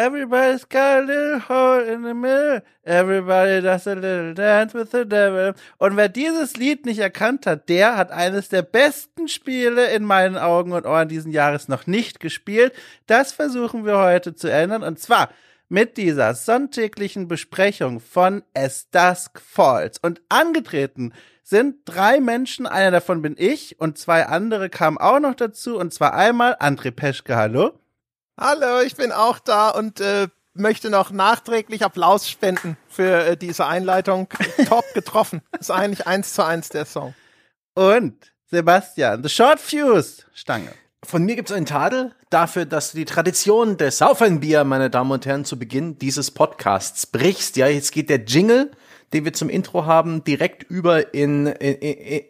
[0.00, 2.62] Everybody's got a little hole in the middle.
[2.86, 5.52] Everybody does a little dance with the devil.
[5.76, 10.38] Und wer dieses Lied nicht erkannt hat, der hat eines der besten Spiele in meinen
[10.38, 12.72] Augen und Ohren diesen Jahres noch nicht gespielt.
[13.06, 14.84] Das versuchen wir heute zu ändern.
[14.84, 15.28] Und zwar
[15.68, 19.98] mit dieser sonntäglichen Besprechung von As Dusk Falls.
[19.98, 21.12] Und angetreten
[21.42, 25.76] sind drei Menschen, einer davon bin ich und zwei andere kamen auch noch dazu.
[25.76, 27.78] Und zwar einmal André Peschke, hallo.
[28.42, 33.66] Hallo, ich bin auch da und äh, möchte noch nachträglich Applaus spenden für äh, diese
[33.66, 34.28] Einleitung.
[34.66, 35.42] Top getroffen.
[35.60, 37.12] Ist eigentlich eins zu eins der Song.
[37.74, 38.14] Und
[38.50, 40.72] Sebastian, The Short Fuse, Stange.
[41.04, 45.10] Von mir gibt es einen Tadel dafür, dass du die Tradition des Saufenbier, meine Damen
[45.10, 47.58] und Herren, zu Beginn dieses Podcasts brichst.
[47.58, 48.70] Ja, jetzt geht der Jingle,
[49.12, 52.22] den wir zum Intro haben, direkt über in, in, in,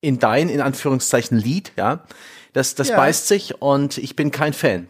[0.00, 1.72] in dein, in Anführungszeichen, Lied.
[1.76, 2.04] Ja,
[2.52, 2.96] das, das ja.
[2.96, 4.86] beißt sich und ich bin kein Fan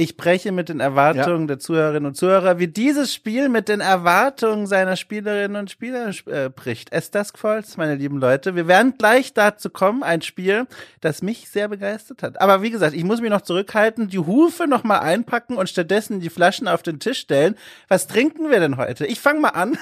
[0.00, 1.46] ich breche mit den Erwartungen ja.
[1.48, 6.48] der Zuhörerinnen und Zuhörer, wie dieses Spiel mit den Erwartungen seiner Spielerinnen und Spieler äh,
[6.48, 6.88] bricht.
[6.90, 8.56] Es Dusk Falls, meine lieben Leute.
[8.56, 10.66] Wir werden gleich dazu kommen, ein Spiel,
[11.02, 12.40] das mich sehr begeistert hat.
[12.40, 16.20] Aber wie gesagt, ich muss mich noch zurückhalten, die Hufe noch mal einpacken und stattdessen
[16.20, 17.54] die Flaschen auf den Tisch stellen.
[17.88, 19.04] Was trinken wir denn heute?
[19.04, 19.76] Ich fange mal an.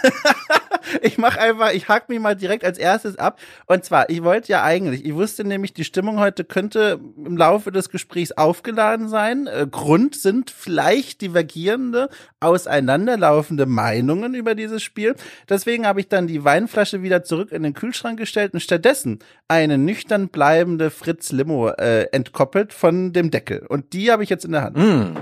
[1.02, 3.38] ich mache einfach, ich hake mich mal direkt als erstes ab.
[3.66, 7.70] Und zwar, ich wollte ja eigentlich, ich wusste nämlich, die Stimmung heute könnte im Laufe
[7.70, 9.46] des Gesprächs aufgeladen sein.
[9.46, 12.08] Äh, Grund Grund sind vielleicht divergierende,
[12.40, 15.14] auseinanderlaufende Meinungen über dieses Spiel.
[15.50, 19.76] Deswegen habe ich dann die Weinflasche wieder zurück in den Kühlschrank gestellt und stattdessen eine
[19.76, 23.66] nüchtern bleibende Fritz Limo äh, entkoppelt von dem Deckel.
[23.68, 24.76] Und die habe ich jetzt in der Hand.
[24.78, 25.16] Mm.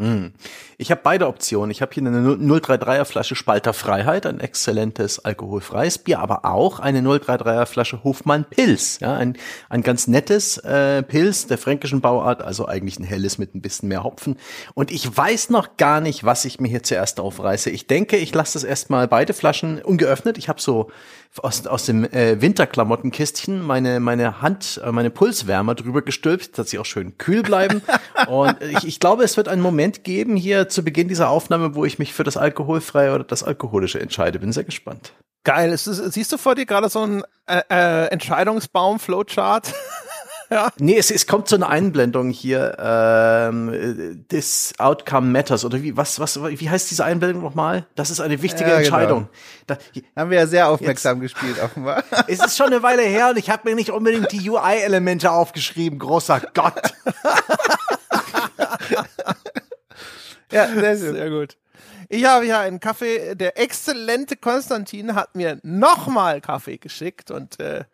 [0.00, 0.32] Hm.
[0.78, 1.70] Ich habe beide Optionen.
[1.70, 7.02] Ich habe hier eine 033er Flasche Spalter Freiheit, ein exzellentes alkoholfreies Bier, aber auch eine
[7.02, 9.36] 033er Flasche Hofmann Pils, ja, ein,
[9.68, 13.90] ein ganz nettes äh, Pils der fränkischen Bauart, also eigentlich ein helles mit ein bisschen
[13.90, 14.38] mehr Hopfen.
[14.72, 17.68] Und ich weiß noch gar nicht, was ich mir hier zuerst aufreiße.
[17.68, 20.38] Ich denke, ich lasse das erstmal beide Flaschen ungeöffnet.
[20.38, 20.90] Ich habe so
[21.38, 26.78] aus, aus dem äh, Winterklamottenkistchen meine, meine Hand, äh, meine Pulswärmer drüber gestülpt, dass sie
[26.78, 27.82] auch schön kühl bleiben.
[28.26, 31.84] Und ich, ich glaube, es wird einen Moment geben hier zu Beginn dieser Aufnahme, wo
[31.84, 34.38] ich mich für das Alkoholfreie oder das Alkoholische entscheide.
[34.40, 35.12] Bin sehr gespannt.
[35.44, 35.72] Geil.
[35.72, 39.72] Ist, siehst du vor dir gerade so ein äh, äh, Entscheidungsbaum-Flowchart?
[40.54, 40.72] ja.
[40.78, 46.18] Nee, es, es kommt so eine Einblendung hier, ähm, this outcome matters, oder wie, was,
[46.18, 47.86] was, wie heißt diese Einblendung nochmal?
[47.94, 48.86] Das ist eine wichtige ja, genau.
[48.86, 49.28] Entscheidung.
[49.66, 49.78] Da,
[50.16, 52.02] Haben wir ja sehr aufmerksam jetzt, gespielt, offenbar.
[52.26, 55.98] Es ist schon eine Weile her und ich habe mir nicht unbedingt die UI-Elemente aufgeschrieben,
[55.98, 56.74] großer Gott.
[60.50, 61.56] ja, sehr, sehr gut.
[62.08, 63.36] Ich habe hier einen Kaffee.
[63.36, 67.84] Der exzellente Konstantin hat mir nochmal Kaffee geschickt und äh,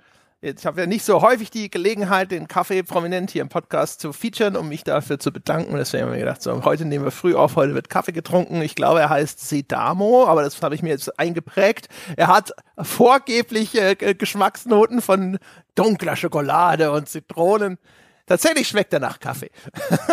[0.41, 4.13] ich habe ja nicht so häufig die Gelegenheit, den Kaffee prominent hier im Podcast zu
[4.13, 5.75] featuren, um mich dafür zu bedanken.
[5.77, 8.61] Deswegen haben wir gedacht, so, heute nehmen wir früh auf, heute wird Kaffee getrunken.
[8.61, 11.89] Ich glaube, er heißt Sedamo, aber das habe ich mir jetzt eingeprägt.
[12.17, 15.39] Er hat vorgeblich äh, Geschmacksnoten von
[15.75, 17.79] dunkler Schokolade und Zitronen.
[18.27, 19.51] Tatsächlich schmeckt er nach Kaffee.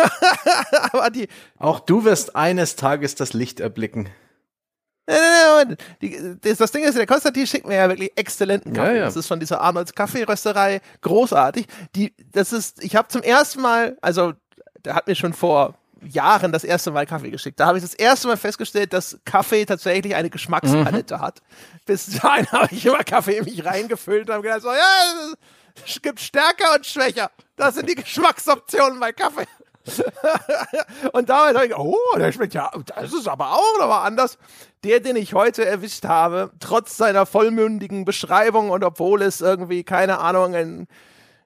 [0.92, 4.08] aber die Auch du wirst eines Tages das Licht erblicken.
[5.06, 8.92] Das Ding ist, der Konstantin schickt mir ja wirklich exzellenten Kaffee.
[8.92, 9.04] Ja, ja.
[9.04, 11.66] Das ist von dieser Arnolds Kaffeerösterei großartig.
[11.94, 14.32] Die, das ist, ich habe zum ersten Mal, also
[14.84, 17.60] der hat mir schon vor Jahren das erste Mal Kaffee geschickt.
[17.60, 21.20] Da habe ich das erste Mal festgestellt, dass Kaffee tatsächlich eine Geschmackspalette mhm.
[21.20, 21.40] hat.
[21.86, 25.34] Bis dahin habe ich immer Kaffee in mich reingefüllt und habe gedacht, so, ja,
[25.84, 27.30] es gibt stärker und schwächer.
[27.56, 29.46] Das sind die Geschmacksoptionen bei Kaffee.
[31.12, 34.38] und dabei dachte ich, oh, der schmeckt ja, das ist aber auch nochmal anders.
[34.82, 40.18] Der, den ich heute erwischt habe, trotz seiner vollmündigen Beschreibung und obwohl es irgendwie, keine
[40.18, 40.86] Ahnung, ein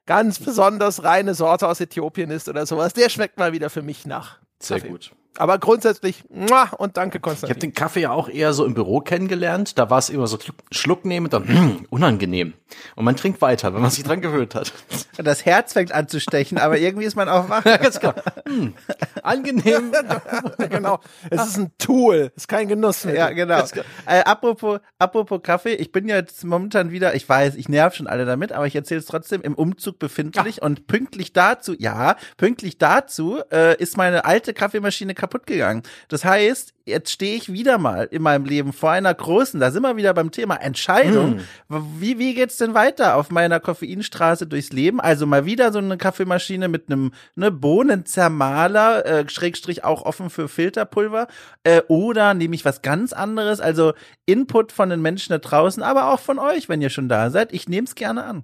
[0.05, 4.05] ganz besonders reine Sorte aus Äthiopien ist oder sowas, der schmeckt mal wieder für mich
[4.05, 4.39] nach.
[4.59, 4.89] Sehr Kaffee.
[4.89, 5.11] gut.
[5.37, 7.45] Aber grundsätzlich, und danke, Konstantin.
[7.45, 9.77] Ich habe den Kaffee ja auch eher so im Büro kennengelernt.
[9.77, 10.37] Da war es immer so
[10.71, 12.53] Schluck nehmen und dann, hm, unangenehm.
[12.95, 14.73] Und man trinkt weiter, wenn man sich dran gewöhnt hat.
[15.21, 17.65] Das Herz fängt an zu stechen, aber irgendwie ist man auch wach.
[17.69, 18.15] Ja, ganz klar.
[18.47, 18.73] Hm,
[19.21, 19.91] angenehm.
[20.69, 20.99] genau.
[21.29, 23.15] Es ist ein Tool, es ist kein Genuss mehr.
[23.15, 23.61] Ja, genau.
[24.05, 28.25] Äh, apropos, apropos Kaffee, ich bin jetzt momentan wieder, ich weiß, ich nerv schon alle
[28.25, 30.63] damit, aber ich erzähle es trotzdem, im Umzug befindlich ja.
[30.63, 35.83] und pünktlich dazu, ja, pünktlich dazu äh, ist meine alte Kaffeemaschine kaputt gegangen.
[36.07, 39.83] Das heißt, jetzt stehe ich wieder mal in meinem Leben vor einer großen, da sind
[39.83, 41.41] wir wieder beim Thema Entscheidung.
[41.67, 41.99] Mm.
[41.99, 44.99] Wie, wie geht's denn weiter auf meiner Koffeinstraße durchs Leben?
[44.99, 50.47] Also mal wieder so eine Kaffeemaschine mit einem ne, Bohnenzermaler, äh, Schrägstrich auch offen für
[50.47, 51.27] Filterpulver.
[51.63, 53.59] Äh, oder nehme ich was ganz anderes?
[53.59, 53.93] Also
[54.25, 57.53] Input von den Menschen da draußen, aber auch von euch, wenn ihr schon da seid.
[57.53, 58.43] Ich nehme es gerne an.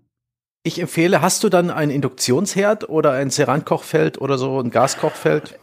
[0.68, 5.60] Ich empfehle, hast du dann ein Induktionsherd oder ein Cerankochfeld oder so ein Gaskochfeld?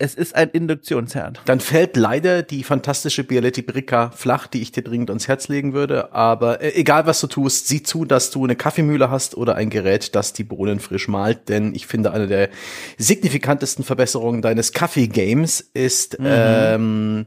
[0.00, 1.40] Es ist ein Induktionsherd.
[1.44, 5.72] Dann fällt leider die fantastische Bialetti Bricca flach, die ich dir dringend ans Herz legen
[5.72, 6.12] würde.
[6.12, 9.70] Aber äh, egal was du tust, sieh zu, dass du eine Kaffeemühle hast oder ein
[9.70, 11.48] Gerät, das die Bohnen frisch malt.
[11.48, 12.48] Denn ich finde, eine der
[12.96, 16.26] signifikantesten Verbesserungen deines Kaffee-Games ist mhm.
[16.28, 17.26] ähm,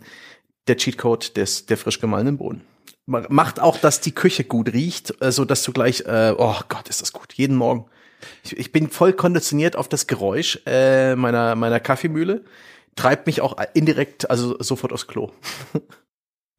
[0.67, 2.61] der Cheatcode des, der frisch gemahlenen Bohnen
[3.07, 6.87] macht auch, dass die Küche gut riecht, äh, so dass du gleich, äh, oh Gott,
[6.87, 7.87] ist das gut, jeden Morgen
[8.43, 12.43] ich, ich bin voll konditioniert auf das Geräusch äh, meiner, meiner Kaffeemühle.
[12.95, 15.31] Treibt mich auch indirekt, also sofort aufs Klo.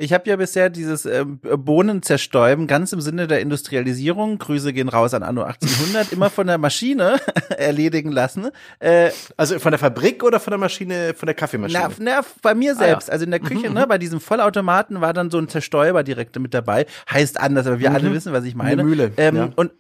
[0.03, 5.15] Ich habe ja bisher dieses äh, Bohnenzerstäuben ganz im Sinne der Industrialisierung, Grüße gehen raus
[5.15, 7.21] an Anno 1800, immer von der Maschine
[7.57, 8.49] erledigen lassen.
[8.81, 11.89] Äh, also von der Fabrik oder von der Maschine, von der Kaffeemaschine?
[12.01, 13.13] Na, na bei mir selbst, ah, ja.
[13.13, 13.89] also in der Küche, mhm, ne, mhm.
[13.91, 16.87] bei diesem Vollautomaten war dann so ein Zerstäuber direkt mit dabei.
[17.09, 17.97] Heißt anders, aber wir mhm.
[17.97, 18.73] alle wissen, was ich meine.
[18.73, 19.13] Eine Mühle.
[19.19, 19.51] Ähm, ja.
[19.55, 19.71] Und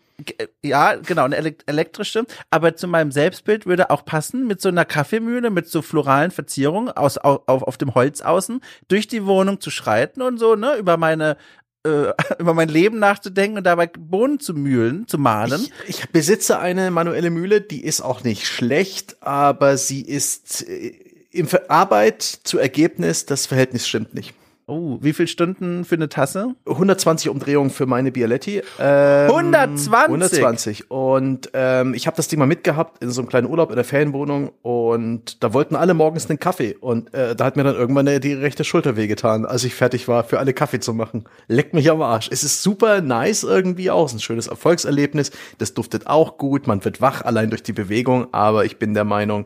[0.62, 5.50] ja, genau, eine elektrische, aber zu meinem Selbstbild würde auch passen mit so einer Kaffeemühle
[5.50, 10.22] mit so floralen Verzierungen aus, auf, auf dem Holz außen durch die Wohnung zu schreiten
[10.22, 11.36] und so, ne, über meine
[11.84, 15.68] äh, über mein Leben nachzudenken und dabei Bohnen zu mühlen, zu mahlen.
[15.86, 20.94] Ich, ich besitze eine manuelle Mühle, die ist auch nicht schlecht, aber sie ist äh,
[21.30, 24.34] im Arbeit zu Ergebnis, das Verhältnis stimmt nicht.
[24.72, 26.54] Oh, wie viele Stunden für eine Tasse?
[26.66, 28.62] 120 Umdrehungen für meine Bialetti.
[28.80, 29.92] Ähm, 120?
[29.92, 30.90] 120.
[30.90, 33.84] Und ähm, ich habe das Ding mal mitgehabt in so einem kleinen Urlaub in der
[33.84, 38.06] Ferienwohnung und da wollten alle morgens einen Kaffee und äh, da hat mir dann irgendwann
[38.22, 41.24] die rechte Schulter wehgetan, als ich fertig war, für alle Kaffee zu machen.
[41.48, 42.30] Leckt mich am Arsch.
[42.32, 45.32] Es ist super nice irgendwie auch, ein schönes Erfolgserlebnis.
[45.58, 49.04] Das duftet auch gut, man wird wach allein durch die Bewegung, aber ich bin der
[49.04, 49.44] Meinung,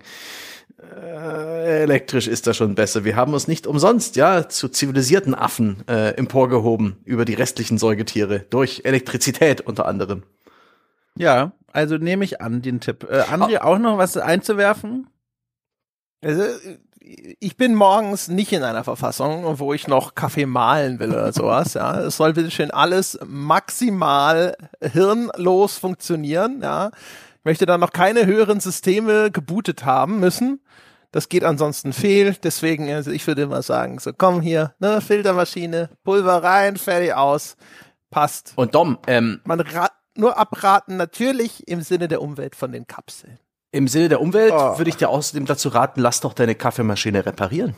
[0.94, 3.04] äh, elektrisch ist das schon besser.
[3.04, 8.40] Wir haben uns nicht umsonst, ja, zu zivilisierten Affen äh, emporgehoben über die restlichen Säugetiere
[8.50, 10.22] durch Elektrizität unter anderem.
[11.18, 13.06] Ja, also nehme ich an den Tipp.
[13.10, 13.64] Äh, André, oh.
[13.64, 15.08] auch noch was einzuwerfen?
[16.22, 16.44] Also
[17.38, 21.74] ich bin morgens nicht in einer Verfassung, wo ich noch Kaffee mahlen will oder sowas.
[21.74, 26.60] Ja, es soll bitte schön alles maximal hirnlos funktionieren.
[26.62, 26.90] Ja,
[27.46, 30.60] möchte da noch keine höheren Systeme gebootet haben müssen.
[31.12, 32.34] Das geht ansonsten fehl.
[32.42, 37.56] Deswegen, also ich würde immer sagen, so komm hier, ne, Filtermaschine, Pulver rein, fertig aus,
[38.10, 38.52] passt.
[38.56, 39.62] Und Dom, ähm, man
[40.16, 43.38] nur abraten, natürlich im Sinne der Umwelt von den Kapseln.
[43.70, 44.76] Im Sinne der Umwelt oh.
[44.76, 47.76] würde ich dir außerdem dazu raten, lass doch deine Kaffeemaschine reparieren.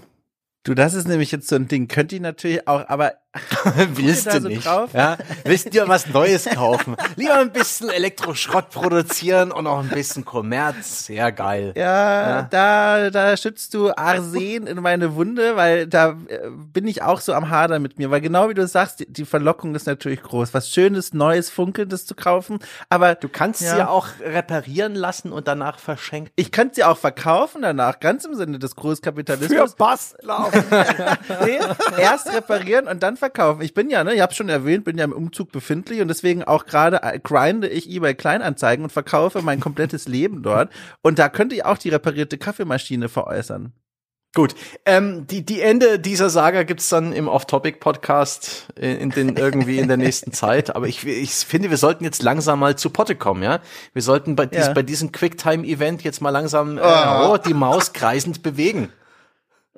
[0.63, 1.89] Du, das ist nämlich jetzt so ein Ding.
[1.89, 3.13] Könnte ich natürlich auch, aber
[3.95, 4.67] willst du so nicht?
[4.67, 4.91] Drauf?
[4.93, 6.97] Ja, willst du dir was Neues kaufen?
[7.17, 11.07] Lieber ein bisschen Elektroschrott produzieren und auch ein bisschen Kommerz.
[11.07, 11.73] Sehr geil.
[11.77, 17.03] Ja, ja, da da schützt du Arsen in meine Wunde, weil da äh, bin ich
[17.03, 19.87] auch so am Hader mit mir, weil genau wie du sagst, die, die Verlockung ist
[19.87, 22.59] natürlich groß, was schönes, neues, funkelndes zu kaufen,
[22.89, 23.73] aber du kannst ja.
[23.73, 26.33] sie ja auch reparieren lassen und danach verschenken.
[26.37, 29.73] Ich könnte sie auch verkaufen danach, ganz im Sinne des Großkapitalismus.
[29.73, 30.51] Für Bastler.
[31.45, 31.59] nee,
[31.99, 33.28] erst reparieren und dann verkaufen.
[33.61, 36.45] Ich bin ja, ne, ich habe schon erwähnt, bin ja im Umzug befindlich und deswegen
[36.45, 40.71] auch gerade äh, grinde ich eBay Kleinanzeigen und verkaufe mein komplettes Leben dort.
[41.03, 43.73] Und da könnte ich auch die reparierte Kaffeemaschine veräußern.
[44.35, 44.55] Gut,
[44.85, 49.89] ähm, die, die Ende dieser Saga gibt's dann im Off-Topic-Podcast in, in, den irgendwie in
[49.89, 50.77] der nächsten Zeit.
[50.77, 53.61] Aber ich, ich finde, wir sollten jetzt langsam mal zu Potte kommen, ja.
[53.95, 54.73] Wir sollten bei, dies, ja.
[54.75, 57.39] bei diesem Quicktime-Event jetzt mal langsam äh, oh.
[57.39, 58.93] die Maus kreisend bewegen.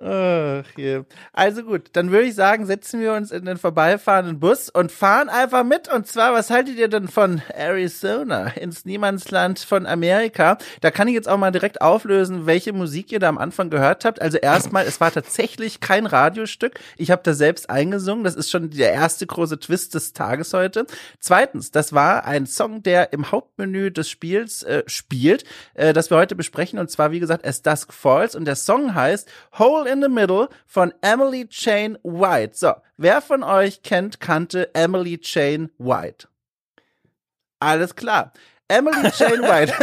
[0.03, 1.05] Ach, hier.
[1.35, 5.29] Also gut, dann würde ich sagen, setzen wir uns in den vorbeifahrenden Bus und fahren
[5.29, 5.93] einfach mit.
[5.93, 10.57] Und zwar, was haltet ihr denn von Arizona ins Niemandsland von Amerika?
[10.81, 14.07] Da kann ich jetzt auch mal direkt auflösen, welche Musik ihr da am Anfang gehört
[14.07, 14.23] habt.
[14.23, 16.81] Also erstmal, es war tatsächlich kein Radiostück.
[16.97, 18.25] Ich habe da selbst eingesungen.
[18.25, 20.87] Das ist schon der erste große Twist des Tages heute.
[21.19, 25.45] Zweitens, das war ein Song, der im Hauptmenü des Spiels äh, spielt,
[25.75, 26.79] äh, das wir heute besprechen.
[26.79, 28.35] Und zwar, wie gesagt, As Dusk Falls.
[28.35, 29.29] Und der Song heißt
[29.59, 32.57] Hole in the Middle von Emily Chain White.
[32.57, 36.29] So, wer von euch kennt, kannte Emily Chain White?
[37.59, 38.33] Alles klar.
[38.71, 39.75] Emily Jane White.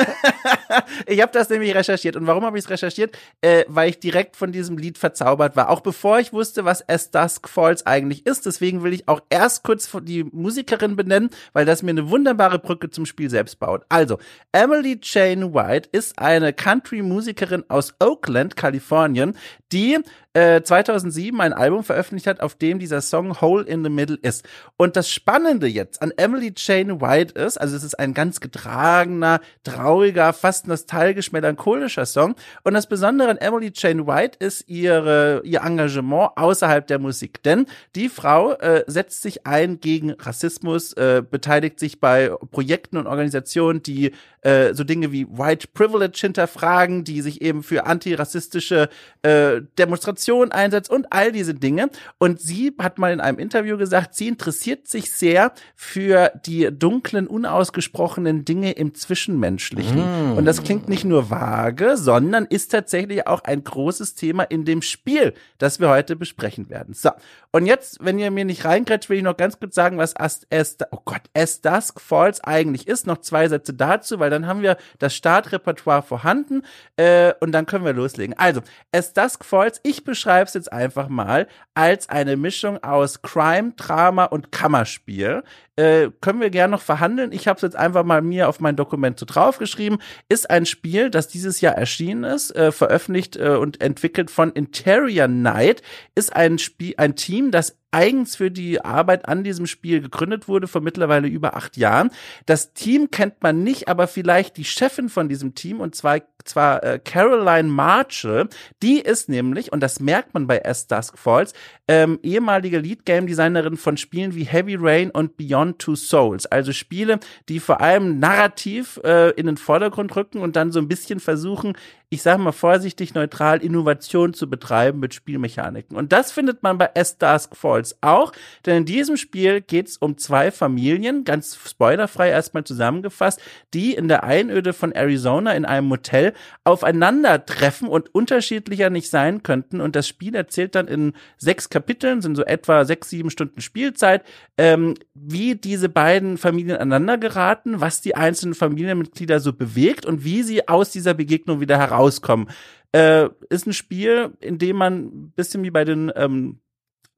[1.06, 2.16] ich habe das nämlich recherchiert.
[2.16, 3.18] Und warum habe ich es recherchiert?
[3.42, 5.70] Äh, weil ich direkt von diesem Lied verzaubert war.
[5.70, 8.46] Auch bevor ich wusste, was As Dusk Falls eigentlich ist.
[8.46, 12.90] Deswegen will ich auch erst kurz die Musikerin benennen, weil das mir eine wunderbare Brücke
[12.90, 13.84] zum Spiel selbst baut.
[13.90, 14.18] Also,
[14.52, 19.38] Emily Jane White ist eine Country-Musikerin aus Oakland, Kalifornien,
[19.72, 20.00] die
[20.38, 24.48] äh, 2007 ein Album veröffentlicht hat, auf dem dieser Song Hole in the Middle ist.
[24.78, 29.42] Und das Spannende jetzt an Emily Jane White ist, also es ist ein ganz getragener,
[29.64, 32.36] trauriger, fast nostalgisch melancholischer Song.
[32.64, 37.42] Und das Besondere an Emily Jane White ist ihre, ihr Engagement außerhalb der Musik.
[37.42, 37.66] Denn
[37.96, 43.82] die Frau äh, setzt sich ein gegen Rassismus, äh, beteiligt sich bei Projekten und Organisationen,
[43.82, 48.90] die äh, so Dinge wie White Privilege hinterfragen, die sich eben für antirassistische
[49.24, 51.90] äh, Demonstrationen einsetzt und all diese Dinge.
[52.18, 57.28] Und sie hat mal in einem Interview gesagt, sie interessiert sich sehr für die dunklen,
[57.28, 60.34] unausgesprochenen Dinge im Zwischenmenschlichen.
[60.34, 60.38] Mm.
[60.38, 64.82] Und das klingt nicht nur vage, sondern ist tatsächlich auch ein großes Thema in dem
[64.82, 66.94] Spiel, das wir heute besprechen werden.
[66.94, 67.12] So.
[67.52, 70.46] Und jetzt, wenn ihr mir nicht reinkriegt, will ich noch ganz kurz sagen, was As,
[70.52, 73.08] As, oh Gott, As Dusk Falls eigentlich ist.
[73.08, 76.64] Noch zwei Sätze dazu, weil dann haben wir das Startrepertoire vorhanden
[76.98, 78.38] äh, und dann können wir loslegen.
[78.38, 83.74] Also, As Dusk Falls, ich beschreibe es jetzt einfach mal als eine Mischung aus Crime,
[83.76, 85.44] Drama und Kammerspiel.
[85.76, 87.32] Äh, können wir gerne noch verhandeln.
[87.32, 90.00] Ich habe es jetzt einfach mal mir auf mein Dokument so draufgeschrieben.
[90.28, 95.28] Ist ein Spiel, das dieses Jahr erschienen ist, äh, veröffentlicht äh, und entwickelt von Interior
[95.28, 95.84] Night.
[96.16, 100.68] Ist ein Spiel, ein Team, das eigens für die Arbeit an diesem Spiel gegründet wurde,
[100.68, 102.10] vor mittlerweile über acht Jahren.
[102.46, 106.84] Das Team kennt man nicht, aber vielleicht die Chefin von diesem Team, und zwar, zwar
[106.84, 108.50] äh, Caroline Marshall,
[108.84, 111.54] die ist nämlich, und das merkt man bei S Dusk Falls,
[111.88, 116.46] ähm, ehemalige Lead-Game-Designerin von Spielen wie Heavy Rain und Beyond Two Souls.
[116.46, 120.90] Also Spiele, die vor allem narrativ äh, in den Vordergrund rücken und dann so ein
[120.90, 121.78] bisschen versuchen,
[122.10, 125.98] ich sage mal vorsichtig neutral, Innovation zu betreiben mit Spielmechaniken.
[125.98, 128.32] Und das findet man bei S Dusk Falls auch,
[128.66, 133.42] denn in diesem Spiel geht es um zwei Familien, ganz spoilerfrei erstmal zusammengefasst,
[133.74, 136.34] die in der Einöde von Arizona in einem Motel
[136.64, 139.82] aufeinandertreffen und unterschiedlicher nicht sein könnten.
[139.82, 144.24] Und das Spiel erzählt dann in sechs Kapiteln, sind so etwa sechs, sieben Stunden Spielzeit,
[144.58, 150.44] ähm, wie diese beiden Familien aneinander geraten, was die einzelnen Familienmitglieder so bewegt und wie
[150.44, 152.50] sie aus dieser Begegnung wieder heraus rauskommen.
[152.94, 156.60] Äh, ist ein Spiel, in dem man bisschen wie bei den ähm,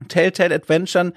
[0.07, 1.13] Telltale Adventuren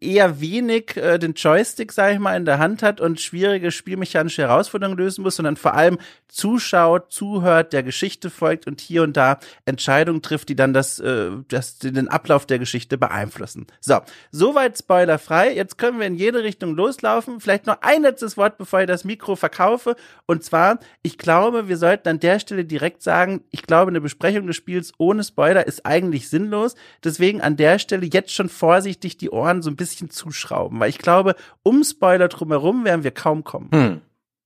[0.00, 4.42] eher wenig äh, den Joystick, sage ich mal, in der Hand hat und schwierige spielmechanische
[4.42, 5.98] Herausforderungen lösen muss, sondern vor allem
[6.28, 11.30] zuschaut, zuhört, der Geschichte folgt und hier und da Entscheidungen trifft, die dann das, äh,
[11.48, 13.66] das den Ablauf der Geschichte beeinflussen.
[13.80, 14.00] So,
[14.30, 15.54] soweit spoilerfrei.
[15.54, 17.40] Jetzt können wir in jede Richtung loslaufen.
[17.40, 19.96] Vielleicht noch ein letztes Wort, bevor ich das Mikro verkaufe.
[20.26, 24.46] Und zwar, ich glaube, wir sollten an der Stelle direkt sagen, ich glaube, eine Besprechung
[24.46, 26.74] des Spiels ohne Spoiler ist eigentlich sinnlos.
[27.02, 30.98] Deswegen an der Stelle jetzt schon vorsichtig die Ohren so ein bisschen zuschrauben, weil ich
[30.98, 33.70] glaube, um Spoiler drumherum werden wir kaum kommen.
[33.72, 34.00] Hm.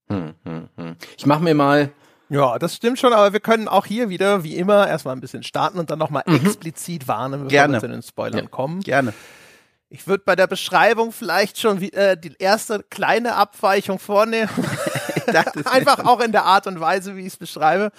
[0.09, 0.95] Hm, hm, hm.
[1.17, 1.91] Ich mache mir mal
[2.29, 5.43] ja, das stimmt schon, aber wir können auch hier wieder, wie immer, erstmal ein bisschen
[5.43, 6.35] starten und dann nochmal mhm.
[6.35, 7.73] explizit warnen, bevor Gerne.
[7.75, 8.49] wir zu den Spoilern ja.
[8.49, 8.81] kommen.
[8.81, 9.13] Gerne.
[9.89, 14.49] Ich würde bei der Beschreibung vielleicht schon wie, äh, die erste kleine Abweichung vornehmen.
[15.65, 17.91] Einfach auch in der Art und Weise, wie ich es beschreibe.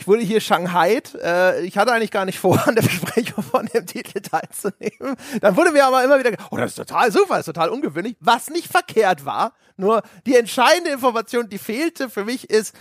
[0.00, 1.02] Ich wurde hier Shanghai.
[1.22, 5.14] Äh, ich hatte eigentlich gar nicht vor, an der Besprechung von dem Titel teilzunehmen.
[5.42, 8.16] Dann wurde mir aber immer wieder, oh, das ist total super, das ist total ungewöhnlich,
[8.18, 9.52] was nicht verkehrt war.
[9.76, 12.74] Nur die entscheidende Information, die fehlte für mich, ist,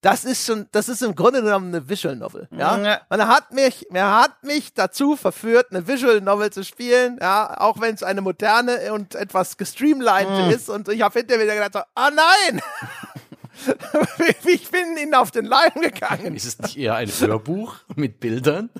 [0.00, 2.48] das ist schon, das ist im Grunde genommen eine Visual Novel.
[2.50, 7.18] Ja, man hat mich, man hat mich dazu verführt, eine Visual Novel zu spielen.
[7.20, 10.50] Ja, auch wenn es eine moderne und etwas gestreamlined mhm.
[10.50, 10.68] ist.
[10.68, 12.60] Und ich habe hinterher wieder gedacht, ah oh nein,
[14.46, 16.34] ich bin ihnen auf den Leim gegangen.
[16.34, 18.70] Ist es nicht eher ein Hörbuch mit Bildern?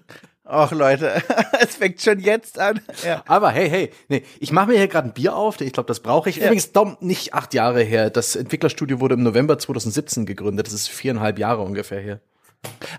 [0.51, 1.23] Ach Leute,
[1.61, 2.81] es fängt schon jetzt an.
[3.05, 3.23] Ja.
[3.27, 5.61] Aber hey, hey, nee, ich mache mir hier gerade ein Bier auf.
[5.61, 6.37] Ich glaube, das brauche ich.
[6.37, 6.47] Ja.
[6.47, 8.09] Übrigens, Dom, nicht acht Jahre her.
[8.09, 10.67] Das Entwicklerstudio wurde im November 2017 gegründet.
[10.67, 12.21] Das ist viereinhalb Jahre ungefähr her.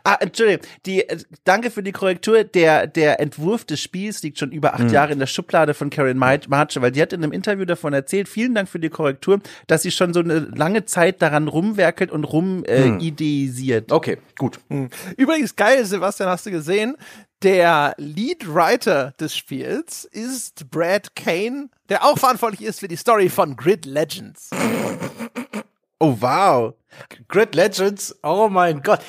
[0.04, 2.44] Ah, Entschuldigung, die, äh, danke für die Korrektur.
[2.44, 4.90] Der, der Entwurf des Spiels liegt schon über acht mhm.
[4.90, 8.30] Jahre in der Schublade von Karen Marcher, weil die hat in einem Interview davon erzählt,
[8.30, 12.24] vielen Dank für die Korrektur, dass sie schon so eine lange Zeit daran rumwerkelt und
[12.24, 13.00] rum äh, mhm.
[13.90, 14.60] Okay, gut.
[14.70, 14.90] Mhm.
[15.18, 16.96] Übrigens geil, Sebastian, hast du gesehen?
[17.42, 23.56] Der Leadwriter des Spiels ist Brad Kane, der auch verantwortlich ist für die Story von
[23.56, 24.50] Grid Legends.
[26.00, 26.74] Oh wow.
[27.28, 29.00] Grid Legends, oh mein Gott.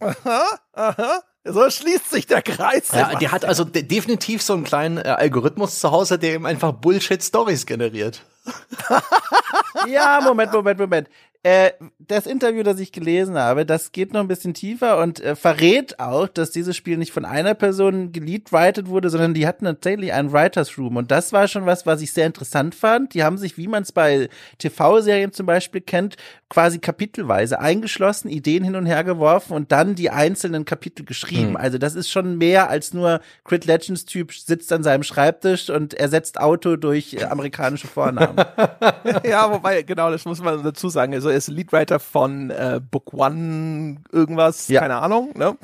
[0.00, 1.22] Aha, aha.
[1.44, 2.90] So schließt sich der Kreis.
[2.92, 6.44] Ja, der hat also de definitiv so einen kleinen äh, Algorithmus zu Hause, der ihm
[6.44, 8.22] einfach Bullshit-Stories generiert.
[9.86, 11.08] ja, Moment, Moment, Moment.
[11.44, 15.36] Äh, das Interview, das ich gelesen habe, das geht noch ein bisschen tiefer und äh,
[15.36, 20.12] verrät auch, dass dieses Spiel nicht von einer Person geleadwritet wurde, sondern die hatten tatsächlich
[20.12, 20.96] einen Writers Room.
[20.96, 23.14] Und das war schon was, was ich sehr interessant fand.
[23.14, 24.28] Die haben sich, wie man es bei
[24.58, 26.16] TV-Serien zum Beispiel kennt,
[26.48, 31.50] quasi kapitelweise eingeschlossen, Ideen hin und her geworfen und dann die einzelnen Kapitel geschrieben.
[31.50, 31.56] Mhm.
[31.56, 35.94] Also das ist schon mehr als nur Crit Legends Typ sitzt an seinem Schreibtisch und
[35.94, 38.36] ersetzt Auto durch äh, amerikanische Vornamen.
[39.24, 41.12] ja, wobei, genau, das muss man dazu sagen.
[41.12, 44.80] Also er ist Leadwriter von äh, Book One irgendwas, ja.
[44.80, 45.30] keine Ahnung.
[45.34, 45.56] Ne?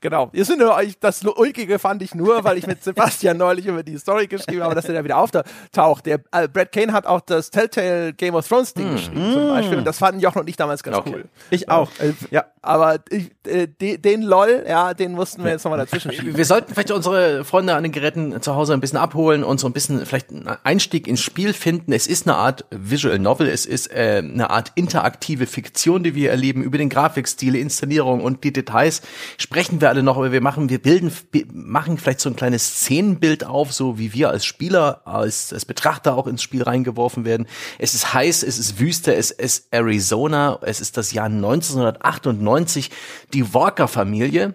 [0.00, 0.30] Genau.
[0.32, 0.62] Ihr sind
[1.00, 4.74] das Ulkige fand ich nur, weil ich mit Sebastian neulich über die Story geschrieben habe,
[4.74, 6.06] dass er da wieder auftaucht.
[6.06, 8.96] Der äh, Brad Kane hat auch das Telltale Game of Thrones Ding mhm.
[8.96, 11.12] geschrieben zum Beispiel und das fanden Jochen und ich damals ganz okay.
[11.14, 11.24] cool.
[11.50, 11.90] Ich auch.
[12.30, 12.44] Ja.
[12.64, 16.36] Aber ich, äh, den LOL, ja, den mussten wir jetzt nochmal dazwischen schieben.
[16.36, 19.66] Wir sollten vielleicht unsere Freunde an den Geräten zu Hause ein bisschen abholen und so
[19.66, 21.92] ein bisschen vielleicht einen Einstieg ins Spiel finden.
[21.92, 26.30] Es ist eine Art Visual Novel, es ist äh, eine Art interaktive Fiktion, die wir
[26.30, 26.62] erleben.
[26.62, 29.02] Über den Grafikstil, Inszenierung und die Details
[29.36, 31.12] sprechen wir alle noch, aber wir machen, wir bilden,
[31.52, 36.16] machen vielleicht so ein kleines Szenenbild auf, so wie wir als Spieler, als, als Betrachter
[36.16, 37.46] auch ins Spiel reingeworfen werden.
[37.78, 42.53] Es ist heiß, es ist Wüste, es ist Arizona, es ist das Jahr 1998.
[43.32, 44.54] Die Walker-Familie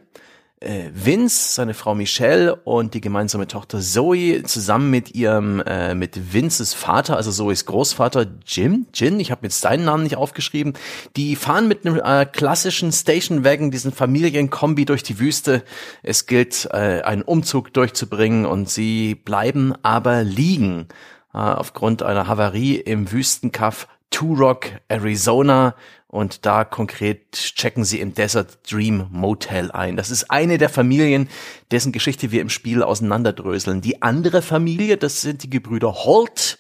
[0.62, 6.34] äh, Vince, seine Frau Michelle und die gemeinsame Tochter Zoe zusammen mit ihrem, äh, mit
[6.34, 10.74] Vinces Vater, also Zoes Großvater Jim, Jin, ich habe jetzt seinen Namen nicht aufgeschrieben,
[11.16, 15.64] die fahren mit einem äh, klassischen Station Wagon, diesen Familienkombi durch die Wüste.
[16.04, 20.88] Es gilt, äh, einen Umzug durchzubringen und sie bleiben aber liegen
[21.34, 25.76] äh, aufgrund einer Havarie im Wüstenkaff Turok, Arizona
[26.08, 29.96] und da konkret checken sie im Desert Dream Motel ein.
[29.96, 31.30] Das ist eine der Familien,
[31.72, 33.82] dessen Geschichte wir im Spiel auseinanderdröseln.
[33.82, 36.58] Die andere Familie, das sind die Gebrüder Holt,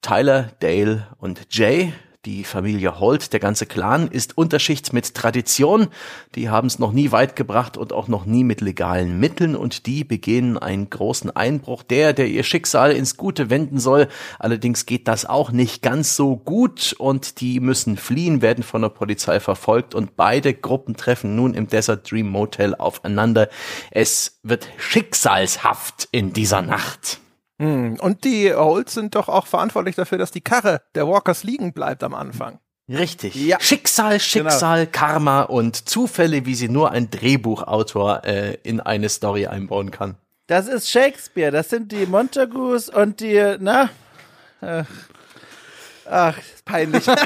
[0.00, 1.92] Tyler, Dale und Jay
[2.28, 5.88] die Familie Holt, der ganze Clan, ist Unterschicht mit Tradition.
[6.34, 9.86] Die haben es noch nie weit gebracht und auch noch nie mit legalen Mitteln und
[9.86, 11.82] die begehen einen großen Einbruch.
[11.82, 14.08] Der, der ihr Schicksal ins Gute wenden soll.
[14.38, 18.90] Allerdings geht das auch nicht ganz so gut und die müssen fliehen, werden von der
[18.90, 23.48] Polizei verfolgt und beide Gruppen treffen nun im Desert Dream Motel aufeinander.
[23.90, 27.20] Es wird schicksalshaft in dieser Nacht.
[27.58, 27.98] Hm.
[28.00, 32.02] Und die Holz sind doch auch verantwortlich dafür, dass die Karre der Walkers liegen bleibt
[32.04, 32.60] am Anfang.
[32.88, 33.34] Richtig.
[33.34, 33.60] Ja.
[33.60, 34.90] Schicksal, Schicksal, genau.
[34.92, 40.16] Karma und Zufälle, wie sie nur ein Drehbuchautor äh, in eine Story einbauen kann.
[40.46, 41.50] Das ist Shakespeare.
[41.50, 43.90] Das sind die Montagus und die, na,
[44.62, 44.84] äh,
[46.08, 46.38] ach,
[46.68, 47.06] peinlich.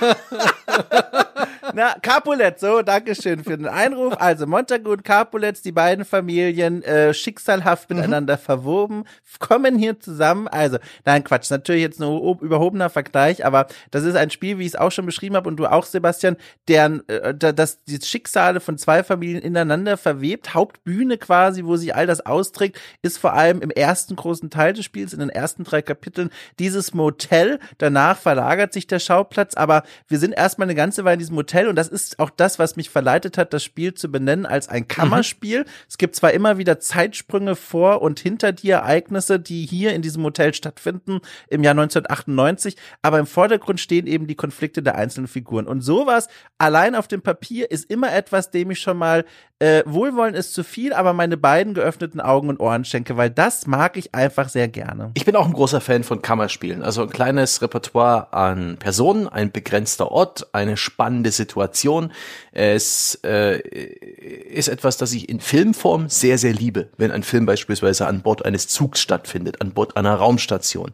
[1.75, 4.15] Na, Capulet, so, Dankeschön für den Einruf.
[4.19, 7.97] Also Montagu und Capulet, die beiden Familien, äh, schicksalhaft mhm.
[7.97, 9.05] miteinander verwoben,
[9.39, 10.49] kommen hier zusammen.
[10.49, 14.73] Also, nein, Quatsch, natürlich jetzt nur überhobener Vergleich, aber das ist ein Spiel, wie ich
[14.73, 16.37] es auch schon beschrieben habe und du auch, Sebastian,
[16.69, 20.55] deren, äh, das die Schicksale von zwei Familien ineinander verwebt.
[20.55, 24.85] Hauptbühne quasi, wo sich all das austrägt, ist vor allem im ersten großen Teil des
[24.85, 27.59] Spiels, in den ersten drei Kapiteln, dieses Motel.
[27.79, 31.69] Danach verlagert sich der Schauplatz, aber wir sind erstmal eine ganze Weile in diesem Motel
[31.69, 34.89] und das ist auch das, was mich verleitet hat, das Spiel zu benennen als ein
[34.89, 35.61] Kammerspiel.
[35.61, 35.69] Mhm.
[35.89, 40.23] Es gibt zwar immer wieder Zeitsprünge vor und hinter die Ereignisse, die hier in diesem
[40.25, 45.67] Hotel stattfinden im Jahr 1998, aber im Vordergrund stehen eben die Konflikte der einzelnen Figuren.
[45.67, 49.25] Und sowas allein auf dem Papier ist immer etwas, dem ich schon mal
[49.63, 53.69] äh, Wohlwollen ist zu viel, aber meine beiden geöffneten Augen und Ohren schenke, weil das
[53.69, 55.13] mag ich einfach sehr gerne.
[55.15, 56.83] Ich bin auch ein großer Fan von Kammerspielen.
[56.83, 62.11] Also ein kleines Repertoire an Personen, ein begrenzter Ort, eine spannende Situation.
[62.51, 66.89] Es äh, ist etwas, das ich in Filmform sehr, sehr liebe.
[66.97, 70.91] Wenn ein Film beispielsweise an Bord eines Zugs stattfindet, an Bord einer Raumstation,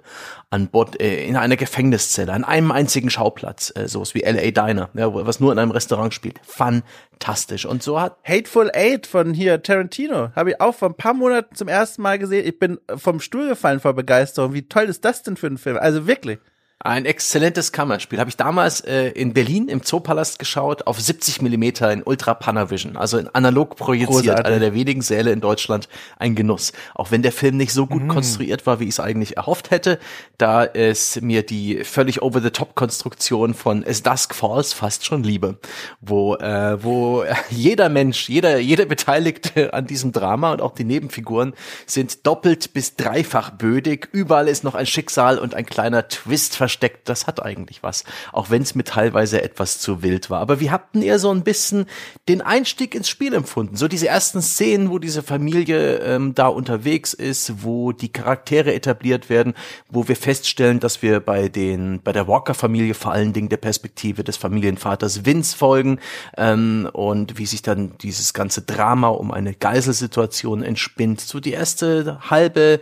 [0.50, 4.90] an Bord äh, in einer Gefängniszelle, an einem einzigen Schauplatz, äh, sowas wie LA Diner,
[4.92, 6.38] ja, was nur in einem Restaurant spielt.
[6.42, 7.64] Fantastisch.
[7.64, 11.54] Und so hat Hateful Eight von hier Tarantino habe ich auch vor ein paar Monaten
[11.54, 12.46] zum ersten Mal gesehen.
[12.46, 14.54] Ich bin vom Stuhl gefallen vor Begeisterung.
[14.54, 15.76] Wie toll ist das denn für ein Film?
[15.76, 16.38] Also wirklich.
[16.80, 18.20] Ein exzellentes Kammerspiel.
[18.20, 22.96] Habe ich damals äh, in Berlin im Zoopalast geschaut, auf 70 Millimeter in Ultra Panavision,
[22.96, 24.46] also in analog projiziert, Großartig.
[24.46, 25.88] einer der wenigen Säle in Deutschland,
[26.20, 26.72] ein Genuss.
[26.94, 28.08] Auch wenn der Film nicht so gut mm.
[28.08, 29.98] konstruiert war, wie ich es eigentlich erhofft hätte,
[30.36, 35.58] da es mir die völlig over-the-top-Konstruktion von As Dusk Falls fast schon liebe,
[36.00, 41.54] wo, äh, wo jeder Mensch, jeder, jeder Beteiligte an diesem Drama und auch die Nebenfiguren
[41.86, 44.08] sind doppelt bis dreifach bödig.
[44.12, 48.04] Überall ist noch ein Schicksal und ein kleiner Twist versteckt, das hat eigentlich was.
[48.30, 50.40] Auch wenn es mir teilweise etwas zu wild war.
[50.40, 51.86] Aber wie habt denn ihr so ein bisschen
[52.28, 53.76] den Einstieg ins Spiel empfunden?
[53.76, 59.30] So diese ersten Szenen, wo diese Familie ähm, da unterwegs ist, wo die Charaktere etabliert
[59.30, 59.54] werden,
[59.88, 64.22] wo wir feststellen, dass wir bei den, bei der Walker-Familie vor allen Dingen der Perspektive
[64.22, 66.00] des Familienvaters Vince folgen
[66.36, 71.22] ähm, und wie sich dann dieses ganze Drama um eine Geiselsituation entspinnt.
[71.22, 72.80] So die erste halbe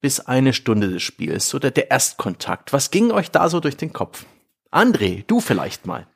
[0.00, 2.72] bis eine Stunde des Spiels oder der Erstkontakt.
[2.72, 4.24] Was ging euch da so durch den Kopf?
[4.70, 6.06] André, du vielleicht mal.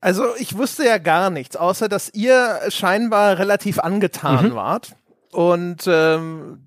[0.00, 4.54] Also ich wusste ja gar nichts, außer dass ihr scheinbar relativ angetan mhm.
[4.54, 4.94] wart
[5.32, 6.62] und ähm,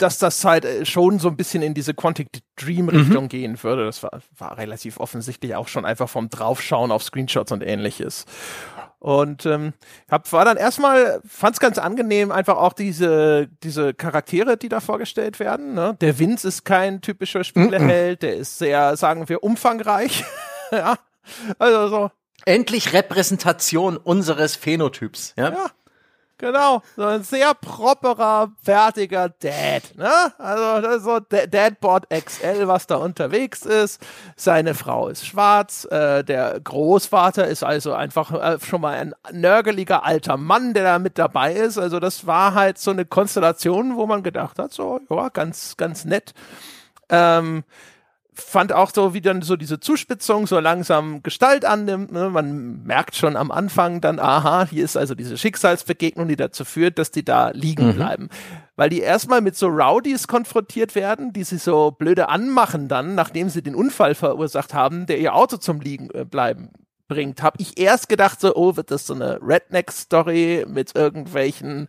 [0.00, 3.28] dass das halt äh, schon so ein bisschen in diese Quantic Dream Richtung mhm.
[3.28, 3.84] gehen würde.
[3.84, 8.24] Das war, war relativ offensichtlich auch schon einfach vom Draufschauen auf Screenshots und ähnliches.
[9.00, 9.72] Und ähm,
[10.10, 14.80] hab, war dann erstmal, fand es ganz angenehm, einfach auch diese, diese Charaktere, die da
[14.80, 15.72] vorgestellt werden.
[15.72, 15.96] Ne?
[16.02, 20.24] Der Vince ist kein typischer Spieleheld, der ist sehr, sagen wir, umfangreich.
[20.70, 20.98] ja.
[21.58, 22.10] Also so.
[22.44, 25.32] Endlich Repräsentation unseres Phänotyps.
[25.36, 25.50] Ja.
[25.50, 25.66] ja.
[26.40, 29.94] Genau, so ein sehr properer, fertiger Dad.
[29.94, 30.10] Ne?
[30.38, 34.00] Also das ist so Dadbot XL, was da unterwegs ist.
[34.36, 35.86] Seine Frau ist schwarz.
[35.90, 40.98] Äh, der Großvater ist also einfach äh, schon mal ein nörgeliger alter Mann, der da
[40.98, 41.76] mit dabei ist.
[41.76, 46.06] Also das war halt so eine Konstellation, wo man gedacht hat, so ja, ganz, ganz
[46.06, 46.32] nett.
[47.10, 47.64] Ähm,
[48.40, 52.12] fand auch so, wie dann so diese Zuspitzung so langsam Gestalt annimmt.
[52.12, 52.30] Ne?
[52.30, 56.98] Man merkt schon am Anfang dann, aha, hier ist also diese Schicksalsbegegnung, die dazu führt,
[56.98, 57.94] dass die da liegen mhm.
[57.94, 58.28] bleiben.
[58.76, 63.48] Weil die erstmal mit so Rowdies konfrontiert werden, die sie so blöde anmachen dann, nachdem
[63.48, 66.70] sie den Unfall verursacht haben, der ihr Auto zum Liegen äh, bleiben
[67.10, 67.42] bringt.
[67.42, 71.88] Hab ich erst gedacht so, oh, wird das so eine Redneck-Story mit irgendwelchen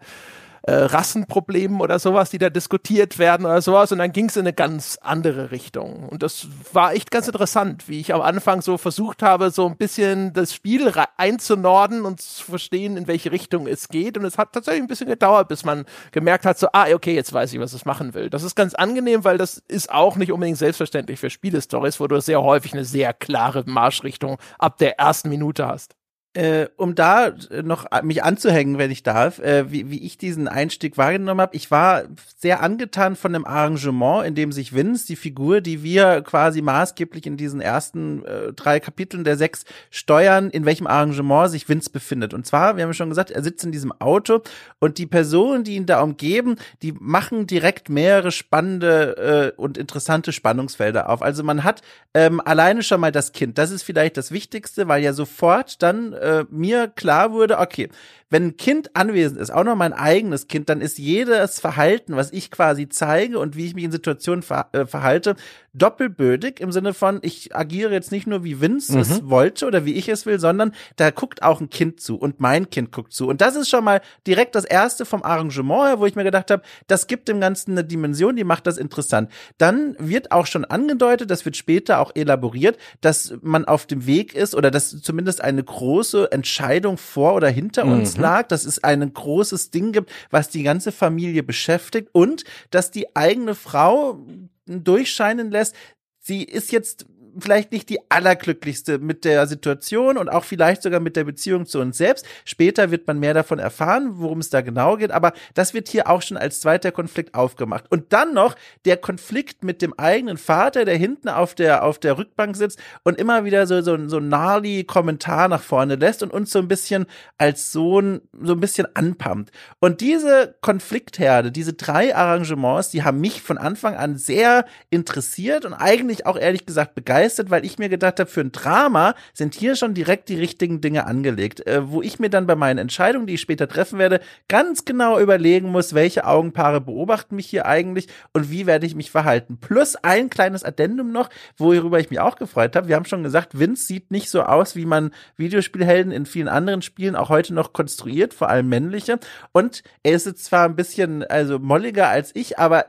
[0.64, 3.92] äh, Rassenproblemen oder sowas, die da diskutiert werden oder sowas.
[3.92, 6.08] Und dann ging es in eine ganz andere Richtung.
[6.10, 9.78] Und das war echt ganz interessant, wie ich am Anfang so versucht habe, so ein
[9.78, 14.18] bisschen das Spiel einzunorden und zu verstehen, in welche Richtung es geht.
[14.18, 17.34] Und es hat tatsächlich ein bisschen gedauert, bis man gemerkt hat, so, ah, okay, jetzt
[17.34, 18.30] weiß ich, was es machen will.
[18.30, 22.20] Das ist ganz angenehm, weil das ist auch nicht unbedingt selbstverständlich für Spielestories, wo du
[22.22, 25.96] sehr häufig eine sehr klare Marschrichtung ab der ersten Minute hast.
[26.34, 30.98] Äh, um da noch mich anzuhängen, wenn ich darf, äh, wie, wie ich diesen Einstieg
[30.98, 31.58] wahrgenommen habe.
[31.58, 32.04] Ich war
[32.38, 37.26] sehr angetan von dem Arrangement, in dem sich Vince, die Figur, die wir quasi maßgeblich
[37.26, 42.34] in diesen ersten äh, drei Kapiteln der sechs steuern, in welchem Arrangement sich Vince befindet.
[42.34, 44.42] Und zwar, wir haben schon gesagt, er sitzt in diesem Auto
[44.80, 50.32] und die Personen, die ihn da umgeben, die machen direkt mehrere spannende äh, und interessante
[50.32, 51.22] Spannungsfelder auf.
[51.22, 51.82] Also man hat
[52.14, 53.58] ähm, alleine schon mal das Kind.
[53.58, 57.90] Das ist vielleicht das Wichtigste, weil ja sofort dann äh, mir klar wurde, okay,
[58.32, 62.32] wenn ein Kind anwesend ist, auch noch mein eigenes Kind, dann ist jedes Verhalten, was
[62.32, 65.36] ich quasi zeige und wie ich mich in Situationen ver äh, verhalte,
[65.74, 69.00] doppelbödig im Sinne von, ich agiere jetzt nicht nur wie Vince mhm.
[69.02, 72.40] es wollte oder wie ich es will, sondern da guckt auch ein Kind zu und
[72.40, 73.28] mein Kind guckt zu.
[73.28, 76.52] Und das ist schon mal direkt das erste vom Arrangement her, wo ich mir gedacht
[76.52, 79.30] habe, das gibt dem Ganzen eine Dimension, die macht das interessant.
[79.58, 84.36] Dann wird auch schon angedeutet, das wird später auch elaboriert, dass man auf dem Weg
[84.36, 87.94] ist oder dass zumindest eine große Entscheidung vor oder hinter mhm.
[87.94, 92.92] uns lag, dass es ein großes Ding gibt, was die ganze Familie beschäftigt und dass
[92.92, 94.20] die eigene Frau
[94.66, 95.76] durchscheinen lässt,
[96.20, 97.06] sie ist jetzt
[97.40, 101.80] vielleicht nicht die allerglücklichste mit der Situation und auch vielleicht sogar mit der Beziehung zu
[101.80, 102.26] uns selbst.
[102.46, 106.10] Später wird man mehr davon erfahren, worum es da genau geht, aber das wird hier
[106.10, 107.86] auch schon als zweiter Konflikt aufgemacht.
[107.90, 112.18] Und dann noch der Konflikt mit dem eigenen Vater, der hinten auf der, auf der
[112.18, 116.52] Rückbank sitzt und immer wieder so, so, so gnarly Kommentar nach vorne lässt und uns
[116.52, 117.06] so ein bisschen
[117.38, 119.52] als Sohn so ein bisschen anpumpt.
[119.80, 125.74] Und diese Konfliktherde, diese drei Arrangements, die haben mich von Anfang an sehr interessiert und
[125.74, 129.54] eigentlich auch ehrlich gesagt begeistert begeistert, weil ich mir gedacht habe, für ein Drama sind
[129.54, 133.28] hier schon direkt die richtigen Dinge angelegt, äh, wo ich mir dann bei meinen Entscheidungen,
[133.28, 138.08] die ich später treffen werde, ganz genau überlegen muss, welche Augenpaare beobachten mich hier eigentlich
[138.34, 139.58] und wie werde ich mich verhalten.
[139.58, 142.88] Plus ein kleines Addendum noch, worüber ich mich auch gefreut habe.
[142.88, 146.82] Wir haben schon gesagt, Vince sieht nicht so aus, wie man Videospielhelden in vielen anderen
[146.82, 149.20] Spielen auch heute noch konstruiert, vor allem männliche.
[149.52, 152.86] Und er ist jetzt zwar ein bisschen also molliger als ich, aber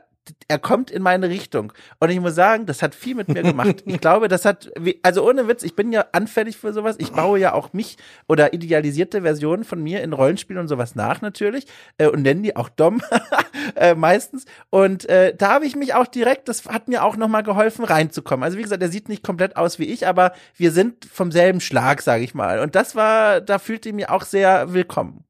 [0.47, 1.73] er kommt in meine Richtung.
[1.99, 3.83] Und ich muss sagen, das hat viel mit mir gemacht.
[3.93, 4.71] Ich glaube, das hat,
[5.03, 6.95] also ohne Witz, ich bin ja anfällig für sowas.
[6.99, 11.21] Ich baue ja auch mich oder idealisierte Versionen von mir in Rollenspielen und sowas nach
[11.21, 13.01] natürlich äh, und nenne die auch Dom
[13.75, 14.45] äh, meistens.
[14.69, 18.43] Und äh, da habe ich mich auch direkt, das hat mir auch nochmal geholfen, reinzukommen.
[18.43, 21.61] Also wie gesagt, er sieht nicht komplett aus wie ich, aber wir sind vom selben
[21.61, 22.59] Schlag, sage ich mal.
[22.59, 25.23] Und das war, da fühlte ich mich auch sehr willkommen.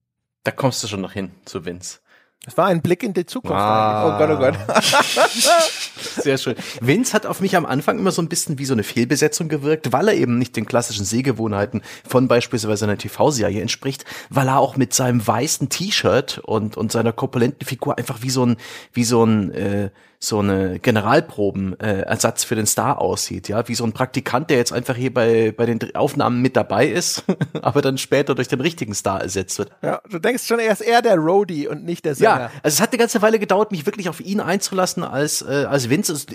[0.44, 2.00] Da kommst du schon noch hin zu Vince.
[2.46, 3.56] Es war ein Blick in die Zukunft.
[3.56, 4.06] Ah.
[4.06, 4.56] Oh Gott, oh Gott.
[6.22, 6.56] Sehr schön.
[6.82, 9.94] Vince hat auf mich am Anfang immer so ein bisschen wie so eine Fehlbesetzung gewirkt,
[9.94, 14.76] weil er eben nicht den klassischen Sehgewohnheiten von beispielsweise einer TV-Serie entspricht, weil er auch
[14.76, 18.58] mit seinem weißen T-Shirt und, und seiner korpulenten Figur einfach wie so ein,
[18.92, 19.90] wie so ein, äh,
[20.24, 24.72] so eine Generalproben-Ersatz äh, für den Star aussieht, ja, wie so ein Praktikant, der jetzt
[24.72, 27.26] einfach hier bei, bei den Aufnahmen mit dabei ist,
[27.62, 29.72] aber dann später durch den richtigen Star ersetzt wird.
[29.82, 32.40] Ja, du denkst schon, er ist eher der Roadie und nicht der Sänger.
[32.40, 35.66] Ja, also es hat eine ganze Weile gedauert, mich wirklich auf ihn einzulassen als, äh,
[35.70, 36.14] als Vince.
[36.14, 36.26] Es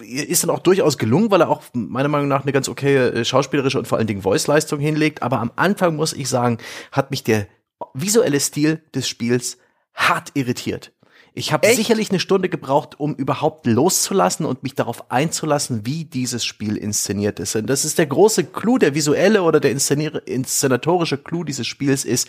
[0.00, 3.24] ist dann auch durchaus gelungen, weil er auch meiner Meinung nach eine ganz okay äh,
[3.24, 5.22] schauspielerische und vor allen Dingen Voice-Leistung hinlegt.
[5.22, 6.56] Aber am Anfang muss ich sagen,
[6.90, 7.48] hat mich der
[7.92, 9.58] visuelle Stil des Spiels
[9.92, 10.92] hart irritiert.
[11.38, 16.46] Ich habe sicherlich eine Stunde gebraucht, um überhaupt loszulassen und mich darauf einzulassen, wie dieses
[16.46, 17.54] Spiel inszeniert ist.
[17.56, 22.28] Und das ist der große Clou, der visuelle oder der inszenatorische Clou dieses Spiels ist,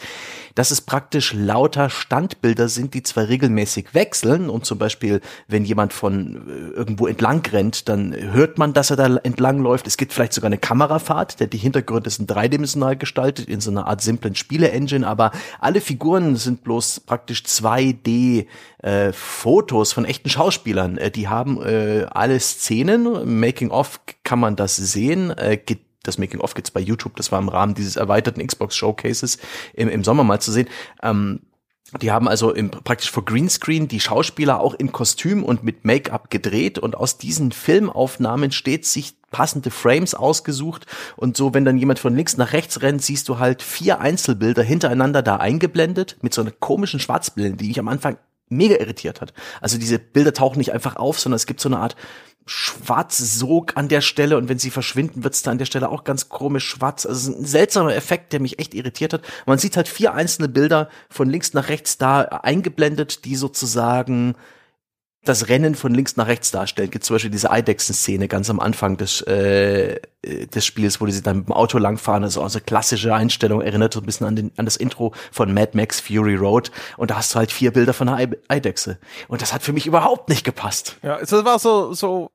[0.55, 5.93] dass es praktisch lauter Standbilder sind, die zwar regelmäßig wechseln und zum Beispiel, wenn jemand
[5.93, 9.87] von äh, irgendwo entlang rennt, dann hört man, dass er da entlang läuft.
[9.87, 13.87] Es gibt vielleicht sogar eine Kamerafahrt, der die Hintergründe sind dreidimensional gestaltet in so einer
[13.87, 18.47] Art simplen Spiele-Engine, aber alle Figuren sind bloß praktisch 2D
[18.79, 20.97] äh, Fotos von echten Schauspielern.
[20.97, 23.39] Äh, die haben äh, alle Szenen.
[23.39, 25.31] Making of kann man das sehen.
[25.31, 25.59] Äh,
[26.03, 27.15] das Making of gibt's bei YouTube.
[27.15, 29.39] Das war im Rahmen dieses erweiterten Xbox Showcases
[29.73, 30.67] im, im Sommer mal zu sehen.
[31.01, 31.41] Ähm,
[32.01, 36.29] die haben also im, praktisch vor Greenscreen die Schauspieler auch in Kostüm und mit Make-up
[36.29, 40.85] gedreht und aus diesen Filmaufnahmen steht sich passende Frames ausgesucht
[41.15, 44.63] und so, wenn dann jemand von links nach rechts rennt, siehst du halt vier Einzelbilder
[44.63, 48.17] hintereinander da eingeblendet mit so einer komischen Schwarzblende, die ich am Anfang
[48.49, 49.33] mega irritiert hat.
[49.61, 51.95] Also diese Bilder tauchen nicht einfach auf, sondern es gibt so eine Art
[52.45, 56.29] Schwarzsog an der Stelle und wenn sie verschwinden, wird's da an der Stelle auch ganz
[56.29, 57.05] komisch schwarz.
[57.05, 59.21] Also ein seltsamer Effekt, der mich echt irritiert hat.
[59.45, 64.35] Man sieht halt vier einzelne Bilder von links nach rechts da eingeblendet, die sozusagen
[65.27, 66.91] das Rennen von links nach rechts darstellt.
[66.91, 71.23] Gibt zum Beispiel diese Eidechsen-Szene ganz am Anfang des, äh, des Spiels, wo die sich
[71.23, 72.23] dann mit dem Auto langfahren.
[72.23, 75.71] Also, also klassische Einstellung, erinnert so ein bisschen an, den, an das Intro von Mad
[75.73, 76.71] Max Fury Road.
[76.97, 78.97] Und da hast du halt vier Bilder von einer Eidechse.
[79.27, 80.97] Und das hat für mich überhaupt nicht gepasst.
[81.03, 82.31] Ja, es war so, so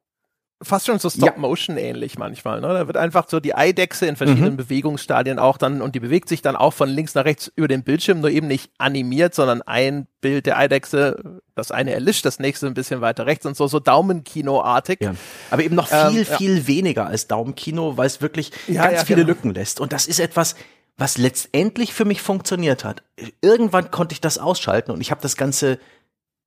[0.63, 2.61] fast schon so Stop-Motion ähnlich manchmal.
[2.61, 2.69] Ne?
[2.69, 4.57] Da wird einfach so die Eidechse in verschiedenen mhm.
[4.57, 7.83] Bewegungsstadien auch dann und die bewegt sich dann auch von links nach rechts über den
[7.83, 12.67] Bildschirm, nur eben nicht animiert, sondern ein Bild der Eidechse, das eine erlischt, das nächste
[12.67, 15.01] ein bisschen weiter rechts und so, so Daumenkino-artig.
[15.01, 15.15] Ja.
[15.51, 16.67] Aber eben noch viel, ähm, viel ja.
[16.67, 19.29] weniger als Daumenkino, weil es wirklich ja, ganz viele genau.
[19.29, 19.81] Lücken lässt.
[19.81, 20.55] Und das ist etwas,
[20.97, 23.03] was letztendlich für mich funktioniert hat.
[23.41, 25.79] Irgendwann konnte ich das ausschalten und ich habe das Ganze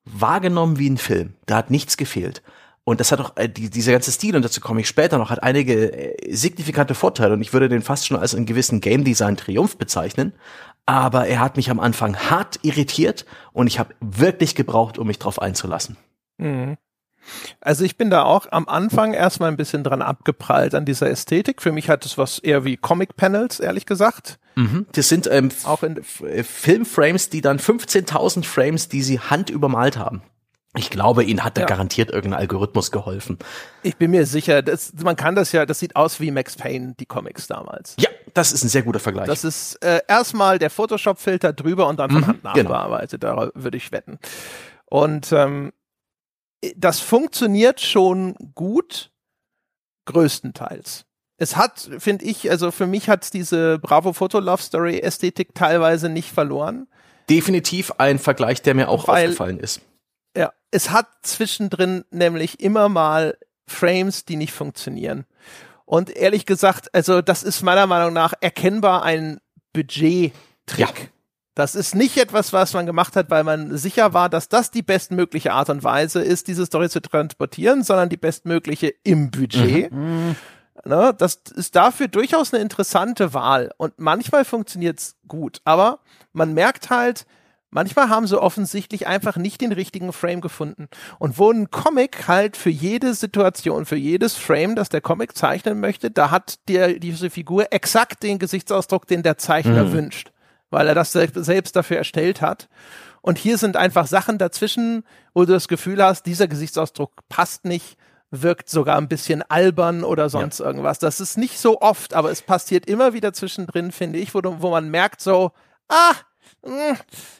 [0.05, 1.33] wahrgenommen wie ein Film.
[1.45, 2.41] Da hat nichts gefehlt.
[2.85, 5.31] Und das hat auch, äh, die, dieser ganze Stil, und dazu komme ich später noch,
[5.31, 7.33] hat einige äh, signifikante Vorteile.
[7.33, 10.33] Und ich würde den fast schon als einen gewissen Game Design Triumph bezeichnen.
[10.85, 15.17] Aber er hat mich am Anfang hart irritiert und ich habe wirklich gebraucht, um mich
[15.17, 15.97] drauf einzulassen.
[16.37, 16.77] Mhm.
[17.59, 21.63] Also ich bin da auch am Anfang erstmal ein bisschen dran abgeprallt an dieser Ästhetik.
[21.63, 24.37] Für mich hat es was eher wie Comic-Panels, ehrlich gesagt.
[24.53, 24.85] Mhm.
[24.91, 30.21] Das sind ähm, auch in Filmframes, die dann 15.000 Frames, die sie hand übermalt haben.
[30.77, 31.67] Ich glaube, ihnen hat da ja.
[31.67, 33.37] garantiert irgendein Algorithmus geholfen.
[33.83, 36.95] Ich bin mir sicher, das, man kann das ja, das sieht aus wie Max Payne,
[36.99, 37.95] die Comics damals.
[37.99, 39.27] Ja, das ist ein sehr guter Vergleich.
[39.27, 42.69] Das ist äh, erstmal der Photoshop-Filter drüber und dann von mhm, Hand genau.
[42.71, 43.45] nachbearbeitet, genau.
[43.47, 44.19] da würde ich wetten.
[44.85, 45.71] Und ähm,
[46.75, 49.11] das funktioniert schon gut,
[50.05, 51.05] größtenteils.
[51.37, 56.09] Es hat, finde ich, also für mich hat diese Bravo Photo Love Story Ästhetik teilweise
[56.09, 56.87] nicht verloren.
[57.29, 59.81] Definitiv ein Vergleich, der mir auch Weil, aufgefallen ist
[60.75, 65.25] es hat zwischendrin nämlich immer mal Frames, die nicht funktionieren.
[65.85, 69.39] Und ehrlich gesagt, also das ist meiner Meinung nach erkennbar ein
[69.71, 70.33] Budget-Trick.
[70.77, 70.89] Ja.
[71.53, 74.81] Das ist nicht etwas, was man gemacht hat, weil man sicher war, dass das die
[74.81, 79.93] bestmögliche Art und Weise ist, diese Story zu transportieren, sondern die bestmögliche im Budget.
[79.93, 80.35] Mhm.
[80.83, 83.71] Ne, das ist dafür durchaus eine interessante Wahl.
[83.77, 85.61] Und manchmal funktioniert's gut.
[85.63, 85.99] Aber
[86.33, 87.25] man merkt halt,
[87.75, 90.87] Manchmal haben sie offensichtlich einfach nicht den richtigen Frame gefunden.
[91.19, 95.81] Und wo ein Comic halt für jede Situation, für jedes Frame, das der Comic zeichnen
[95.81, 99.91] möchte, da hat der, diese Figur exakt den Gesichtsausdruck, den der Zeichner mhm.
[99.91, 100.31] wünscht,
[100.69, 102.69] weil er das selbst dafür erstellt hat.
[103.21, 107.97] Und hier sind einfach Sachen dazwischen, wo du das Gefühl hast, dieser Gesichtsausdruck passt nicht,
[108.31, 110.65] wirkt sogar ein bisschen albern oder sonst ja.
[110.65, 110.99] irgendwas.
[110.99, 114.61] Das ist nicht so oft, aber es passiert immer wieder zwischendrin, finde ich, wo, du,
[114.61, 115.51] wo man merkt so,
[115.89, 116.13] ah,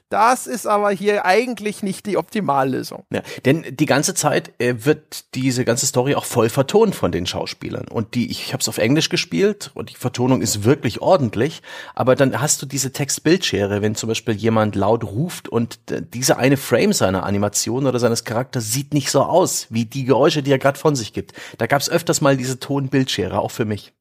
[0.09, 3.05] das ist aber hier eigentlich nicht die Optimallösung.
[3.11, 7.25] Ja, denn die ganze Zeit äh, wird diese ganze Story auch voll vertont von den
[7.25, 7.87] Schauspielern.
[7.87, 11.63] Und die, ich habe es auf Englisch gespielt und die Vertonung ist wirklich ordentlich.
[11.95, 15.79] Aber dann hast du diese Text-Bildschere, wenn zum Beispiel jemand laut ruft und
[16.13, 20.43] diese eine Frame seiner Animation oder seines Charakters sieht nicht so aus wie die Geräusche,
[20.43, 21.33] die er gerade von sich gibt.
[21.57, 23.93] Da gab es öfters mal diese Ton-Bildschere, auch für mich.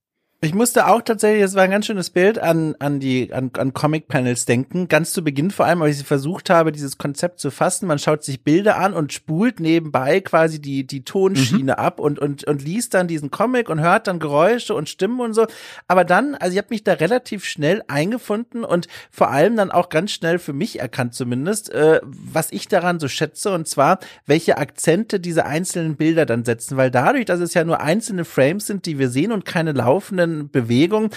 [0.45, 3.73] Ich musste auch tatsächlich, es war ein ganz schönes Bild an, an die, an, an
[3.73, 4.89] Comic-Panels denken.
[4.89, 7.87] Ganz zu Beginn vor allem, als ich versucht habe, dieses Konzept zu fassen.
[7.87, 11.79] Man schaut sich Bilder an und spult nebenbei quasi die, die Tonschiene mhm.
[11.79, 15.33] ab und, und, und liest dann diesen Comic und hört dann Geräusche und Stimmen und
[15.33, 15.47] so.
[15.89, 19.89] Aber dann, also ich habe mich da relativ schnell eingefunden und vor allem dann auch
[19.89, 24.59] ganz schnell für mich erkannt zumindest, äh, was ich daran so schätze und zwar, welche
[24.59, 26.77] Akzente diese einzelnen Bilder dann setzen.
[26.77, 30.34] Weil dadurch, dass es ja nur einzelne Frames sind, die wir sehen und keine laufenden
[30.43, 31.11] Bewegung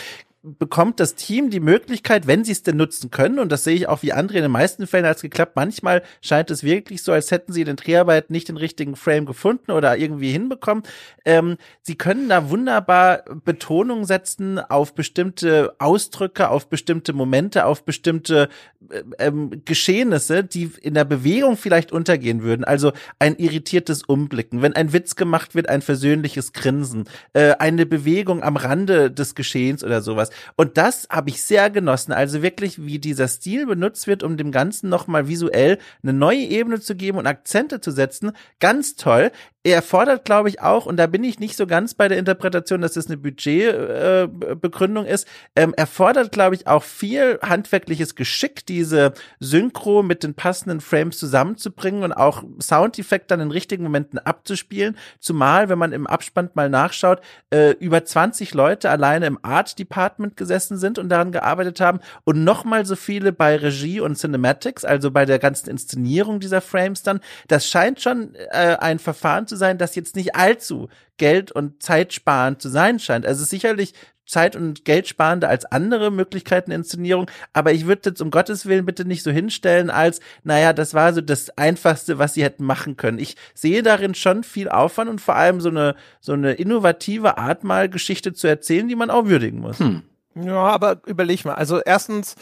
[0.59, 3.87] bekommt das Team die Möglichkeit, wenn sie es denn nutzen können, und das sehe ich
[3.87, 7.31] auch wie andere in den meisten Fällen als geklappt, manchmal scheint es wirklich so, als
[7.31, 10.83] hätten sie in den Dreharbeiten nicht den richtigen Frame gefunden oder irgendwie hinbekommen.
[11.25, 18.49] Ähm, sie können da wunderbar Betonung setzen auf bestimmte Ausdrücke, auf bestimmte Momente, auf bestimmte
[18.89, 22.63] äh, ähm, Geschehnisse, die in der Bewegung vielleicht untergehen würden.
[22.63, 28.43] Also ein irritiertes Umblicken, wenn ein Witz gemacht wird, ein versöhnliches Grinsen, äh, eine Bewegung
[28.43, 30.29] am Rande des Geschehens oder sowas.
[30.55, 32.11] Und das habe ich sehr genossen.
[32.11, 36.79] Also wirklich, wie dieser Stil benutzt wird, um dem Ganzen nochmal visuell eine neue Ebene
[36.79, 38.31] zu geben und Akzente zu setzen.
[38.59, 39.31] Ganz toll.
[39.67, 42.79] Er fordert, glaube ich, auch, und da bin ich nicht so ganz bei der Interpretation,
[42.79, 45.27] dass das eine Budgetbegründung äh, ist.
[45.57, 51.17] Ähm, er fordert, glaube ich, auch viel handwerkliches Geschick, diese Synchro mit den passenden Frames
[51.17, 54.95] zusammenzubringen und auch Soundeffekte dann in richtigen Momenten abzuspielen.
[55.19, 57.19] Zumal, wenn man im Abspann mal nachschaut,
[57.49, 59.77] äh, über 20 Leute alleine im Art
[60.17, 64.83] Department gesessen sind und daran gearbeitet haben und nochmal so viele bei Regie und Cinematics,
[64.83, 67.19] also bei der ganzen Inszenierung dieser Frames dann.
[67.47, 72.61] Das scheint schon äh, ein Verfahren zu sein, das jetzt nicht allzu Geld- und zeitsparend
[72.61, 73.25] zu sein scheint.
[73.25, 73.93] Also sicherlich
[74.27, 79.05] Zeit- und Geldsparender als andere Möglichkeiten Inszenierung, aber ich würde jetzt um Gottes Willen bitte
[79.05, 83.19] nicht so hinstellen, als, naja, das war so das Einfachste, was sie hätten machen können.
[83.19, 87.63] Ich sehe darin schon viel Aufwand und vor allem so eine, so eine innovative Art,
[87.63, 89.79] mal Geschichte zu erzählen, die man auch würdigen muss.
[89.79, 90.03] Hm.
[90.35, 91.55] Ja, aber überleg mal.
[91.55, 92.35] Also erstens,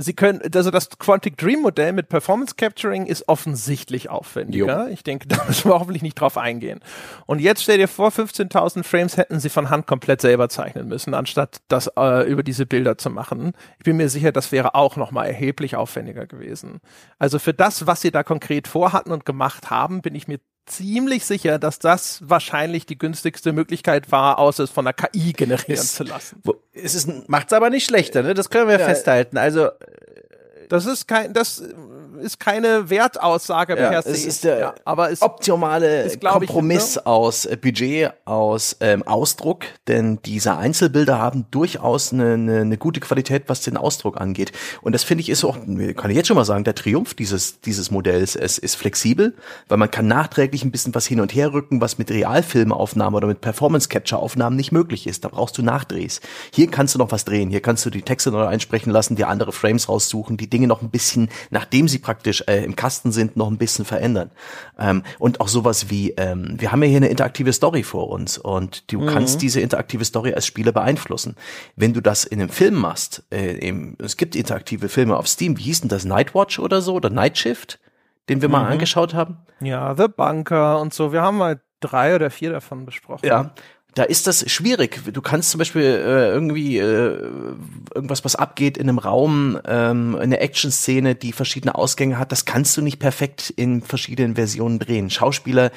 [0.00, 4.86] Sie können, also das Quantic Dream Modell mit Performance Capturing ist offensichtlich aufwendiger.
[4.86, 4.92] Jo.
[4.92, 6.78] Ich denke, da müssen wir hoffentlich nicht drauf eingehen.
[7.26, 11.14] Und jetzt stell dir vor, 15.000 Frames hätten sie von Hand komplett selber zeichnen müssen,
[11.14, 13.54] anstatt das äh, über diese Bilder zu machen.
[13.78, 16.78] Ich bin mir sicher, das wäre auch nochmal erheblich aufwendiger gewesen.
[17.18, 21.24] Also für das, was sie da konkret vorhatten und gemacht haben, bin ich mir ziemlich
[21.24, 25.94] sicher, dass das wahrscheinlich die günstigste Möglichkeit war, außer es von der KI generieren es,
[25.94, 26.40] zu lassen.
[26.44, 28.34] Wo, es ist, macht's aber nicht schlechter, ne?
[28.34, 29.36] Das können wir ja, festhalten.
[29.38, 29.68] Also
[30.68, 31.62] das ist kein, das
[32.20, 34.10] ist keine Wertaussage ja, per se.
[34.10, 37.06] Es ist der ja, aber es optimale ist, Kompromiss ich, ne?
[37.06, 43.00] aus äh, Budget, aus ähm, Ausdruck, denn diese Einzelbilder haben durchaus eine, eine, eine gute
[43.00, 44.52] Qualität, was den Ausdruck angeht.
[44.82, 45.56] Und das finde ich ist auch,
[45.96, 48.36] kann ich jetzt schon mal sagen, der Triumph dieses dieses Modells.
[48.36, 49.34] Es ist flexibel,
[49.68, 53.26] weil man kann nachträglich ein bisschen was hin und her rücken, was mit Realfilmaufnahmen oder
[53.26, 55.24] mit Performance Capture Aufnahmen nicht möglich ist.
[55.24, 56.20] Da brauchst du Nachdrehs.
[56.52, 57.50] Hier kannst du noch was drehen.
[57.50, 60.82] Hier kannst du die Texte neu einsprechen lassen, dir andere Frames raussuchen, die Dinge noch
[60.82, 64.30] ein bisschen, nachdem sie praktisch äh, im Kasten sind, noch ein bisschen verändern.
[64.78, 68.38] Ähm, und auch sowas wie, ähm, wir haben ja hier eine interaktive Story vor uns
[68.38, 69.08] und du mhm.
[69.08, 71.36] kannst diese interaktive Story als Spieler beeinflussen.
[71.76, 75.58] Wenn du das in einem Film machst, äh, im, es gibt interaktive Filme auf Steam,
[75.58, 77.78] wie hieß denn das, Nightwatch oder so oder Night Shift,
[78.30, 78.52] den wir mhm.
[78.52, 79.36] mal angeschaut haben?
[79.60, 83.26] Ja, The Bunker und so, wir haben mal drei oder vier davon besprochen.
[83.26, 83.52] Ja,
[83.98, 85.00] da ist das schwierig.
[85.12, 87.18] Du kannst zum Beispiel äh, irgendwie äh,
[87.92, 92.76] irgendwas, was abgeht in einem Raum, ähm, eine Action-Szene, die verschiedene Ausgänge hat, das kannst
[92.76, 95.10] du nicht perfekt in verschiedenen Versionen drehen.
[95.10, 95.72] Schauspieler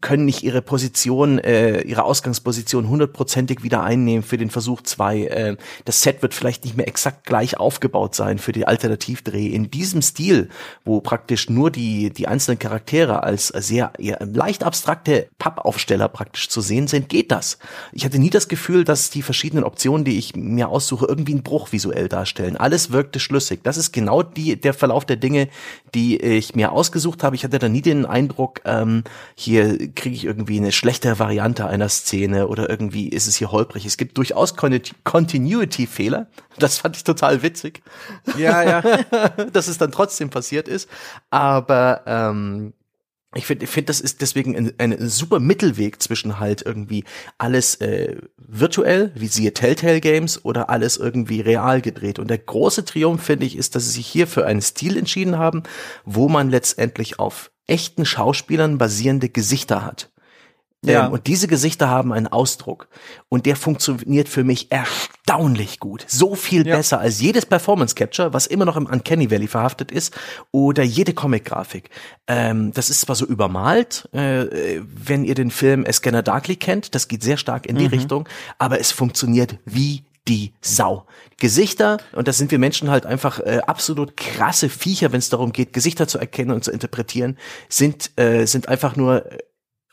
[0.00, 5.24] können nicht ihre Position, äh, ihre Ausgangsposition hundertprozentig wieder einnehmen für den Versuch zwei.
[5.24, 9.46] Äh, das Set wird vielleicht nicht mehr exakt gleich aufgebaut sein für die Alternativdreh.
[9.46, 10.50] In diesem Stil,
[10.84, 16.60] wo praktisch nur die, die einzelnen Charaktere als sehr ja, leicht abstrakte Pappaufsteller praktisch zu
[16.60, 17.58] sehen sind, geht das.
[17.92, 21.42] Ich hatte nie das Gefühl, dass die verschiedenen Optionen, die ich mir aussuche, irgendwie einen
[21.42, 22.58] Bruch visuell darstellen.
[22.58, 23.60] Alles wirkte schlüssig.
[23.62, 25.48] Das ist genau die, der Verlauf der Dinge,
[25.94, 27.36] die ich mir ausgesucht habe.
[27.36, 29.04] Ich hatte da nie den Eindruck, ähm,
[29.34, 33.86] hier kriege ich irgendwie eine schlechte Variante einer Szene oder irgendwie ist es hier holprig.
[33.86, 36.26] Es gibt durchaus Continuity-Fehler.
[36.58, 37.82] Das fand ich total witzig.
[38.36, 38.80] Ja, ja.
[39.52, 40.88] Dass es dann trotzdem passiert ist.
[41.30, 42.72] Aber ähm,
[43.34, 47.04] ich finde, ich finde, das ist deswegen ein, ein super Mittelweg zwischen halt irgendwie
[47.38, 52.18] alles äh, virtuell, wie siehe Telltale Games, oder alles irgendwie real gedreht.
[52.18, 55.38] Und der große Triumph, finde ich, ist, dass sie sich hier für einen Stil entschieden
[55.38, 55.62] haben,
[56.04, 60.12] wo man letztendlich auf echten Schauspielern basierende Gesichter hat.
[60.84, 61.06] Ja.
[61.06, 62.88] Ähm, und diese Gesichter haben einen Ausdruck.
[63.28, 66.04] Und der funktioniert für mich erstaunlich gut.
[66.08, 66.76] So viel ja.
[66.76, 70.14] besser als jedes Performance Capture, was immer noch im Uncanny Valley verhaftet ist,
[70.50, 71.90] oder jede Comic-Grafik.
[72.26, 76.94] Ähm, das ist zwar so übermalt, äh, wenn ihr den Film A Scanner Darkly kennt,
[76.94, 77.90] das geht sehr stark in die mhm.
[77.90, 81.06] Richtung, aber es funktioniert wie die Sau.
[81.38, 85.52] Gesichter, und das sind wir Menschen halt einfach äh, absolut krasse Viecher, wenn es darum
[85.52, 89.24] geht, Gesichter zu erkennen und zu interpretieren, sind, äh, sind einfach nur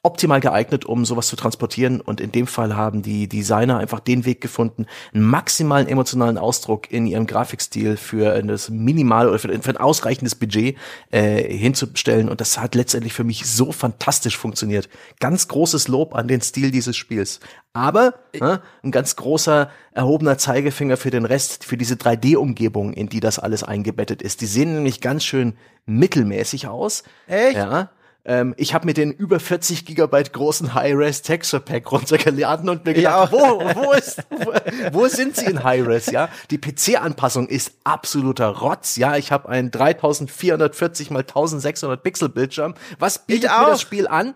[0.02, 2.00] optimal geeignet, um sowas zu transportieren.
[2.02, 6.92] Und in dem Fall haben die Designer einfach den Weg gefunden, einen maximalen emotionalen Ausdruck
[6.92, 10.78] in ihrem Grafikstil für das minimal oder für, ein ausreichendes Budget
[11.12, 12.30] äh, hinzustellen.
[12.30, 14.90] Und das hat letztendlich für mich so fantastisch funktioniert.
[15.20, 17.40] Ganz großes Lob an den Stil dieses Spiels.
[17.74, 23.20] Aber äh, ein ganz großer erhobener Zeigefinger für den Rest, für diese 3D-Umgebung, in die
[23.20, 24.42] das alles eingebettet ist.
[24.42, 25.54] Die sehen nämlich ganz schön
[25.86, 27.04] mittelmäßig aus.
[27.28, 27.58] Echt?
[27.58, 27.90] Ja.
[28.26, 32.94] Ähm, ich habe mir den über 40 Gigabyte großen High-Res Texture Pack runtergeladen und mir
[32.94, 33.40] gedacht, ja.
[33.40, 34.54] wo, wo, ist, wo,
[34.92, 36.08] wo sind sie in High-Res?
[36.12, 38.98] Ja, die PC-Anpassung ist absoluter Rotz.
[38.98, 42.76] Ja, ich habe einen 3440 mal 1600 Pixel Bildschirm.
[43.00, 44.36] Was bietet mir das Spiel an?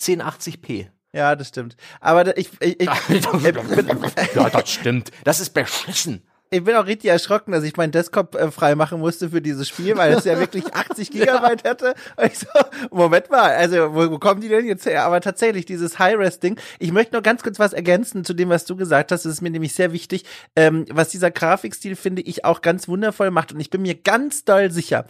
[0.00, 0.88] 1080p.
[1.12, 1.76] Ja, das stimmt.
[2.00, 3.24] Aber ich, ich, ich, ich
[4.34, 5.10] ja, das stimmt.
[5.24, 9.00] Das ist beschissen ich bin auch richtig erschrocken, dass ich meinen Desktop äh, frei machen
[9.00, 11.94] musste für dieses Spiel, weil es ja wirklich 80 Gigabyte hätte.
[12.16, 12.46] Und ich so,
[12.90, 15.04] Moment mal, also wo, wo kommen die denn jetzt her?
[15.04, 16.58] Aber tatsächlich, dieses High-Res-Ding.
[16.78, 19.24] Ich möchte noch ganz kurz was ergänzen zu dem, was du gesagt hast.
[19.24, 20.24] Das ist mir nämlich sehr wichtig,
[20.56, 23.52] ähm, was dieser Grafikstil, finde ich, auch ganz wundervoll macht.
[23.52, 25.06] Und ich bin mir ganz doll sicher,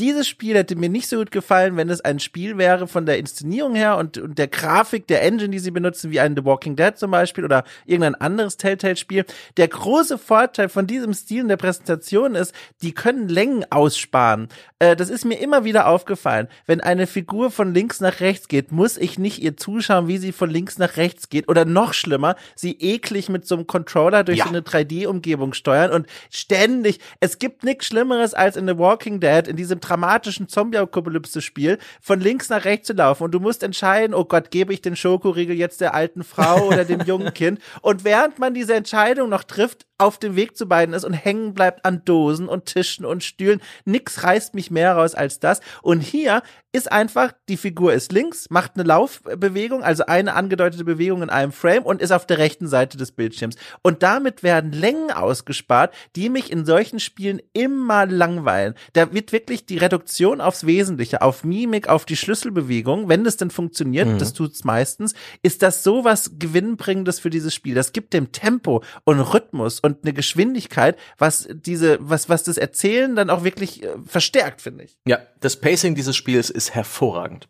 [0.00, 3.18] dieses Spiel hätte mir nicht so gut gefallen, wenn es ein Spiel wäre von der
[3.18, 6.74] Inszenierung her und, und der Grafik, der Engine, die sie benutzen, wie ein The Walking
[6.74, 9.26] Dead zum Beispiel oder irgendein anderes Telltale-Spiel.
[9.58, 14.48] Der große Vorteil von diesem Stil in der Präsentation ist, die können Längen aussparen.
[14.78, 16.48] Äh, das ist mir immer wieder aufgefallen.
[16.66, 20.32] Wenn eine Figur von links nach rechts geht, muss ich nicht ihr zuschauen, wie sie
[20.32, 24.38] von links nach rechts geht oder noch schlimmer, sie eklig mit so einem Controller durch
[24.38, 24.44] ja.
[24.44, 29.46] so eine 3D-Umgebung steuern und ständig, es gibt nichts Schlimmeres als in The Walking Dead,
[29.46, 34.24] in diesem dramatischen Zombie-Apokalypse-Spiel von links nach rechts zu laufen und du musst entscheiden, oh
[34.24, 37.60] Gott, gebe ich den Schokoriegel jetzt der alten Frau oder dem jungen Kind?
[37.82, 41.54] Und während man diese Entscheidung noch trifft, auf dem Weg zu beiden ist und hängen
[41.54, 43.60] bleibt an Dosen und Tischen und Stühlen.
[43.84, 45.60] Nix reißt mich mehr raus als das.
[45.82, 46.42] Und hier
[46.72, 51.50] ist einfach, die Figur ist links, macht eine Laufbewegung, also eine angedeutete Bewegung in einem
[51.50, 53.56] Frame und ist auf der rechten Seite des Bildschirms.
[53.82, 58.74] Und damit werden Längen ausgespart, die mich in solchen Spielen immer langweilen.
[58.92, 63.50] Da wird wirklich die Reduktion aufs Wesentliche, auf Mimik, auf die Schlüsselbewegung, wenn das denn
[63.50, 64.18] funktioniert, mhm.
[64.18, 67.74] das tut's meistens, ist das sowas Gewinnbringendes für dieses Spiel.
[67.74, 73.14] Das gibt dem Tempo und Rhythmus und eine Geschwindigkeit, was diese, was, was das Erzählen
[73.16, 74.98] dann auch wirklich äh, verstärkt, finde ich.
[75.06, 77.48] Ja, das Pacing dieses Spiels ist hervorragend.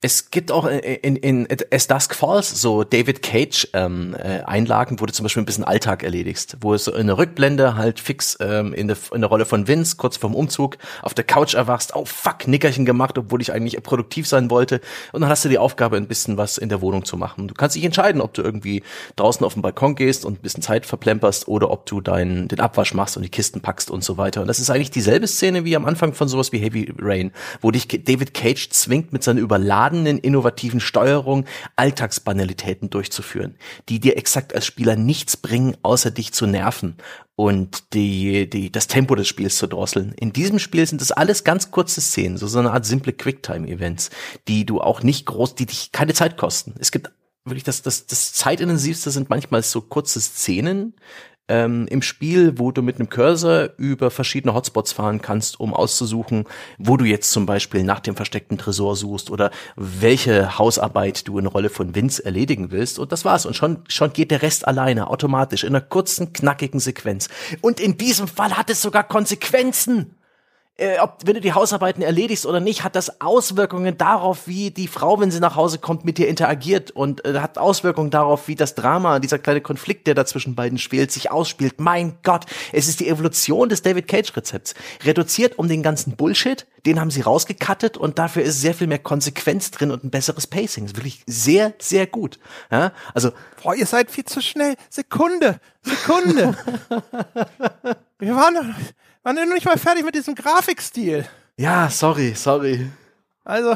[0.00, 5.00] Es gibt auch in, in, in As Dusk Falls so David Cage ähm, äh, Einlagen,
[5.00, 8.00] wo du zum Beispiel ein bisschen Alltag erledigst, wo es so in der Rückblende halt
[8.00, 11.54] fix ähm, in, der, in der Rolle von Vince kurz vorm Umzug auf der Couch
[11.54, 14.82] erwachst, oh fuck, Nickerchen gemacht, obwohl ich eigentlich produktiv sein wollte.
[15.12, 17.48] Und dann hast du die Aufgabe, ein bisschen was in der Wohnung zu machen.
[17.48, 18.82] Du kannst dich entscheiden, ob du irgendwie
[19.16, 22.60] draußen auf den Balkon gehst und ein bisschen Zeit verplemperst oder ob du deinen den
[22.60, 24.42] Abwasch machst und die Kisten packst und so weiter.
[24.42, 27.70] Und das ist eigentlich dieselbe Szene wie am Anfang von sowas wie Heavy Rain, wo
[27.70, 31.44] dich David Cage zwingt, mit seiner überladenen, innovativen Steuerung
[31.76, 33.56] Alltagsbanalitäten durchzuführen,
[33.88, 36.96] die dir exakt als Spieler nichts bringen, außer dich zu nerven
[37.36, 40.12] und die, die, das Tempo des Spiels zu drosseln.
[40.18, 44.10] In diesem Spiel sind das alles ganz kurze Szenen, so, so eine Art simple Quicktime-Events,
[44.48, 46.74] die du auch nicht groß, die dich keine Zeit kosten.
[46.80, 47.12] Es gibt
[47.44, 50.94] wirklich das, das, das zeitintensivste sind manchmal so kurze Szenen,
[51.48, 56.44] ähm, im Spiel, wo du mit einem Cursor über verschiedene Hotspots fahren kannst, um auszusuchen,
[56.78, 61.46] wo du jetzt zum Beispiel nach dem versteckten Tresor suchst oder welche Hausarbeit du in
[61.46, 62.98] Rolle von Vince erledigen willst.
[62.98, 63.44] Und das war's.
[63.44, 67.28] Und schon, schon geht der Rest alleine, automatisch, in einer kurzen, knackigen Sequenz.
[67.60, 70.16] Und in diesem Fall hat es sogar Konsequenzen
[70.76, 74.88] äh, ob, wenn du die Hausarbeiten erledigst oder nicht, hat das Auswirkungen darauf, wie die
[74.88, 78.56] Frau, wenn sie nach Hause kommt, mit dir interagiert und äh, hat Auswirkungen darauf, wie
[78.56, 81.80] das Drama, dieser kleine Konflikt, der da zwischen beiden spielt, sich ausspielt.
[81.80, 84.74] Mein Gott, es ist die Evolution des David Cage Rezepts.
[85.04, 88.98] Reduziert um den ganzen Bullshit, den haben sie rausgekattet und dafür ist sehr viel mehr
[88.98, 90.84] Konsequenz drin und ein besseres Pacing.
[90.84, 92.38] Das ist wirklich sehr, sehr gut.
[92.70, 93.30] Ja, also.
[93.62, 94.74] Boah, ihr seid viel zu schnell.
[94.90, 96.54] Sekunde, Sekunde.
[98.18, 98.74] Wir waren
[99.24, 101.26] waren wir noch nicht mal fertig mit diesem Grafikstil.
[101.56, 102.90] Ja, sorry, sorry.
[103.44, 103.74] Also,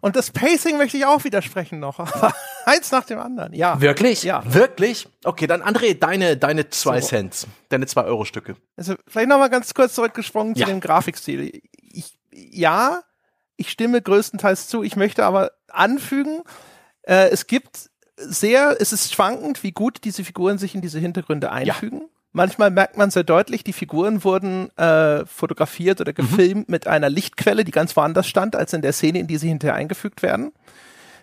[0.00, 1.98] Und das Pacing möchte ich auch widersprechen noch.
[2.66, 3.52] Eins nach dem anderen.
[3.52, 3.80] Ja.
[3.80, 4.22] Wirklich?
[4.22, 4.42] Ja.
[4.44, 5.06] Wirklich?
[5.22, 7.08] Okay, dann André, deine, deine zwei so.
[7.08, 7.46] Cents.
[7.68, 8.56] Deine zwei Euro Stücke.
[8.76, 10.66] Also vielleicht nochmal ganz kurz zurückgesprungen ja.
[10.66, 11.60] zu dem Grafikstil.
[11.80, 13.02] Ich, ja,
[13.56, 14.82] ich stimme größtenteils zu.
[14.82, 16.42] Ich möchte aber anfügen,
[17.02, 21.50] äh, es gibt sehr, es ist schwankend, wie gut diese Figuren sich in diese Hintergründe
[21.50, 22.00] einfügen.
[22.00, 22.13] Ja.
[22.36, 26.16] Manchmal merkt man sehr deutlich, die Figuren wurden äh, fotografiert oder mhm.
[26.16, 26.72] gefilmt mhm.
[26.72, 29.76] mit einer Lichtquelle, die ganz woanders stand, als in der Szene, in die sie hinterher
[29.76, 30.52] eingefügt werden.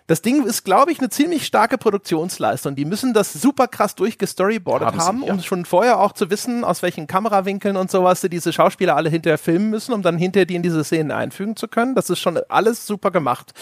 [0.06, 2.76] Das Ding ist, glaube ich, eine ziemlich starke Produktionsleistung.
[2.76, 5.34] Die müssen das super krass durchgestoryboardet haben, haben sie, ja.
[5.34, 9.10] um schon vorher auch zu wissen, aus welchen Kamerawinkeln und sowas sie diese Schauspieler alle
[9.10, 11.94] hinterher filmen müssen, um dann hinterher die in diese Szenen einfügen zu können.
[11.94, 13.52] Das ist schon alles super gemacht.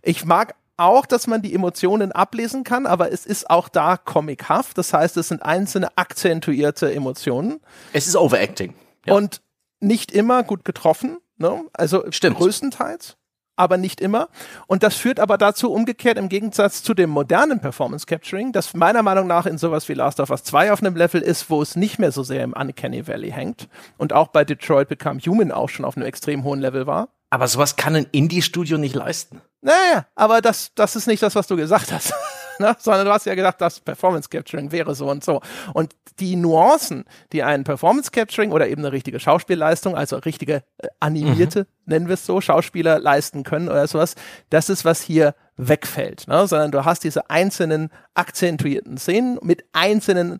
[0.00, 4.78] Ich mag auch, dass man die Emotionen ablesen kann, aber es ist auch da comichaft.
[4.78, 7.60] Das heißt, es sind einzelne akzentuierte Emotionen.
[7.92, 8.74] Es ist Overacting.
[9.06, 9.14] Ja.
[9.14, 9.42] Und
[9.80, 11.18] nicht immer gut getroffen.
[11.38, 11.64] Ne?
[11.72, 12.38] Also Stimmt.
[12.38, 13.16] größtenteils
[13.56, 14.28] aber nicht immer.
[14.66, 19.02] Und das führt aber dazu umgekehrt im Gegensatz zu dem modernen Performance Capturing, das meiner
[19.02, 21.74] Meinung nach in sowas wie Last of Us 2 auf einem Level ist, wo es
[21.74, 25.68] nicht mehr so sehr im Uncanny Valley hängt und auch bei Detroit Become Human auch
[25.68, 27.08] schon auf einem extrem hohen Level war.
[27.30, 29.40] Aber sowas kann ein Indie-Studio nicht leisten.
[29.66, 32.14] Naja, aber das, das ist nicht das, was du gesagt hast.
[32.60, 32.76] ne?
[32.78, 35.40] Sondern du hast ja gedacht, das Performance Capturing wäre so und so.
[35.74, 40.86] Und die Nuancen, die ein Performance Capturing oder eben eine richtige Schauspielleistung, also richtige äh,
[41.00, 41.92] animierte, mhm.
[41.92, 44.14] nennen wir es so, Schauspieler leisten können oder sowas,
[44.50, 46.28] das ist, was hier wegfällt.
[46.28, 46.46] Ne?
[46.46, 50.38] Sondern du hast diese einzelnen akzentuierten Szenen mit einzelnen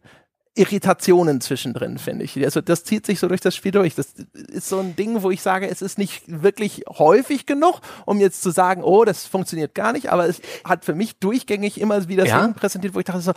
[0.56, 2.42] Irritationen zwischendrin, finde ich.
[2.44, 3.94] Also das zieht sich so durch das Spiel durch.
[3.94, 4.14] Das
[4.48, 8.42] ist so ein Ding, wo ich sage, es ist nicht wirklich häufig genug, um jetzt
[8.42, 12.26] zu sagen, oh, das funktioniert gar nicht, aber es hat für mich durchgängig immer wieder
[12.26, 12.48] ja?
[12.48, 13.32] präsentiert, wo ich dachte so,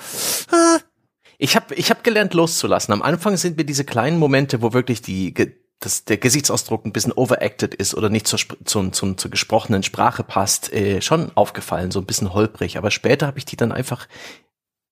[0.51, 0.80] ah.
[1.38, 2.93] Ich habe ich hab gelernt loszulassen.
[2.93, 5.34] Am Anfang sind mir diese kleinen Momente, wo wirklich die
[5.80, 10.24] dass der Gesichtsausdruck ein bisschen overacted ist oder nicht zur, zur, zur, zur gesprochenen Sprache
[10.24, 12.78] passt, äh, schon aufgefallen, so ein bisschen holprig.
[12.78, 14.07] Aber später habe ich die dann einfach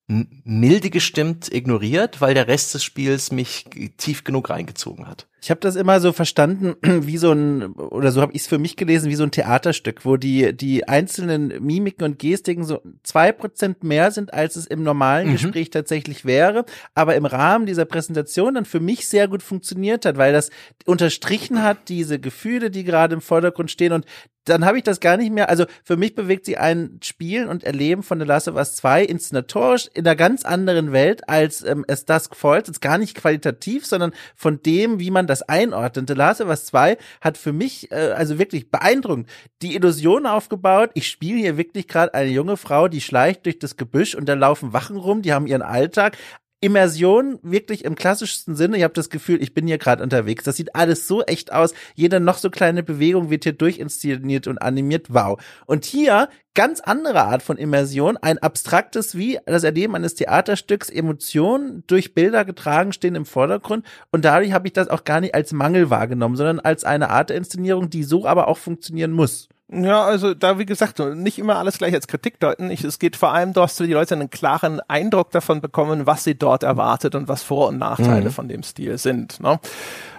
[0.07, 3.65] milde gestimmt ignoriert, weil der Rest des Spiels mich
[3.97, 5.27] tief genug reingezogen hat.
[5.41, 8.57] Ich habe das immer so verstanden, wie so ein, oder so habe ich es für
[8.57, 13.31] mich gelesen, wie so ein Theaterstück, wo die, die einzelnen Mimiken und Gestiken so zwei
[13.31, 15.33] Prozent mehr sind, als es im normalen mhm.
[15.33, 16.65] Gespräch tatsächlich wäre,
[16.95, 20.49] aber im Rahmen dieser Präsentation dann für mich sehr gut funktioniert hat, weil das
[20.85, 24.05] unterstrichen hat, diese Gefühle, die gerade im Vordergrund stehen und
[24.47, 27.63] dann habe ich das gar nicht mehr, also für mich bewegt sie ein Spielen und
[27.63, 31.85] Erleben von The Last of Us 2 inszenatorisch in einer ganz anderen Welt als ähm,
[31.87, 36.07] As Dusk Falls, jetzt gar nicht qualitativ, sondern von dem, wie man das einordnet.
[36.07, 39.29] The Last of Us 2 hat für mich äh, also wirklich beeindruckend
[39.61, 43.77] die Illusion aufgebaut, ich spiele hier wirklich gerade eine junge Frau, die schleicht durch das
[43.77, 46.17] Gebüsch und da laufen Wachen rum, die haben ihren Alltag,
[46.59, 48.77] Immersion wirklich im klassischsten Sinne.
[48.77, 50.43] Ich habe das Gefühl, ich bin hier gerade unterwegs.
[50.43, 51.73] Das sieht alles so echt aus.
[51.93, 55.07] Jede noch so kleine Bewegung wird hier durchinszeniert und animiert.
[55.09, 55.39] Wow.
[55.67, 61.83] Und hier ganz andere Art von Immersion, ein abstraktes wie das Erleben eines Theaterstücks, Emotionen
[61.85, 65.53] durch Bilder getragen stehen im Vordergrund und dadurch habe ich das auch gar nicht als
[65.53, 69.49] Mangel wahrgenommen, sondern als eine Art der Inszenierung, die so aber auch funktionieren muss.
[69.69, 72.71] Ja, also da, wie gesagt, nicht immer alles gleich als Kritik deuten.
[72.71, 76.35] Ich, es geht vor allem, dass die Leute einen klaren Eindruck davon bekommen, was sie
[76.35, 78.31] dort erwartet und was Vor- und Nachteile mhm.
[78.31, 79.41] von dem Stil sind.
[79.41, 79.59] Ne?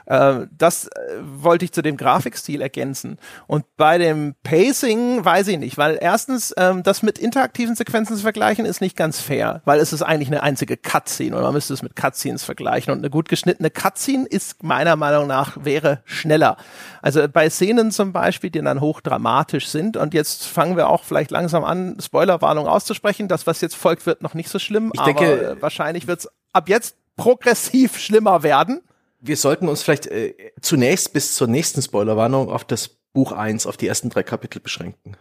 [0.09, 0.91] Äh, das äh,
[1.21, 3.19] wollte ich zu dem Grafikstil ergänzen.
[3.47, 8.23] Und bei dem Pacing weiß ich nicht, weil erstens, ähm, das mit interaktiven Sequenzen zu
[8.23, 11.75] vergleichen, ist nicht ganz fair, weil es ist eigentlich eine einzige Cutscene oder man müsste
[11.75, 12.91] es mit Cutscenes vergleichen.
[12.91, 16.57] Und eine gut geschnittene Cutscene ist meiner Meinung nach wäre schneller.
[17.03, 19.99] Also bei Szenen zum Beispiel, die dann hochdramatisch sind.
[19.99, 23.29] Und jetzt fangen wir auch vielleicht langsam an, Spoilerwarnung auszusprechen.
[23.29, 26.29] Das, was jetzt folgt, wird noch nicht so schlimm, ich aber denke, wahrscheinlich wird es
[26.55, 28.81] ab jetzt progressiv schlimmer werden
[29.21, 33.77] wir sollten uns vielleicht äh, zunächst bis zur nächsten Spoilerwarnung auf das Buch 1, auf
[33.77, 35.17] die ersten drei Kapitel beschränken.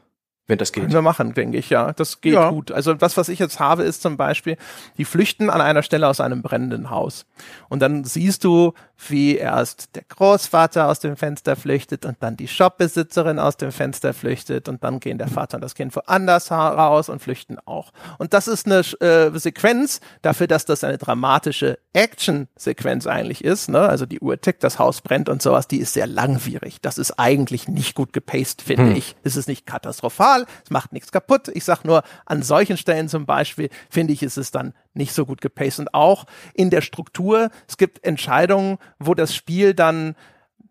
[0.47, 0.83] Wenn das geht.
[0.83, 1.91] Können wir machen, denke ich, ja.
[1.91, 2.49] Das geht ja.
[2.49, 2.71] gut.
[2.71, 4.55] Also das, was ich jetzt habe, ist zum Beispiel,
[4.97, 7.25] die flüchten an einer Stelle aus einem brennenden Haus.
[7.67, 8.73] Und dann siehst du,
[9.09, 14.13] wie erst der Großvater aus dem Fenster flüchtet und dann die Shopbesitzerin aus dem Fenster
[14.13, 17.91] flüchtet und dann gehen der Vater und das Kind woanders raus und flüchten auch.
[18.17, 23.69] Und das ist eine äh, Sequenz dafür, dass das eine dramatische Action-Sequenz eigentlich ist.
[23.69, 23.79] Ne?
[23.79, 26.81] Also die Uhr tickt, das Haus brennt und sowas, die ist sehr langwierig.
[26.81, 28.95] Das ist eigentlich nicht gut gepaced, finde hm.
[28.95, 29.15] ich.
[29.23, 31.49] Es ist nicht katastrophal egal, es macht nichts kaputt.
[31.53, 35.25] Ich sag nur, an solchen Stellen zum Beispiel, finde ich, ist es dann nicht so
[35.25, 35.79] gut gepaced.
[35.79, 40.15] Und auch in der Struktur, es gibt Entscheidungen, wo das Spiel dann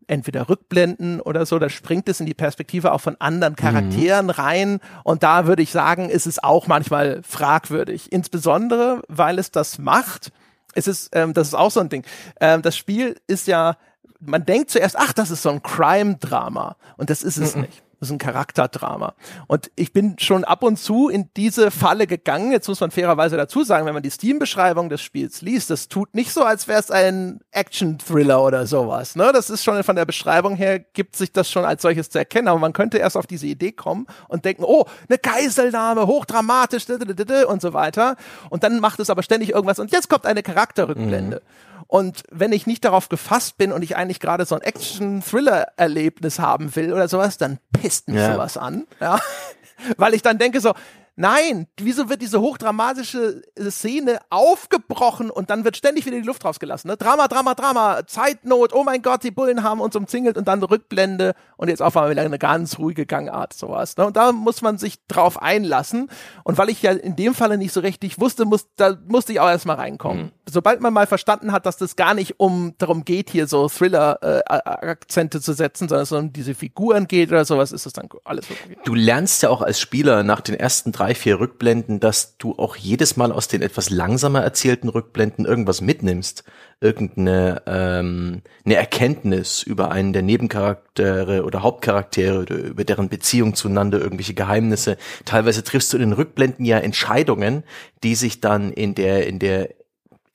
[0.09, 3.57] entweder rückblenden oder so, da springt es in die Perspektive auch von anderen mhm.
[3.57, 4.31] Charakteren mhm.
[4.31, 4.81] rein.
[5.03, 8.13] Und da würde ich sagen, ist es auch manchmal fragwürdig.
[8.13, 10.31] Insbesondere, weil es das macht.
[10.75, 12.05] Es ist, ähm, das ist auch so ein Ding.
[12.41, 13.77] Ähm, das Spiel ist ja,
[14.21, 16.77] man denkt zuerst, ach, das ist so ein Crime-Drama.
[16.97, 17.63] Und das ist es mhm.
[17.63, 19.15] nicht ist ein Charakterdrama.
[19.47, 22.53] Und ich bin schon ab und zu in diese Falle gegangen.
[22.53, 26.15] Jetzt muss man fairerweise dazu sagen, wenn man die Steam-Beschreibung des Spiels liest, das tut
[26.15, 29.17] nicht so, als wäre es ein Action-Thriller oder sowas.
[29.17, 29.31] Ne?
[29.33, 32.49] Das ist schon von der Beschreibung her, gibt sich das schon als solches zu erkennen.
[32.49, 37.63] Aber man könnte erst auf diese Idee kommen und denken, oh, eine Geiselnahme, hochdramatisch und
[37.63, 38.17] so weiter.
[38.51, 41.43] Und dann macht es aber ständig irgendwas und jetzt kommt eine Charakterrückblende.
[41.45, 41.76] Mhm.
[41.87, 46.75] Und wenn ich nicht darauf gefasst bin und ich eigentlich gerade so ein Action-Thriller-Erlebnis haben
[46.75, 48.33] will oder sowas, dann pisst mich ja.
[48.33, 48.87] sowas an.
[49.01, 49.19] Ja.
[49.97, 50.73] Weil ich dann denke so,
[51.19, 53.41] Nein, wieso wird diese hochdramatische
[53.71, 56.91] Szene aufgebrochen und dann wird ständig wieder die Luft rausgelassen?
[56.91, 56.99] Ne?
[56.99, 61.35] Drama, Drama, Drama, Zeitnot, oh mein Gott, die Bullen haben uns umzingelt und dann Rückblende
[61.57, 63.97] und jetzt auf einmal wieder eine ganz ruhige Gangart, sowas.
[63.97, 64.05] Ne?
[64.05, 66.11] Und da muss man sich drauf einlassen.
[66.45, 69.41] Und weil ich ja in dem Falle nicht so richtig wusste, muss, da musste ich
[69.41, 70.25] auch erstmal reinkommen.
[70.25, 70.33] Mhm.
[70.51, 75.39] Sobald man mal verstanden hat, dass das gar nicht um darum geht, hier so Thriller-Akzente
[75.39, 78.51] äh, zu setzen, sondern es um diese Figuren geht oder sowas, ist es dann alles
[78.51, 78.77] okay.
[78.85, 82.57] Du lernst ja auch als Spieler nach den ersten drei drei, vier Rückblenden, dass du
[82.57, 86.43] auch jedes Mal aus den etwas langsamer erzählten Rückblenden irgendwas mitnimmst.
[86.81, 94.01] Irgendeine ähm, eine Erkenntnis über einen der Nebencharaktere oder Hauptcharaktere oder über deren Beziehung zueinander,
[94.01, 94.97] irgendwelche Geheimnisse.
[95.25, 97.63] Teilweise triffst du in den Rückblenden ja Entscheidungen,
[98.03, 99.76] die sich dann in der, in der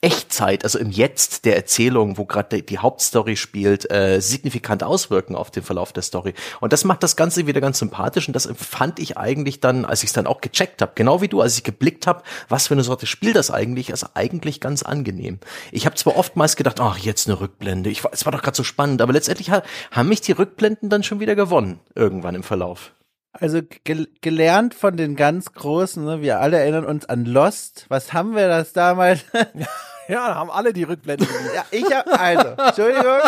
[0.04, 5.52] Echtzeit, also im Jetzt der Erzählung, wo gerade die Hauptstory spielt, äh, signifikant auswirken auf
[5.52, 6.34] den Verlauf der Story.
[6.60, 10.02] Und das macht das Ganze wieder ganz sympathisch und das empfand ich eigentlich dann, als
[10.02, 12.74] ich es dann auch gecheckt habe, genau wie du, als ich geblickt habe, was für
[12.74, 15.39] eine Sorte Spiel das eigentlich ist, eigentlich ganz angenehm.
[15.72, 18.64] Ich habe zwar oftmals gedacht, ach, jetzt eine Rückblende, ich, es war doch gerade so
[18.64, 22.93] spannend, aber letztendlich haben mich die Rückblenden dann schon wieder gewonnen, irgendwann im Verlauf.
[23.34, 26.22] Also ge gelernt von den ganz Großen, ne?
[26.22, 27.86] wir alle erinnern uns an Lost.
[27.88, 29.24] Was haben wir das damals?
[30.12, 31.26] Ja, da haben alle die Rückblende.
[31.55, 33.20] ja, ich habe also, Entschuldigung,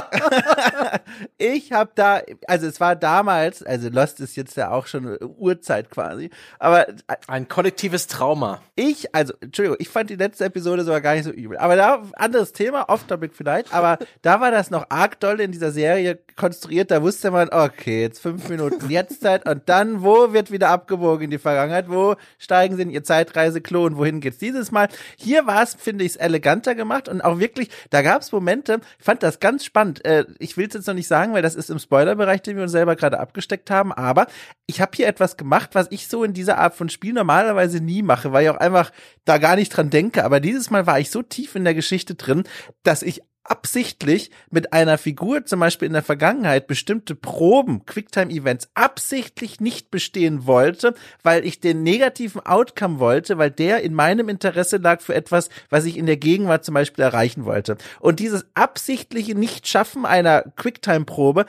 [1.38, 5.90] ich habe da, also es war damals, also Lost ist jetzt ja auch schon Uhrzeit
[5.90, 6.30] quasi,
[6.60, 6.88] aber
[7.28, 8.62] ein kollektives Trauma.
[8.76, 12.04] Ich, also Entschuldigung, ich fand die letzte Episode sogar gar nicht so übel, aber da
[12.18, 16.92] anderes Thema, off-topic vielleicht, aber da war das noch arg doll in dieser Serie konstruiert,
[16.92, 21.32] da wusste man, okay, jetzt fünf Minuten Jetztzeit und dann, wo wird wieder abgewogen in
[21.32, 24.90] die Vergangenheit, wo steigen sie in ihr Zeitreise-Klon, wohin geht's dieses Mal?
[25.16, 29.06] Hier war es, finde ich, eleganter gemacht und auch wirklich, da gab es Momente, ich
[29.06, 30.04] fand das ganz spannend.
[30.06, 32.64] Äh, ich will es jetzt noch nicht sagen, weil das ist im Spoilerbereich, den wir
[32.64, 34.28] uns selber gerade abgesteckt haben, aber
[34.66, 38.02] ich habe hier etwas gemacht, was ich so in dieser Art von Spiel normalerweise nie
[38.02, 38.92] mache, weil ich auch einfach
[39.26, 40.24] da gar nicht dran denke.
[40.24, 42.44] Aber dieses Mal war ich so tief in der Geschichte drin,
[42.84, 49.60] dass ich absichtlich mit einer Figur, zum Beispiel in der Vergangenheit, bestimmte Proben, Quicktime-Events absichtlich
[49.60, 55.02] nicht bestehen wollte, weil ich den negativen Outcome wollte, weil der in meinem Interesse lag
[55.02, 57.78] für etwas, was ich in der Gegenwart zum Beispiel erreichen wollte.
[58.00, 61.46] Und dieses absichtliche Nicht-Schaffen einer Quicktime-Probe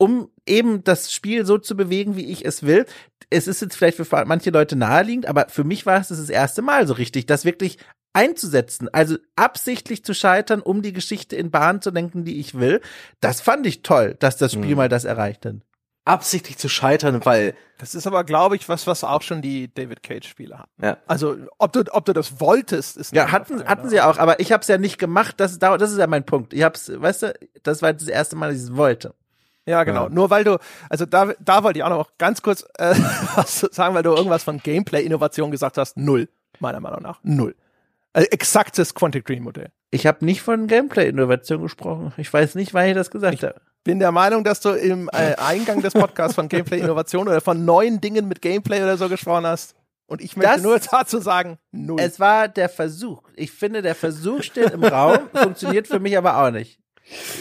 [0.00, 2.86] um eben das Spiel so zu bewegen, wie ich es will.
[3.28, 6.62] Es ist jetzt vielleicht für manche Leute naheliegend, aber für mich war es das erste
[6.62, 7.76] Mal so richtig, dass wirklich
[8.12, 12.80] einzusetzen, also absichtlich zu scheitern, um die Geschichte in Bahn zu lenken, die ich will.
[13.20, 14.76] Das fand ich toll, dass das Spiel mhm.
[14.76, 15.56] mal das erreicht hat.
[16.04, 20.02] Absichtlich zu scheitern, weil das ist aber, glaube ich, was, was auch schon die David
[20.02, 20.84] Cage-Spiele hatten.
[20.84, 20.96] Ja.
[21.06, 24.50] Also, ob du, ob du das wolltest, ist ja hatten, hatten sie auch, aber ich
[24.50, 25.34] habe es ja nicht gemacht.
[25.38, 26.52] Das ist, das ist ja mein Punkt.
[26.52, 29.14] Ich hab's, weißt du, das war das erste Mal, dass ich es wollte.
[29.66, 30.04] Ja, genau.
[30.04, 30.08] Ja.
[30.10, 30.58] Nur weil du,
[30.88, 32.94] also da, da wollte ich auch noch ganz kurz äh,
[33.36, 35.96] was sagen, weil du irgendwas von Gameplay-Innovation gesagt hast.
[35.96, 37.20] Null, meiner Meinung nach.
[37.22, 37.54] Null.
[38.12, 39.70] Also exaktes Quantic Dream Modell.
[39.90, 42.12] Ich habe nicht von Gameplay-Innovation gesprochen.
[42.16, 43.60] Ich weiß nicht, wann ich das gesagt habe.
[43.84, 48.00] Bin der Meinung, dass du im äh, Eingang des Podcasts von Gameplay-Innovation oder von neuen
[48.00, 49.74] Dingen mit Gameplay oder so gesprochen hast.
[50.06, 52.00] Und ich möchte das, nur dazu sagen, null.
[52.00, 53.22] Es war der Versuch.
[53.36, 56.80] Ich finde, der Versuch steht im Raum, funktioniert für mich aber auch nicht.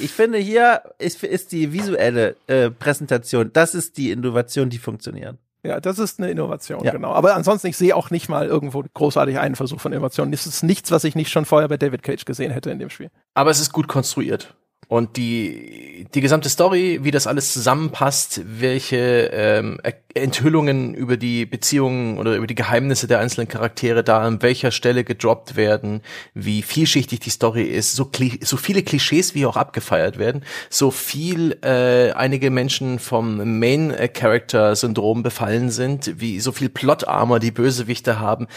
[0.01, 5.37] Ich finde, hier ist, ist die visuelle äh, Präsentation, das ist die Innovation, die funktioniert.
[5.63, 6.91] Ja, das ist eine Innovation, ja.
[6.91, 7.11] genau.
[7.11, 10.31] Aber ansonsten, ich sehe auch nicht mal irgendwo großartig einen Versuch von Innovation.
[10.31, 12.89] Das ist nichts, was ich nicht schon vorher bei David Cage gesehen hätte in dem
[12.89, 13.09] Spiel.
[13.33, 14.55] Aber es ist gut konstruiert.
[14.89, 19.79] Und die, die gesamte Story, wie das alles zusammenpasst, welche ähm,
[20.15, 25.03] Enthüllungen über die Beziehungen oder über die Geheimnisse der einzelnen Charaktere da an welcher Stelle
[25.03, 26.01] gedroppt werden,
[26.33, 28.09] wie vielschichtig die Story ist, so,
[28.41, 35.69] so viele Klischees wie auch abgefeiert werden, so viel äh, einige Menschen vom Main-Character-Syndrom befallen
[35.69, 38.47] sind, wie so viel Plot-Armor die Bösewichte haben,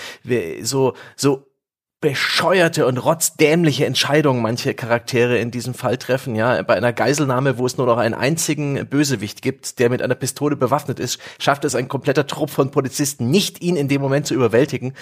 [0.62, 1.51] so, so
[2.02, 6.60] bescheuerte und rotzdämliche Entscheidungen manche Charaktere in diesem Fall treffen, ja.
[6.62, 10.56] Bei einer Geiselnahme, wo es nur noch einen einzigen Bösewicht gibt, der mit einer Pistole
[10.56, 14.34] bewaffnet ist, schafft es ein kompletter Trupp von Polizisten nicht, ihn in dem Moment zu
[14.34, 14.94] überwältigen.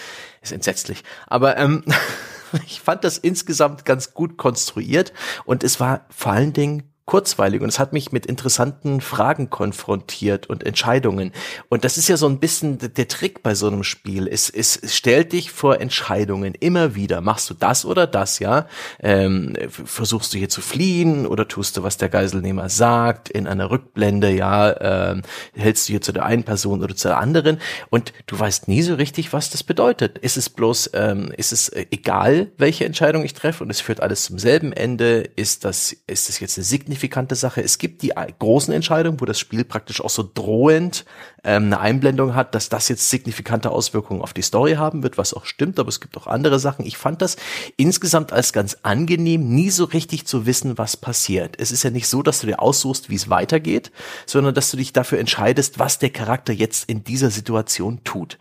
[0.42, 1.03] Ist entsetzlich.
[1.26, 1.82] Aber ähm,
[2.66, 5.14] ich fand das insgesamt ganz gut konstruiert
[5.46, 10.47] und es war vor allen Dingen kurzweilig und es hat mich mit interessanten Fragen konfrontiert
[10.47, 11.33] und Entscheidungen.
[11.69, 14.29] Und das ist ja so ein bisschen der Trick bei so einem Spiel.
[14.29, 17.21] Es, es stellt dich vor Entscheidungen immer wieder.
[17.21, 18.69] Machst du das oder das, ja?
[19.01, 23.29] Ähm, versuchst du hier zu fliehen oder tust du, was der Geiselnehmer sagt?
[23.29, 25.23] In einer Rückblende, ja, ähm,
[25.55, 27.59] hältst du hier zu der einen Person oder zu der anderen?
[27.91, 30.19] Und du weißt nie so richtig, was das bedeutet.
[30.19, 34.01] Ist es bloß, ähm, ist es äh, egal, welche Entscheidung ich treffe und es führt
[34.01, 35.29] alles zum selben Ende?
[35.35, 37.62] Ist das, ist das jetzt eine signifikante Sache?
[37.62, 41.05] Es gibt die großen Entscheidungen, wo das Spiel praktisch auch so drohend
[41.44, 45.34] ähm, eine Einblendung hat, dass das jetzt signifikante Auswirkungen auf die Story haben wird, was
[45.34, 46.84] auch stimmt, aber es gibt auch andere Sachen.
[46.84, 47.36] Ich fand das
[47.76, 51.57] insgesamt als ganz angenehm, nie so richtig zu wissen, was passiert.
[51.59, 53.90] Es ist ja nicht so, dass du dir aussuchst, wie es weitergeht,
[54.26, 58.38] sondern dass du dich dafür entscheidest, was der Charakter jetzt in dieser Situation tut.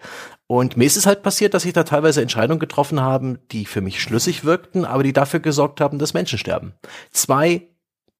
[0.51, 3.82] Und mir ist es halt passiert, dass ich da teilweise Entscheidungen getroffen habe, die für
[3.82, 6.74] mich schlüssig wirkten, aber die dafür gesorgt haben, dass Menschen sterben.
[7.12, 7.68] Zwei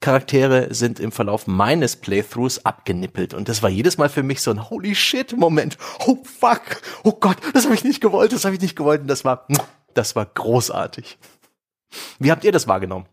[0.02, 4.52] Charaktere sind im Verlauf meines Playthroughs abgenippelt und das war jedes Mal für mich so
[4.52, 5.78] ein Holy shit Moment.
[6.08, 6.82] Oh fuck.
[7.04, 9.46] Oh Gott, das habe ich nicht gewollt, das habe ich nicht gewollt und das war
[9.94, 11.18] das war großartig.
[12.20, 13.08] Wie habt ihr das wahrgenommen?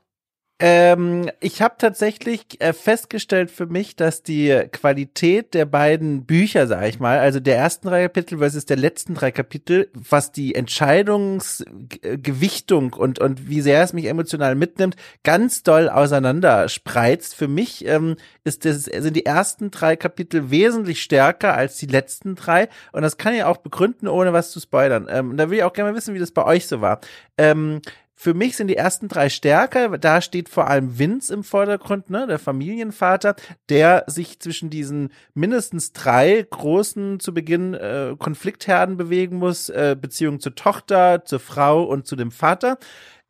[0.58, 6.88] Ähm, ich habe tatsächlich äh, festgestellt für mich, dass die Qualität der beiden Bücher, sage
[6.88, 12.94] ich mal, also der ersten drei Kapitel versus der letzten drei Kapitel, was die Entscheidungsgewichtung
[12.94, 17.34] und und wie sehr es mich emotional mitnimmt, ganz doll auseinander spreizt.
[17.34, 22.34] Für mich ähm, ist das, sind die ersten drei Kapitel wesentlich stärker als die letzten
[22.34, 25.06] drei und das kann ich auch begründen, ohne was zu spoilern.
[25.10, 27.00] Ähm, da will ich auch gerne mal wissen, wie das bei euch so war.
[27.36, 27.82] Ähm,
[28.18, 29.98] für mich sind die ersten drei stärker.
[29.98, 33.36] Da steht vor allem Vince im Vordergrund, ne, der Familienvater,
[33.68, 40.40] der sich zwischen diesen mindestens drei großen zu Beginn äh, Konfliktherden bewegen muss, äh, Beziehung
[40.40, 42.78] zur Tochter, zur Frau und zu dem Vater.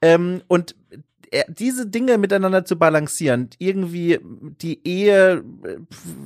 [0.01, 0.77] Ähm, und
[1.49, 5.77] diese Dinge miteinander zu balancieren, irgendwie die Ehe äh,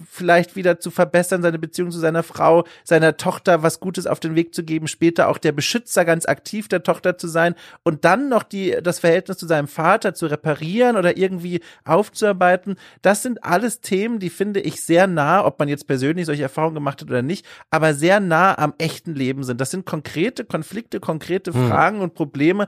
[0.08, 4.34] vielleicht wieder zu verbessern, seine Beziehung zu seiner Frau, seiner Tochter was Gutes auf den
[4.34, 8.28] Weg zu geben, später auch der Beschützer ganz aktiv der Tochter zu sein und dann
[8.28, 12.76] noch die, das Verhältnis zu seinem Vater zu reparieren oder irgendwie aufzuarbeiten.
[13.02, 16.74] Das sind alles Themen, die finde ich sehr nah, ob man jetzt persönlich solche Erfahrungen
[16.74, 19.60] gemacht hat oder nicht, aber sehr nah am echten Leben sind.
[19.60, 21.68] Das sind konkrete Konflikte, konkrete hm.
[21.68, 22.66] Fragen und Probleme,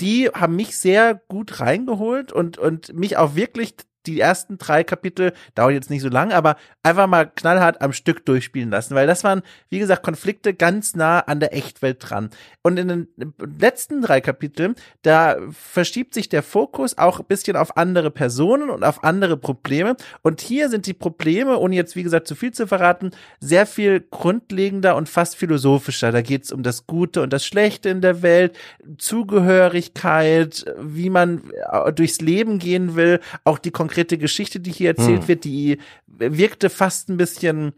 [0.00, 3.76] die haben mich sehr gut reingeholt und, und mich auch wirklich
[4.06, 8.24] die ersten drei Kapitel, dauert jetzt nicht so lang, aber einfach mal knallhart am Stück
[8.26, 12.30] durchspielen lassen, weil das waren, wie gesagt, Konflikte ganz nah an der Echtwelt dran.
[12.62, 13.08] Und in den
[13.58, 18.84] letzten drei Kapiteln, da verschiebt sich der Fokus auch ein bisschen auf andere Personen und
[18.84, 19.96] auf andere Probleme.
[20.22, 24.00] Und hier sind die Probleme, ohne jetzt, wie gesagt, zu viel zu verraten, sehr viel
[24.00, 26.12] grundlegender und fast philosophischer.
[26.12, 28.56] Da geht es um das Gute und das Schlechte in der Welt,
[28.98, 35.22] Zugehörigkeit, wie man äh, durchs Leben gehen will, auch die konkrete Geschichte, die hier erzählt
[35.22, 35.28] hm.
[35.28, 37.74] wird, die wirkte fast ein bisschen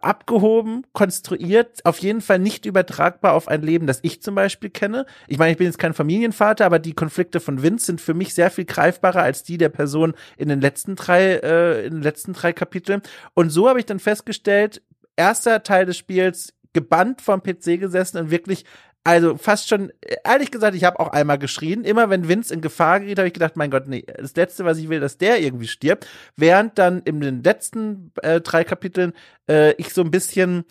[0.00, 5.04] abgehoben, konstruiert, auf jeden Fall nicht übertragbar auf ein Leben, das ich zum Beispiel kenne.
[5.26, 8.32] Ich meine, ich bin jetzt kein Familienvater, aber die Konflikte von Vince sind für mich
[8.32, 12.32] sehr viel greifbarer als die der Person in den letzten drei, äh, in den letzten
[12.32, 13.02] drei Kapiteln.
[13.34, 14.80] Und so habe ich dann festgestellt,
[15.16, 18.64] erster Teil des Spiels gebannt vom PC gesessen und wirklich
[19.04, 19.92] also fast schon,
[20.24, 21.84] ehrlich gesagt, ich habe auch einmal geschrien.
[21.84, 24.78] Immer wenn Vince in Gefahr gerät, habe ich gedacht, mein Gott, nee, das Letzte, was
[24.78, 26.06] ich will, dass der irgendwie stirbt.
[26.36, 29.12] Während dann in den letzten äh, drei Kapiteln
[29.48, 30.64] äh, ich so ein bisschen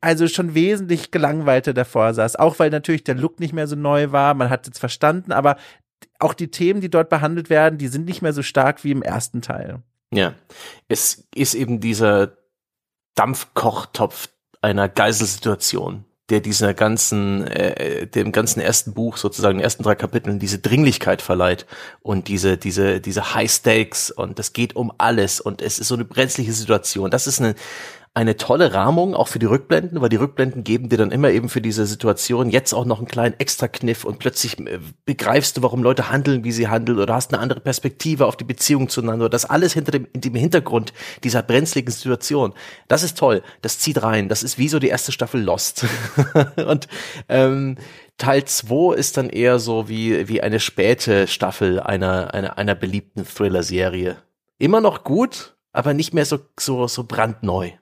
[0.00, 2.36] also schon wesentlich gelangweilter davor saß.
[2.36, 5.56] Auch weil natürlich der Look nicht mehr so neu war, man hat jetzt verstanden, aber
[6.18, 9.02] auch die Themen, die dort behandelt werden, die sind nicht mehr so stark wie im
[9.02, 9.82] ersten Teil.
[10.12, 10.34] Ja,
[10.88, 12.36] es ist eben dieser
[13.14, 14.28] Dampfkochtopf
[14.60, 20.38] einer Geiselsituation, der dieser ganzen, äh, dem ganzen ersten Buch sozusagen, den ersten drei Kapiteln
[20.38, 21.66] diese Dringlichkeit verleiht
[22.02, 25.94] und diese, diese, diese High Stakes und es geht um alles und es ist so
[25.94, 27.10] eine brenzliche Situation.
[27.10, 27.54] Das ist eine,
[28.16, 31.50] eine tolle Rahmung, auch für die Rückblenden, weil die Rückblenden geben dir dann immer eben
[31.50, 35.82] für diese Situation jetzt auch noch einen kleinen Extra-Kniff und plötzlich äh, begreifst du, warum
[35.82, 39.28] Leute handeln, wie sie handeln oder hast eine andere Perspektive auf die Beziehung zueinander.
[39.28, 40.94] Das alles hinter dem, in dem Hintergrund
[41.24, 42.54] dieser brenzligen Situation.
[42.88, 43.42] Das ist toll.
[43.60, 44.30] Das zieht rein.
[44.30, 45.84] Das ist wie so die erste Staffel Lost.
[46.66, 46.88] und
[47.28, 47.76] ähm,
[48.16, 53.26] Teil 2 ist dann eher so wie, wie eine späte Staffel einer, einer, einer beliebten
[53.26, 54.16] Thriller-Serie.
[54.56, 57.72] Immer noch gut, aber nicht mehr so, so, so brandneu.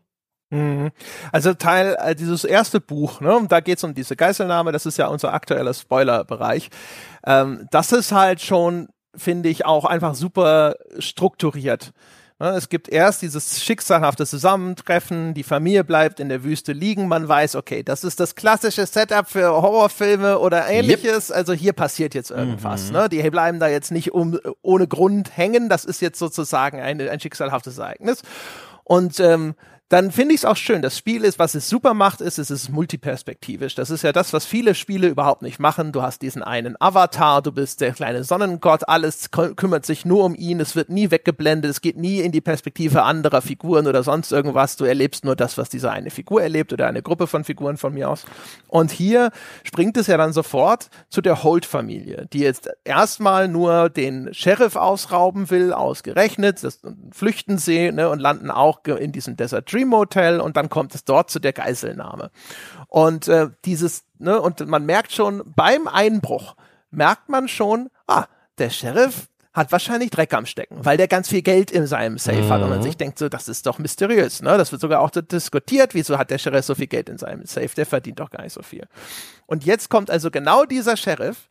[0.55, 0.91] Mhm.
[1.33, 4.99] Also Teil, äh, dieses erste Buch, ne, da geht es um diese Geiselnahme, das ist
[4.99, 6.71] ja unser aktueller Spoilerbereich.
[7.27, 11.93] Ähm, das ist halt schon, finde ich, auch einfach super strukturiert.
[12.39, 17.29] Ne, es gibt erst dieses schicksalhafte Zusammentreffen, die Familie bleibt in der Wüste liegen, man
[17.29, 21.37] weiß, okay, das ist das klassische Setup für Horrorfilme oder ähnliches, yep.
[21.37, 22.89] also hier passiert jetzt irgendwas.
[22.89, 22.93] Mhm.
[22.93, 23.09] Ne?
[23.09, 27.19] Die bleiben da jetzt nicht um, ohne Grund hängen, das ist jetzt sozusagen ein, ein
[27.19, 28.23] schicksalhaftes Ereignis.
[28.85, 29.55] Und ähm,
[29.91, 30.81] dann finde ich es auch schön.
[30.81, 33.75] Das Spiel ist, was es super macht, ist, es ist multiperspektivisch.
[33.75, 35.93] Das ist ja das, was viele Spiele überhaupt nicht machen.
[35.93, 40.35] Du hast diesen einen Avatar, du bist der kleine Sonnengott, alles kümmert sich nur um
[40.35, 44.33] ihn, es wird nie weggeblendet, es geht nie in die Perspektive anderer Figuren oder sonst
[44.33, 44.77] irgendwas.
[44.77, 47.93] Du erlebst nur das, was diese eine Figur erlebt oder eine Gruppe von Figuren von
[47.93, 48.25] mir aus.
[48.69, 49.33] Und hier
[49.65, 55.51] springt es ja dann sofort zu der Holt-Familie, die jetzt erstmal nur den Sheriff ausrauben
[55.51, 56.81] will, ausgerechnet, das
[57.13, 61.05] flüchten sie ne, und landen auch in diesem Desert Dream Motel und dann kommt es
[61.05, 62.31] dort zu der Geiselnahme.
[62.89, 66.55] Und äh, dieses, ne, und man merkt schon beim Einbruch,
[66.91, 68.27] merkt man schon, ah,
[68.59, 72.43] der Sheriff hat wahrscheinlich Dreck am Stecken, weil der ganz viel Geld in seinem Safe
[72.43, 72.49] mhm.
[72.51, 72.83] hat und man mhm.
[72.83, 74.59] sich denkt so, das ist doch mysteriös, ne?
[74.59, 77.71] Das wird sogar auch diskutiert, wieso hat der Sheriff so viel Geld in seinem Safe?
[77.77, 78.87] Der verdient doch gar nicht so viel.
[79.47, 81.49] Und jetzt kommt also genau dieser Sheriff,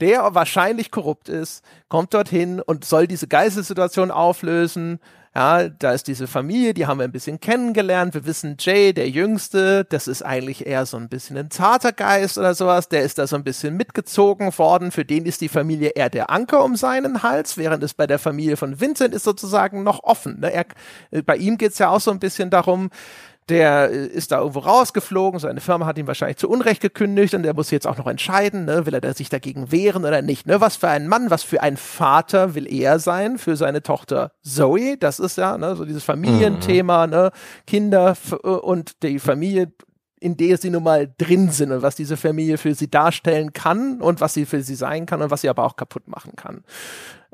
[0.00, 4.98] der wahrscheinlich korrupt ist, kommt dorthin und soll diese Geiselsituation auflösen,
[5.36, 8.14] ja, da ist diese Familie, die haben wir ein bisschen kennengelernt.
[8.14, 12.38] Wir wissen, Jay, der Jüngste, das ist eigentlich eher so ein bisschen ein zarter Geist
[12.38, 12.88] oder sowas.
[12.88, 14.92] Der ist da so ein bisschen mitgezogen worden.
[14.92, 18.20] Für den ist die Familie eher der Anker um seinen Hals, während es bei der
[18.20, 20.38] Familie von Vincent ist sozusagen noch offen.
[20.38, 20.52] Ne?
[20.52, 20.66] Er,
[21.22, 22.90] bei ihm geht's ja auch so ein bisschen darum,
[23.48, 27.42] der äh, ist da irgendwo rausgeflogen, seine Firma hat ihn wahrscheinlich zu Unrecht gekündigt und
[27.42, 30.46] der muss jetzt auch noch entscheiden, ne, will er sich dagegen wehren oder nicht.
[30.46, 30.60] Ne?
[30.60, 34.96] Was für ein Mann, was für ein Vater will er sein für seine Tochter Zoe?
[34.96, 37.12] Das ist ja ne, so dieses Familienthema, mhm.
[37.12, 37.30] ne?
[37.66, 39.72] Kinder äh, und die Familie
[40.20, 44.00] in der sie nun mal drin sind und was diese Familie für sie darstellen kann
[44.00, 46.64] und was sie für sie sein kann und was sie aber auch kaputt machen kann.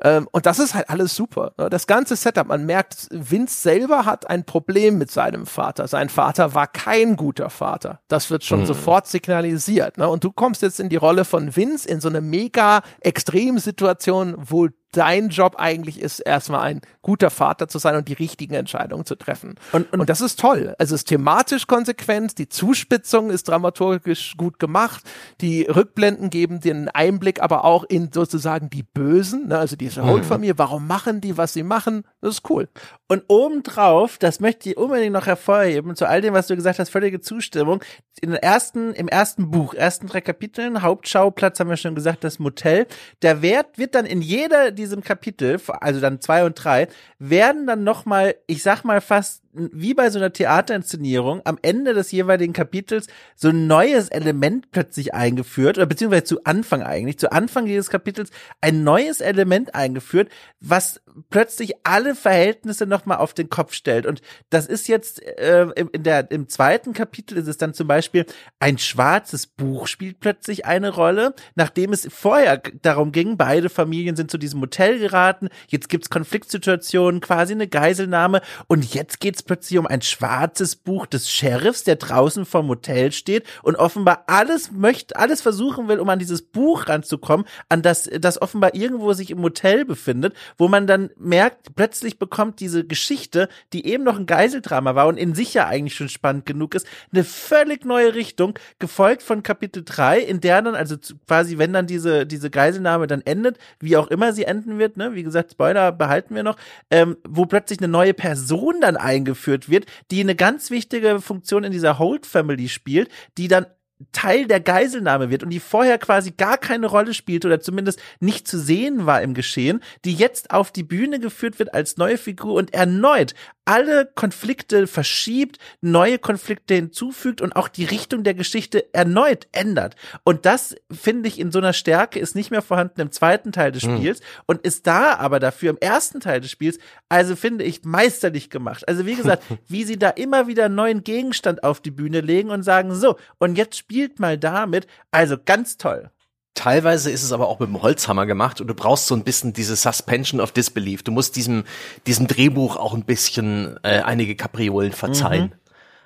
[0.03, 1.53] Ähm, und das ist halt alles super.
[1.57, 1.69] Ne?
[1.69, 5.87] Das ganze Setup, man merkt, Vince selber hat ein Problem mit seinem Vater.
[5.87, 7.99] Sein Vater war kein guter Vater.
[8.07, 8.65] Das wird schon mhm.
[8.65, 9.97] sofort signalisiert.
[9.97, 10.07] Ne?
[10.07, 14.67] Und du kommst jetzt in die Rolle von Vince in so eine mega Extremsituation, wo
[14.91, 19.15] dein Job eigentlich ist, erstmal ein guter Vater zu sein und die richtigen Entscheidungen zu
[19.15, 19.55] treffen.
[19.71, 20.75] Und, und, und das ist toll.
[20.77, 25.03] Also es ist thematisch konsequent, die Zuspitzung ist dramaturgisch gut gemacht,
[25.41, 29.57] die Rückblenden geben den Einblick aber auch in sozusagen die Bösen, ne?
[29.57, 30.59] also diese Holt-Familie, mhm.
[30.59, 32.69] warum machen die, was sie machen, das ist cool.
[33.07, 36.89] Und obendrauf, das möchte ich unbedingt noch hervorheben, zu all dem, was du gesagt hast,
[36.89, 37.83] völlige Zustimmung,
[38.21, 42.39] in der ersten, im ersten Buch, ersten drei Kapiteln, Hauptschauplatz haben wir schon gesagt, das
[42.39, 42.87] Motel,
[43.21, 46.87] der Wert wird dann in jeder diesem Kapitel, also dann zwei und drei,
[47.19, 52.11] werden dann nochmal, ich sag mal fast wie bei so einer Theaterinszenierung am Ende des
[52.11, 57.65] jeweiligen Kapitels so ein neues Element plötzlich eingeführt oder beziehungsweise zu Anfang eigentlich, zu Anfang
[57.65, 58.29] dieses Kapitels
[58.61, 60.29] ein neues Element eingeführt,
[60.59, 64.05] was plötzlich alle Verhältnisse nochmal auf den Kopf stellt.
[64.05, 68.25] Und das ist jetzt äh, in der, im zweiten Kapitel ist es dann zum Beispiel
[68.59, 74.31] ein schwarzes Buch spielt plötzlich eine Rolle, nachdem es vorher darum ging, beide Familien sind
[74.31, 79.77] zu diesem Hotel geraten, jetzt gibt's Konfliktsituationen, quasi eine Geiselnahme und jetzt geht's es plötzlich
[79.77, 85.15] um ein schwarzes Buch des Sheriffs, der draußen vom Hotel steht und offenbar alles möchte,
[85.15, 89.41] alles versuchen will, um an dieses Buch ranzukommen, an das, das offenbar irgendwo sich im
[89.41, 94.95] Hotel befindet, wo man dann merkt, plötzlich bekommt diese Geschichte, die eben noch ein Geiseldrama
[94.95, 99.23] war und in sich ja eigentlich schon spannend genug ist, eine völlig neue Richtung, gefolgt
[99.23, 100.95] von Kapitel 3, in der dann, also
[101.27, 105.15] quasi, wenn dann diese, diese Geiselnahme dann endet, wie auch immer sie enden wird, ne,
[105.15, 106.57] wie gesagt, Spoiler behalten wir noch,
[106.89, 111.63] ähm, wo plötzlich eine neue Person dann eingeführt eingeführt wird, die eine ganz wichtige Funktion
[111.63, 113.65] in dieser Holt Family spielt, die dann
[114.13, 118.47] Teil der Geiselnahme wird und die vorher quasi gar keine Rolle spielt oder zumindest nicht
[118.47, 122.55] zu sehen war im Geschehen, die jetzt auf die Bühne geführt wird als neue Figur
[122.55, 129.47] und erneut alle Konflikte verschiebt, neue Konflikte hinzufügt und auch die Richtung der Geschichte erneut
[129.51, 129.95] ändert.
[130.23, 133.71] Und das finde ich in so einer Stärke ist nicht mehr vorhanden im zweiten Teil
[133.71, 133.97] des hm.
[133.97, 134.25] Spiels mhm.
[134.47, 138.87] und ist da aber dafür im ersten Teil des Spiels, also finde ich meisterlich gemacht.
[138.87, 142.49] Also wie gesagt, wie sie da immer wieder einen neuen Gegenstand auf die Bühne legen
[142.49, 144.87] und sagen, so, und jetzt spielt mal damit.
[145.11, 146.09] Also ganz toll.
[146.53, 149.53] Teilweise ist es aber auch mit dem Holzhammer gemacht und du brauchst so ein bisschen
[149.53, 151.01] diese Suspension of Disbelief.
[151.01, 151.63] Du musst diesem,
[152.07, 155.45] diesem Drehbuch auch ein bisschen äh, einige Kapriolen verzeihen.
[155.45, 155.61] Mhm.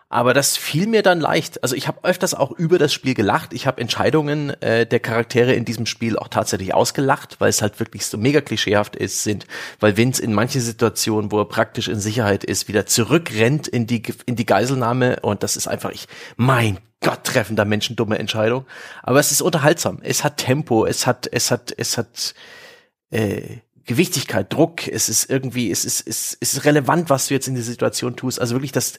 [0.07, 1.63] Aber das fiel mir dann leicht.
[1.63, 3.53] Also ich habe öfters auch über das Spiel gelacht.
[3.53, 7.79] Ich habe Entscheidungen äh, der Charaktere in diesem Spiel auch tatsächlich ausgelacht, weil es halt
[7.79, 9.47] wirklich so mega klischeehaft ist, sind,
[9.79, 14.03] weil Vince in manche Situationen, wo er praktisch in Sicherheit ist, wieder zurückrennt in die
[14.27, 18.65] in die Geiselnahme und das ist einfach ich mein Gott treffender menschendumme Entscheidung.
[19.03, 19.99] Aber es ist unterhaltsam.
[20.01, 20.85] Es hat Tempo.
[20.85, 22.33] Es hat, es hat, es hat,
[23.11, 27.53] äh, Gewichtigkeit, Druck, es ist irgendwie, es ist, es ist relevant, was du jetzt in
[27.53, 28.41] der Situation tust.
[28.41, 28.97] Also wirklich das,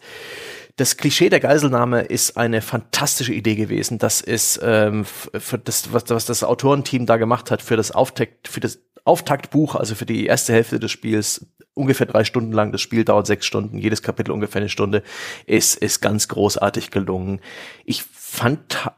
[0.76, 3.98] das Klischee der Geiselnahme ist eine fantastische Idee gewesen.
[3.98, 8.46] Das ist ähm, für das, was, was das Autorenteam da gemacht hat für das Auftakt,
[8.46, 12.72] für das Auftaktbuch, also für die erste Hälfte des Spiels, ungefähr drei Stunden lang.
[12.72, 15.02] Das Spiel dauert sechs Stunden, jedes Kapitel ungefähr eine Stunde.
[15.46, 17.40] Ist, ist ganz großartig gelungen.
[17.84, 18.90] Ich fand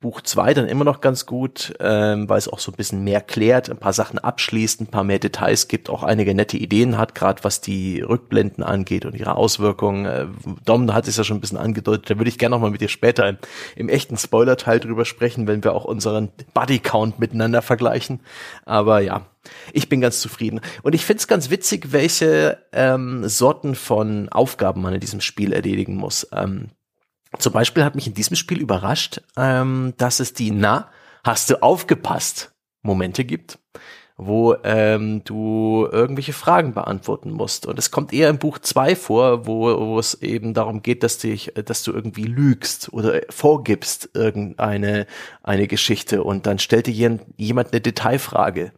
[0.00, 3.22] Buch 2 dann immer noch ganz gut, ähm, weil es auch so ein bisschen mehr
[3.22, 7.14] klärt, ein paar Sachen abschließt, ein paar mehr Details gibt, auch einige nette Ideen hat,
[7.14, 10.04] gerade was die Rückblenden angeht und ihre Auswirkungen.
[10.04, 10.26] Äh,
[10.66, 12.82] Dom hat es ja schon ein bisschen angedeutet, da würde ich gerne noch mal mit
[12.82, 13.38] dir später im,
[13.74, 18.20] im echten Spoiler-Teil drüber sprechen, wenn wir auch unseren Buddy-Count miteinander vergleichen.
[18.66, 19.26] Aber ja,
[19.72, 20.60] ich bin ganz zufrieden.
[20.82, 25.54] Und ich finde es ganz witzig, welche ähm, Sorten von Aufgaben man in diesem Spiel
[25.54, 26.28] erledigen muss.
[26.32, 26.68] Ähm,
[27.38, 30.90] zum Beispiel hat mich in diesem Spiel überrascht, ähm, dass es die Na,
[31.24, 33.58] hast du aufgepasst Momente gibt,
[34.16, 37.66] wo ähm, du irgendwelche Fragen beantworten musst.
[37.66, 41.18] Und es kommt eher im Buch zwei vor, wo, wo es eben darum geht, dass,
[41.18, 45.06] dich, dass du irgendwie lügst oder vorgibst irgendeine
[45.42, 48.72] eine Geschichte und dann stellt dir jemand eine Detailfrage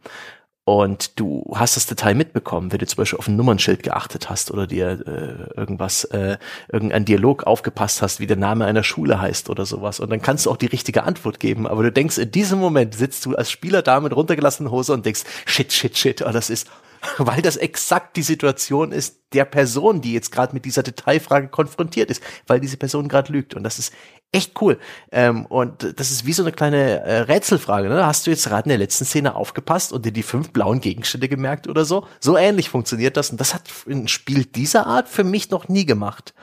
[0.69, 4.51] und du hast das Detail mitbekommen, wenn du zum Beispiel auf ein Nummernschild geachtet hast
[4.51, 6.37] oder dir äh, irgendwas, äh,
[6.71, 9.99] irgendein Dialog aufgepasst hast, wie der Name einer Schule heißt oder sowas.
[9.99, 11.65] Und dann kannst du auch die richtige Antwort geben.
[11.65, 15.07] Aber du denkst, in diesem Moment sitzt du als Spieler da mit runtergelassenen Hose und
[15.07, 16.67] denkst, shit, shit, shit, oh, das ist
[17.17, 22.09] weil das exakt die Situation ist der Person, die jetzt gerade mit dieser Detailfrage konfrontiert
[22.09, 23.53] ist, weil diese Person gerade lügt.
[23.53, 23.93] Und das ist
[24.31, 24.79] echt cool.
[25.11, 27.89] Ähm, und das ist wie so eine kleine äh, Rätselfrage.
[27.89, 28.05] Ne?
[28.05, 31.29] Hast du jetzt gerade in der letzten Szene aufgepasst und dir die fünf blauen Gegenstände
[31.29, 32.07] gemerkt oder so?
[32.19, 33.29] So ähnlich funktioniert das.
[33.29, 36.33] Und das hat ein Spiel dieser Art für mich noch nie gemacht.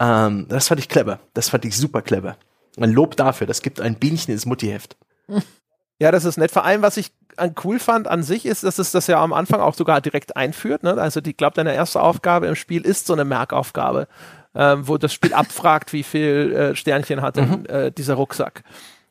[0.00, 1.20] Ähm, das fand ich clever.
[1.34, 2.36] Das fand ich super clever.
[2.76, 3.46] Ein Lob dafür.
[3.46, 4.96] Das gibt ein Bienchen ins Muttiheft.
[5.98, 6.50] Ja, das ist nett.
[6.50, 7.12] Vor allem, was ich
[7.64, 10.82] cool fand an sich, ist, dass es das ja am Anfang auch sogar direkt einführt.
[10.82, 10.94] Ne?
[10.94, 14.08] Also ich glaube, deine erste Aufgabe im Spiel ist so eine Merkaufgabe
[14.54, 17.66] ähm, wo das Spiel abfragt, wie viel äh, Sternchen hat denn, mhm.
[17.66, 18.62] äh, dieser Rucksack.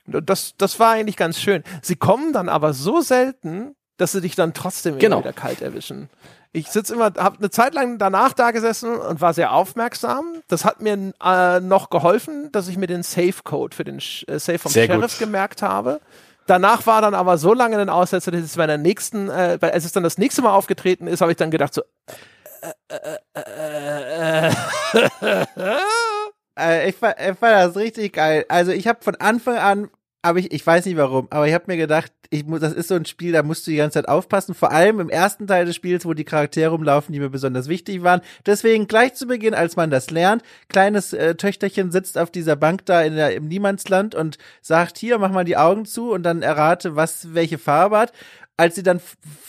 [0.06, 1.64] Das, das war eigentlich ganz schön.
[1.82, 5.20] Sie kommen dann aber so selten, dass sie dich dann trotzdem genau.
[5.20, 6.10] wieder kalt erwischen.
[6.54, 10.42] Ich sitze immer, habe eine Zeit lang danach da gesessen und war sehr aufmerksam.
[10.48, 14.40] Das hat mir äh, noch geholfen, dass ich mir den Safe Code für den äh,
[14.40, 15.20] Safe vom sehr Sheriff gut.
[15.20, 16.00] gemerkt habe.
[16.48, 19.86] Danach war dann aber so lange ein Aussetzer, dass es bei der nächsten, äh, als
[19.86, 21.84] es dann das nächste Mal aufgetreten ist, habe ich dann gedacht so,
[26.58, 28.46] äh, ich, fand, ich fand das richtig geil.
[28.50, 29.90] Also ich habe von Anfang an,
[30.22, 32.90] aber ich, ich weiß nicht warum, aber ich habe mir gedacht, ich muss, das ist
[32.90, 34.54] so ein Spiel, da musst du die ganze Zeit aufpassen.
[34.54, 38.04] Vor allem im ersten Teil des Spiels, wo die Charaktere rumlaufen, die mir besonders wichtig
[38.04, 38.22] waren.
[38.46, 42.86] Deswegen gleich zu Beginn, als man das lernt, kleines äh, Töchterchen sitzt auf dieser Bank
[42.86, 46.42] da in der, im Niemandsland und sagt, hier, mach mal die Augen zu und dann
[46.42, 48.14] errate, was welche Farbe hat
[48.60, 49.00] als sie dann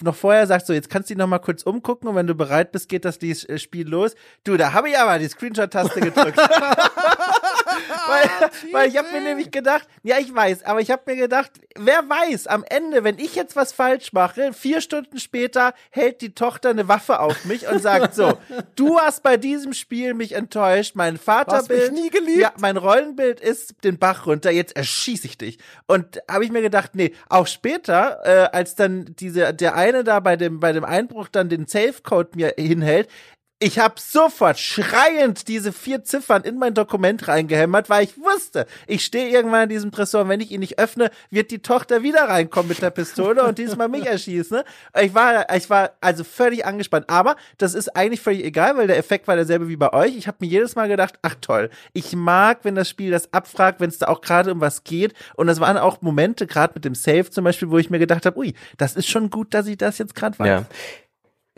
[0.02, 2.34] noch vorher sagt, so jetzt kannst du dich noch mal kurz umgucken und wenn du
[2.34, 4.14] bereit bist, geht das äh, Spiel los.
[4.44, 6.38] Du, da habe ich aber die Screenshot-Taste gedrückt.
[8.06, 11.52] weil, weil ich habe mir nämlich gedacht, ja ich weiß, aber ich habe mir gedacht,
[11.76, 16.34] wer weiß, am Ende, wenn ich jetzt was falsch mache, vier Stunden später hält die
[16.34, 18.34] Tochter eine Waffe auf mich und sagt so,
[18.76, 22.38] du hast bei diesem Spiel mich enttäuscht, mein Vaterbild, nie geliebt.
[22.38, 25.58] ja, mein Rollenbild ist den Bach runter, jetzt erschieße ich dich.
[25.86, 30.20] Und habe ich mir gedacht, nee, auch später, äh, als dann diese, der eine da
[30.20, 33.08] bei dem, bei dem Einbruch dann den Safe-Code mir hinhält,
[33.60, 39.04] ich habe sofort schreiend diese vier Ziffern in mein Dokument reingehämmert, weil ich wusste, ich
[39.04, 42.28] stehe irgendwann in diesem Tresor und wenn ich ihn nicht öffne, wird die Tochter wieder
[42.28, 44.60] reinkommen mit der Pistole und diesmal mich erschießen.
[45.00, 47.10] Ich war, ich war also völlig angespannt.
[47.10, 50.16] Aber das ist eigentlich völlig egal, weil der Effekt war derselbe wie bei euch.
[50.16, 53.80] Ich habe mir jedes Mal gedacht, ach toll, ich mag, wenn das Spiel das abfragt,
[53.80, 55.14] wenn es da auch gerade um was geht.
[55.34, 58.24] Und das waren auch Momente, gerade mit dem Save zum Beispiel, wo ich mir gedacht
[58.24, 60.46] habe, ui, das ist schon gut, dass ich das jetzt gerade weiß.
[60.46, 60.66] Ja.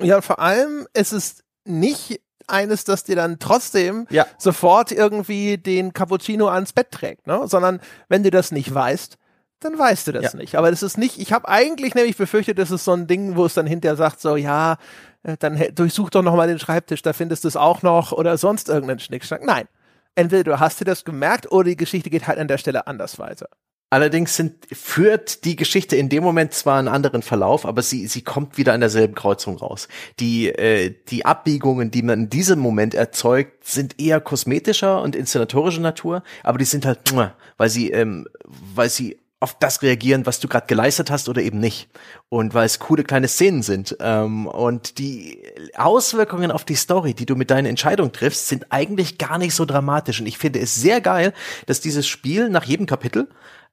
[0.02, 4.26] Ja, vor allem, es ist nicht eines, das dir dann trotzdem ja.
[4.38, 7.42] sofort irgendwie den Cappuccino ans Bett trägt, ne?
[7.46, 9.16] Sondern wenn du das nicht weißt,
[9.60, 10.38] dann weißt du das ja.
[10.38, 10.56] nicht.
[10.56, 13.44] Aber das ist nicht, ich habe eigentlich nämlich befürchtet, das ist so ein Ding, wo
[13.44, 14.78] es dann hinterher sagt, so, ja,
[15.22, 18.68] äh, dann durchsuch doch nochmal den Schreibtisch, da findest du es auch noch oder sonst
[18.68, 19.44] irgendeinen Schnickschnack.
[19.44, 19.68] Nein.
[20.16, 23.18] Entweder du hast dir das gemerkt oder die Geschichte geht halt an der Stelle anders
[23.18, 23.48] weiter.
[23.92, 28.22] Allerdings sind, führt die Geschichte in dem Moment zwar einen anderen Verlauf, aber sie, sie
[28.22, 29.88] kommt wieder an derselben Kreuzung raus.
[30.20, 35.80] Die, äh, die Abbiegungen, die man in diesem Moment erzeugt, sind eher kosmetischer und inszenatorischer
[35.80, 37.00] Natur, aber die sind halt,
[37.56, 41.58] weil sie, ähm, weil sie auf das reagieren, was du gerade geleistet hast oder eben
[41.58, 41.88] nicht.
[42.28, 43.96] Und weil es coole kleine Szenen sind.
[43.98, 45.42] Ähm, und die
[45.76, 49.64] Auswirkungen auf die Story, die du mit deiner Entscheidung triffst, sind eigentlich gar nicht so
[49.64, 50.20] dramatisch.
[50.20, 51.32] Und ich finde es sehr geil,
[51.64, 53.28] dass dieses Spiel nach jedem Kapitel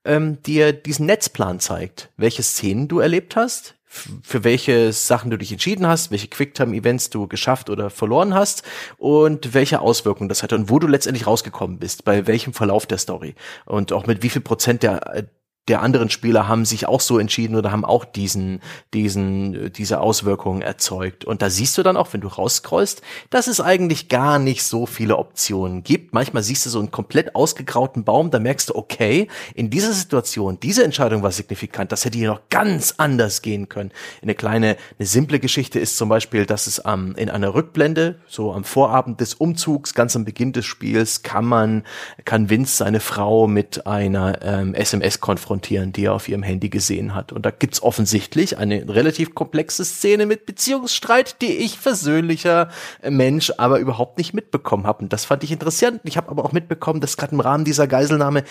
[0.05, 3.75] ähm, dir diesen Netzplan zeigt, welche Szenen du erlebt hast,
[4.21, 8.63] für welche Sachen du dich entschieden hast, welche Quicktime-Events du geschafft oder verloren hast
[8.97, 12.97] und welche Auswirkungen das hatte und wo du letztendlich rausgekommen bist, bei welchem Verlauf der
[12.97, 13.35] Story
[13.65, 15.27] und auch mit wie viel Prozent der
[15.67, 18.61] der anderen Spieler haben sich auch so entschieden oder haben auch diesen,
[18.93, 21.25] diesen, diese Auswirkungen erzeugt.
[21.25, 24.85] Und da siehst du dann auch, wenn du rausscrollst, dass es eigentlich gar nicht so
[24.85, 26.13] viele Optionen gibt.
[26.13, 30.57] Manchmal siehst du so einen komplett ausgegrauten Baum, da merkst du, okay, in dieser Situation,
[30.61, 33.91] diese Entscheidung war signifikant, das hätte hier noch ganz anders gehen können.
[34.21, 38.53] Eine kleine, eine simple Geschichte ist zum Beispiel, dass es am, in einer Rückblende, so
[38.53, 41.83] am Vorabend des Umzugs, ganz am Beginn des Spiels, kann man,
[42.23, 46.69] kann Vince seine Frau mit einer ähm, SMS konfrontieren konfrontieren, die er auf ihrem Handy
[46.69, 47.31] gesehen hat.
[47.31, 52.69] Und da gibt's offensichtlich eine relativ komplexe Szene mit Beziehungsstreit, die ich versöhnlicher
[53.07, 55.03] Mensch aber überhaupt nicht mitbekommen habe.
[55.03, 56.01] Und das fand ich interessant.
[56.03, 58.43] Ich habe aber auch mitbekommen, dass gerade im Rahmen dieser Geiselnahme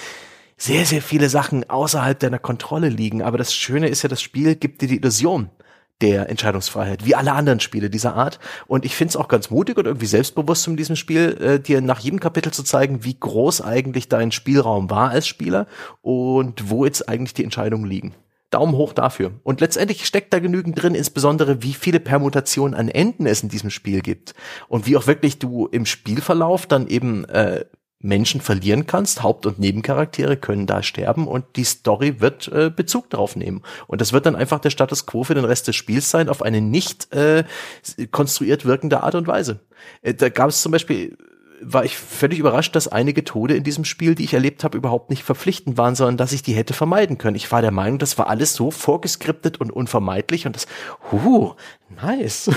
[0.58, 3.22] sehr, sehr viele Sachen außerhalb deiner Kontrolle liegen.
[3.22, 5.50] Aber das Schöne ist ja, das Spiel gibt dir die Illusion,
[6.02, 8.38] der Entscheidungsfreiheit, wie alle anderen Spiele dieser Art.
[8.66, 11.80] Und ich finde es auch ganz mutig und irgendwie selbstbewusst in diesem Spiel, äh, dir
[11.80, 15.66] nach jedem Kapitel zu zeigen, wie groß eigentlich dein Spielraum war als Spieler
[16.02, 18.14] und wo jetzt eigentlich die Entscheidungen liegen.
[18.50, 19.32] Daumen hoch dafür.
[19.42, 23.70] Und letztendlich steckt da genügend drin, insbesondere wie viele Permutationen an Enden es in diesem
[23.70, 24.34] Spiel gibt.
[24.68, 27.64] Und wie auch wirklich du im Spielverlauf dann eben äh,
[28.00, 29.22] Menschen verlieren kannst.
[29.22, 33.62] Haupt- und Nebencharaktere können da sterben und die Story wird äh, Bezug darauf nehmen.
[33.86, 36.42] Und das wird dann einfach der Status quo für den Rest des Spiels sein, auf
[36.42, 37.44] eine nicht äh,
[38.10, 39.60] konstruiert wirkende Art und Weise.
[40.02, 41.16] Äh, da gab es zum Beispiel
[41.62, 45.08] war ich völlig überrascht, dass einige Tode in diesem Spiel, die ich erlebt habe, überhaupt
[45.08, 47.34] nicht verpflichtend waren, sondern dass ich die hätte vermeiden können.
[47.34, 50.66] Ich war der Meinung, das war alles so vorgeskriptet und unvermeidlich und das,
[51.10, 51.54] huh,
[51.88, 52.50] nice.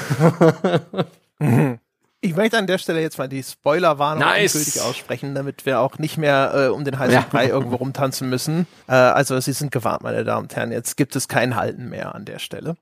[1.40, 1.80] Mhm.
[2.22, 4.54] Ich möchte an der Stelle jetzt mal die Spoilerwarnung nice.
[4.56, 7.26] endgültig aussprechen, damit wir auch nicht mehr äh, um den heißen ja.
[7.30, 8.68] Brei irgendwo rumtanzen müssen.
[8.88, 10.74] Äh, also Sie sind gewarnt, meine Damen und Herren.
[10.74, 12.76] Jetzt gibt es kein Halten mehr an der Stelle.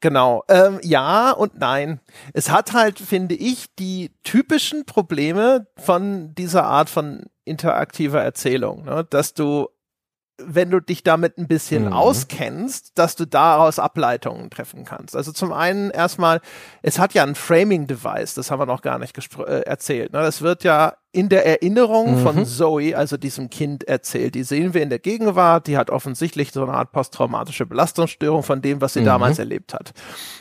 [0.00, 0.44] Genau.
[0.48, 2.00] Ähm, ja und nein.
[2.32, 9.06] Es hat halt, finde ich, die typischen Probleme von dieser Art von interaktiver Erzählung, ne?
[9.10, 9.68] dass du
[10.40, 11.92] wenn du dich damit ein bisschen mhm.
[11.92, 15.16] auskennst, dass du daraus Ableitungen treffen kannst.
[15.16, 16.40] Also zum einen erstmal,
[16.82, 20.12] es hat ja ein Framing-Device, das haben wir noch gar nicht äh, erzählt.
[20.12, 20.20] Ne?
[20.20, 22.22] Das wird ja in der Erinnerung mhm.
[22.22, 24.36] von Zoe, also diesem Kind, erzählt.
[24.36, 28.62] Die sehen wir in der Gegenwart, die hat offensichtlich so eine Art posttraumatische Belastungsstörung von
[28.62, 29.06] dem, was sie mhm.
[29.06, 29.92] damals erlebt hat.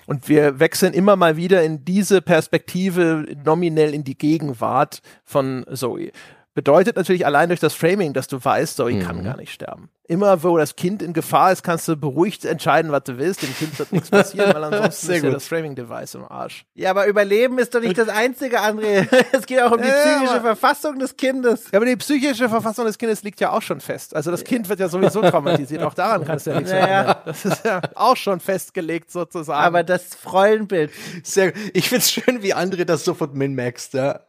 [0.06, 6.12] Und wir wechseln immer mal wieder in diese Perspektive nominell in die Gegenwart von Zoe
[6.58, 9.04] bedeutet natürlich allein durch das Framing, dass du weißt, Zoe mhm.
[9.04, 9.92] kann gar nicht sterben.
[10.08, 13.44] Immer wo das Kind in Gefahr ist, kannst du beruhigt entscheiden, was du willst.
[13.44, 16.66] Dem Kind wird nichts passieren, weil ansonsten ist ja das Framing-Device im Arsch.
[16.74, 19.08] Ja, aber Überleben ist doch nicht das Einzige, André.
[19.34, 21.66] es geht auch um die ja, psychische Verfassung des Kindes.
[21.72, 24.16] Ja, aber die psychische Verfassung des Kindes liegt ja auch schon fest.
[24.16, 25.84] Also das Kind wird ja sowieso traumatisiert.
[25.84, 27.16] auch daran kannst du ja nichts ja, ändern.
[27.24, 29.64] Das ist ja auch schon festgelegt sozusagen.
[29.64, 30.90] Aber das Freundbild.
[31.22, 34.22] Sehr, ich find's schön, wie André das sofort min-maxt, ja.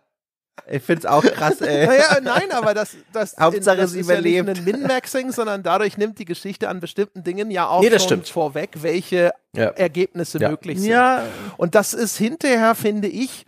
[0.71, 1.87] Ich find's auch krass, ey.
[1.87, 4.49] naja, nein, aber das, das, Hauptsache in, das ist überlebt.
[4.49, 7.91] ja nicht ein Min-Maxing, sondern dadurch nimmt die Geschichte an bestimmten Dingen ja auch nee,
[7.91, 8.29] schon stimmt.
[8.29, 9.69] vorweg, welche ja.
[9.71, 10.51] Ergebnisse ja.
[10.51, 10.91] möglich sind.
[10.91, 11.25] Ja.
[11.57, 13.47] Und das ist hinterher, finde ich,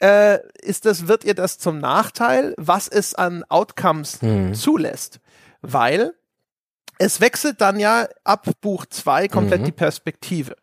[0.00, 4.54] äh, ist das, wird ihr das zum Nachteil, was es an Outcomes hm.
[4.54, 5.20] zulässt.
[5.62, 6.12] Weil
[6.98, 9.66] es wechselt dann ja ab Buch 2 komplett mhm.
[9.66, 10.56] die Perspektive.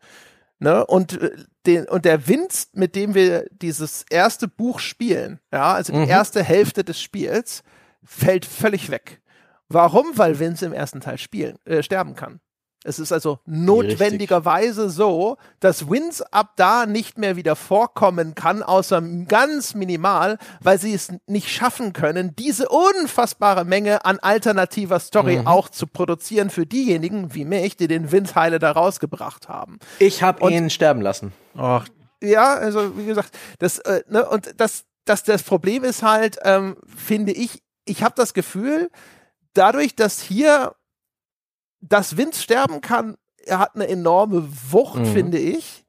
[0.59, 0.85] Ne?
[0.85, 1.31] Und, äh,
[1.65, 6.09] den, und der Wind, mit dem wir dieses erste Buch spielen, ja, also die mhm.
[6.09, 7.63] erste Hälfte des Spiels,
[8.03, 9.21] fällt völlig weg.
[9.69, 10.05] Warum?
[10.15, 12.39] Weil Vince im ersten Teil spielen, äh, sterben kann.
[12.83, 19.01] Es ist also notwendigerweise so, dass Wins ab da nicht mehr wieder vorkommen kann, außer
[19.27, 25.47] ganz minimal, weil sie es nicht schaffen können, diese unfassbare Menge an alternativer Story mhm.
[25.47, 29.79] auch zu produzieren für diejenigen wie mich, die den Wins heile da rausgebracht haben.
[29.99, 31.33] Ich habe ihn sterben lassen.
[31.57, 31.85] Och.
[32.21, 36.77] Ja, also wie gesagt, das äh, ne, und das, das das Problem ist halt, ähm,
[36.85, 38.89] finde ich, ich habe das Gefühl,
[39.53, 40.73] dadurch, dass hier
[41.83, 43.15] dass Vince sterben kann,
[43.45, 45.05] er hat eine enorme Wucht, mhm.
[45.05, 45.83] finde ich,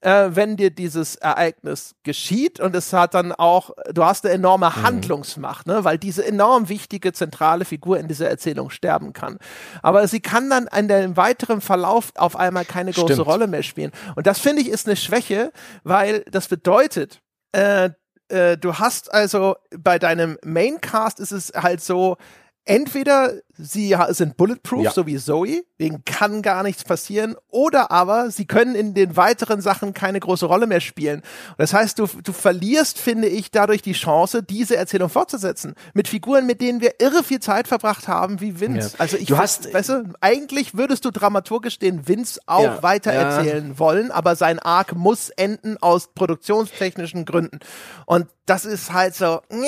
[0.00, 2.60] äh, wenn dir dieses Ereignis geschieht.
[2.60, 4.82] Und es hat dann auch, du hast eine enorme mhm.
[4.82, 5.84] Handlungsmacht, ne?
[5.84, 9.38] weil diese enorm wichtige zentrale Figur in dieser Erzählung sterben kann.
[9.82, 13.26] Aber sie kann dann in dem weiteren Verlauf auf einmal keine große Stimmt.
[13.26, 13.92] Rolle mehr spielen.
[14.14, 17.20] Und das finde ich ist eine Schwäche, weil das bedeutet,
[17.52, 17.90] äh,
[18.28, 22.16] äh, du hast also bei deinem Maincast ist es halt so,
[22.64, 24.90] entweder sie sind bulletproof, ja.
[24.90, 29.60] so wie Zoe, denen kann gar nichts passieren, oder aber sie können in den weiteren
[29.60, 31.20] Sachen keine große Rolle mehr spielen.
[31.50, 35.74] Und das heißt, du, du verlierst, finde ich, dadurch die Chance, diese Erzählung fortzusetzen.
[35.94, 38.90] Mit Figuren, mit denen wir irre viel Zeit verbracht haben, wie Vince.
[38.92, 39.00] Ja.
[39.00, 43.12] Also ich, du hast, weißt du, eigentlich würdest du dramaturgisch den Vince auch ja, weiter
[43.12, 47.58] erzählen wollen, aber sein Arc muss enden aus produktionstechnischen Gründen.
[48.06, 49.66] Und das ist halt so, nee,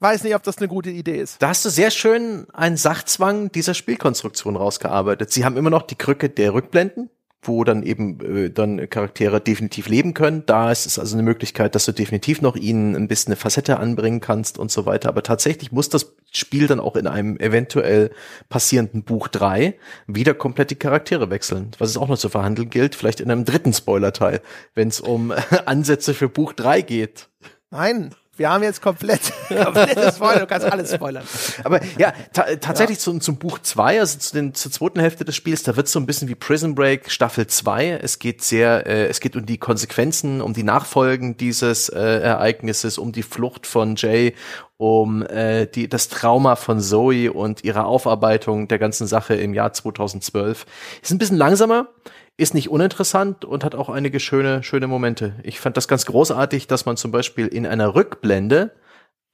[0.00, 1.42] weiß nicht, ob das eine gute Idee ist.
[1.42, 5.30] Da hast du sehr schön einen Sachzwang dieser Spielkonstruktion rausgearbeitet.
[5.30, 7.10] Sie haben immer noch die Krücke der Rückblenden,
[7.42, 10.44] wo dann eben äh, dann Charaktere definitiv leben können.
[10.46, 13.78] Da ist es also eine Möglichkeit, dass du definitiv noch ihnen ein bisschen eine Facette
[13.78, 15.08] anbringen kannst und so weiter.
[15.08, 18.10] Aber tatsächlich muss das Spiel dann auch in einem eventuell
[18.48, 19.74] passierenden Buch 3
[20.06, 21.70] wieder komplett die Charaktere wechseln.
[21.78, 24.42] Was es auch noch zu verhandeln gilt, vielleicht in einem dritten Spoilerteil,
[24.74, 25.32] wenn es um
[25.66, 27.28] Ansätze für Buch 3 geht.
[27.70, 31.24] Nein, wir haben jetzt komplett, komplett Spoiler, du kannst alles spoilern.
[31.64, 33.04] Aber ja, ta tatsächlich ja.
[33.04, 35.98] Zum, zum Buch 2, also zu den, zur zweiten Hälfte des Spiels, da wird so
[35.98, 38.00] ein bisschen wie Prison Break Staffel 2.
[38.02, 42.98] Es geht sehr, äh, es geht um die Konsequenzen, um die Nachfolgen dieses äh, Ereignisses,
[42.98, 44.34] um die Flucht von Jay,
[44.76, 49.72] um äh, die, das Trauma von Zoe und ihre Aufarbeitung der ganzen Sache im Jahr
[49.72, 50.66] 2012.
[51.02, 51.88] Ist ein bisschen langsamer
[52.36, 55.34] ist nicht uninteressant und hat auch einige schöne, schöne Momente.
[55.42, 58.72] Ich fand das ganz großartig, dass man zum Beispiel in einer Rückblende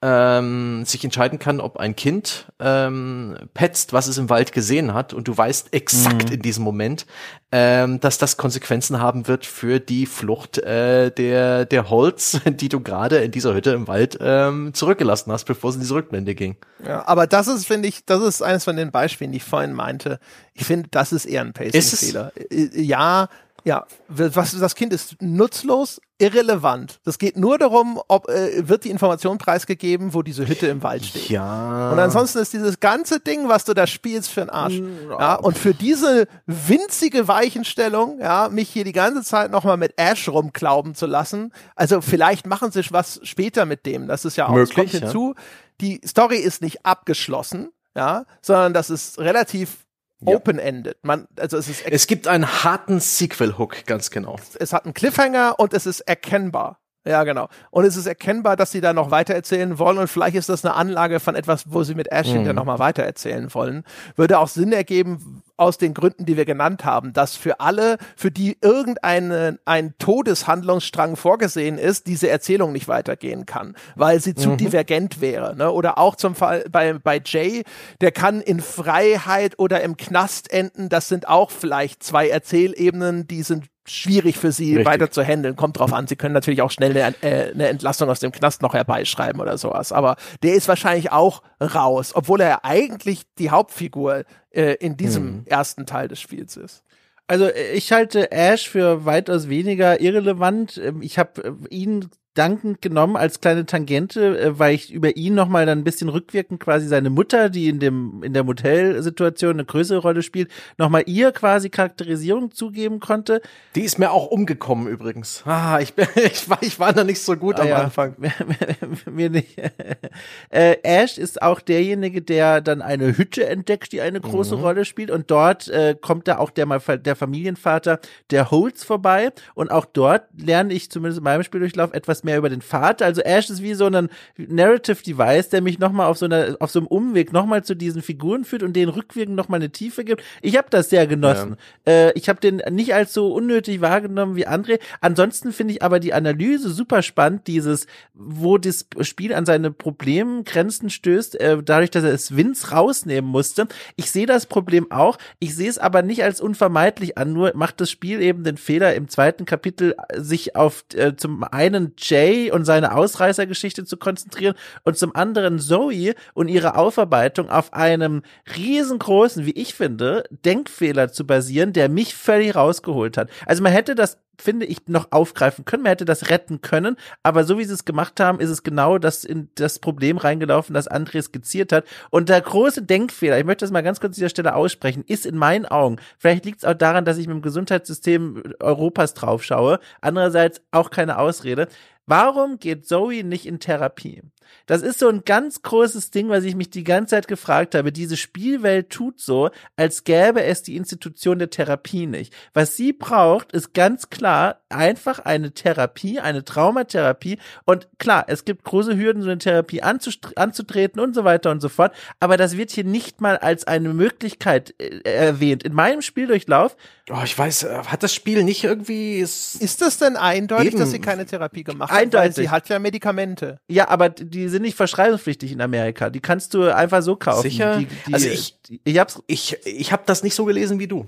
[0.05, 5.13] ähm, sich entscheiden kann, ob ein Kind ähm, petzt, was es im Wald gesehen hat,
[5.13, 6.35] und du weißt exakt mhm.
[6.35, 7.05] in diesem Moment,
[7.53, 12.81] ähm, dass das Konsequenzen haben wird für die Flucht äh, der der Holz, die du
[12.81, 16.57] gerade in dieser Hütte im Wald ähm, zurückgelassen hast, bevor es in diese Rückblende ging.
[16.85, 19.71] Ja, aber das ist, finde ich, das ist eines von den Beispielen, die ich vorhin
[19.71, 20.19] meinte.
[20.53, 22.33] Ich finde, das ist eher ein Pacing-Fehler.
[22.51, 23.29] Äh, ja,
[23.65, 26.99] ja, was, das Kind ist nutzlos, irrelevant.
[27.03, 31.05] Das geht nur darum, ob äh, wird die Information preisgegeben, wo diese Hütte im Wald
[31.05, 31.29] steht.
[31.29, 31.91] Ja.
[31.91, 34.81] Und ansonsten ist dieses ganze Ding, was du da spielst, für ein Arsch.
[35.09, 35.19] Ja.
[35.19, 35.35] ja.
[35.35, 40.93] Und für diese winzige Weichenstellung, ja, mich hier die ganze Zeit nochmal mit Ash rumklauben
[40.93, 41.53] zu lassen.
[41.75, 44.07] Also vielleicht machen sie was später mit dem.
[44.07, 45.33] Das ist ja auch Möglich, kommt hinzu.
[45.35, 45.43] Ja.
[45.81, 49.83] Die Story ist nicht abgeschlossen, ja, sondern das ist relativ
[50.25, 50.35] ja.
[50.35, 50.97] open-ended.
[51.03, 51.85] Man, also es ist.
[51.85, 54.37] Es gibt einen harten Sequel-Hook, ganz genau.
[54.59, 56.79] Es hat einen Cliffhanger und es ist erkennbar.
[57.05, 57.49] Ja, genau.
[57.69, 60.73] Und es ist erkennbar, dass sie da noch weitererzählen wollen und vielleicht ist das eine
[60.73, 62.33] Anlage von etwas, wo sie mit Ash mhm.
[62.33, 63.83] hinterher nochmal weitererzählen wollen.
[64.15, 68.31] Würde auch Sinn ergeben aus den Gründen, die wir genannt haben, dass für alle, für
[68.31, 74.57] die irgendein ein Todeshandlungsstrang vorgesehen ist, diese Erzählung nicht weitergehen kann, weil sie zu mhm.
[74.57, 75.55] divergent wäre.
[75.55, 75.71] Ne?
[75.71, 77.63] Oder auch zum Fall bei, bei Jay,
[78.01, 80.89] der kann in Freiheit oder im Knast enden.
[80.89, 84.85] Das sind auch vielleicht zwei Erzählebenen, die sind schwierig für sie Richtig.
[84.85, 85.55] weiter zu handeln.
[85.55, 88.61] Kommt drauf an, sie können natürlich auch schnell eine, äh, eine Entlassung aus dem Knast
[88.61, 89.91] noch herbeischreiben oder sowas.
[89.91, 95.43] Aber der ist wahrscheinlich auch raus, obwohl er eigentlich die Hauptfigur äh, in diesem mhm.
[95.45, 96.83] ersten Teil des Spiels ist.
[97.27, 100.77] Also ich halte Ash für weitaus weniger irrelevant.
[100.77, 105.35] Ähm, ich habe äh, ihn dankend genommen als kleine Tangente, äh, weil ich über ihn
[105.35, 109.65] nochmal dann ein bisschen rückwirkend quasi seine Mutter, die in dem, in der Modellsituation eine
[109.65, 113.41] größere Rolle spielt, nochmal ihr quasi Charakterisierung zugeben konnte.
[113.75, 115.43] Die ist mir auch umgekommen übrigens.
[115.45, 117.77] Ah, ich, bin, ich, war, ich war da nicht so gut ah, am ja.
[117.83, 118.15] Anfang.
[119.11, 119.57] mir nicht.
[120.49, 124.63] äh, Ash ist auch derjenige, der dann eine Hütte entdeckt, die eine große mhm.
[124.63, 126.65] Rolle spielt und dort äh, kommt da auch der,
[126.97, 127.99] der Familienvater
[128.31, 132.49] der Holz vorbei und auch dort lerne ich zumindest in meinem Spieldurchlauf etwas mehr über
[132.49, 133.05] den Vater.
[133.05, 136.71] Also Ash ist wie so ein Narrative Device, der mich nochmal auf so einer, auf
[136.71, 140.23] so einem Umweg nochmal zu diesen Figuren führt und den rückwirkend nochmal eine Tiefe gibt.
[140.41, 141.57] Ich habe das sehr genossen.
[141.85, 141.93] Ja.
[141.93, 144.79] Äh, ich habe den nicht als so unnötig wahrgenommen wie André.
[145.01, 150.89] Ansonsten finde ich aber die Analyse super spannend, dieses, wo das Spiel an seine Problemgrenzen
[150.89, 153.67] stößt, äh, dadurch, dass er es Vince rausnehmen musste.
[153.95, 155.17] Ich sehe das Problem auch.
[155.39, 157.33] Ich sehe es aber nicht als unvermeidlich an.
[157.33, 161.95] Nur macht das Spiel eben den Fehler im zweiten Kapitel, sich auf äh, zum einen
[162.13, 168.21] Jay und seine Ausreißergeschichte zu konzentrieren und zum anderen Zoe und ihre Aufarbeitung auf einem
[168.55, 173.29] riesengroßen, wie ich finde, Denkfehler zu basieren, der mich völlig rausgeholt hat.
[173.47, 175.83] Also man hätte das finde ich, noch aufgreifen können.
[175.83, 178.97] Man hätte das retten können, aber so wie sie es gemacht haben, ist es genau
[178.97, 181.85] das in das Problem reingelaufen, das André skizziert hat.
[182.09, 185.25] Und der große Denkfehler, ich möchte das mal ganz kurz an dieser Stelle aussprechen, ist
[185.25, 189.79] in meinen Augen, vielleicht liegt es auch daran, dass ich mit dem Gesundheitssystem Europas draufschaue,
[190.01, 191.67] andererseits auch keine Ausrede,
[192.05, 194.23] Warum geht Zoe nicht in Therapie?
[194.65, 197.91] Das ist so ein ganz großes Ding, was ich mich die ganze Zeit gefragt habe.
[197.91, 202.33] Diese Spielwelt tut so, als gäbe es die Institution der Therapie nicht.
[202.53, 207.37] Was sie braucht, ist ganz klar einfach eine Therapie, eine Traumatherapie.
[207.65, 211.69] Und klar, es gibt große Hürden, so eine Therapie anzutreten und so weiter und so
[211.69, 211.93] fort.
[212.19, 215.63] Aber das wird hier nicht mal als eine Möglichkeit äh, erwähnt.
[215.63, 216.75] In meinem Spieldurchlauf.
[217.09, 219.19] Oh, ich weiß, äh, hat das Spiel nicht irgendwie.
[219.19, 220.79] Ist das denn eindeutig, eben.
[220.79, 221.99] dass sie keine Therapie gemacht hat?
[221.99, 222.37] Eindeutig.
[222.37, 223.59] Weil sie hat ja Medikamente.
[223.67, 226.09] Ja, aber die sind nicht verschreibungspflichtig in Amerika.
[226.09, 227.43] Die kannst du einfach so kaufen.
[227.43, 227.77] Sicher?
[227.77, 231.07] Die, die, also ich, ich hab's, ich, ich hab das nicht so gelesen wie du.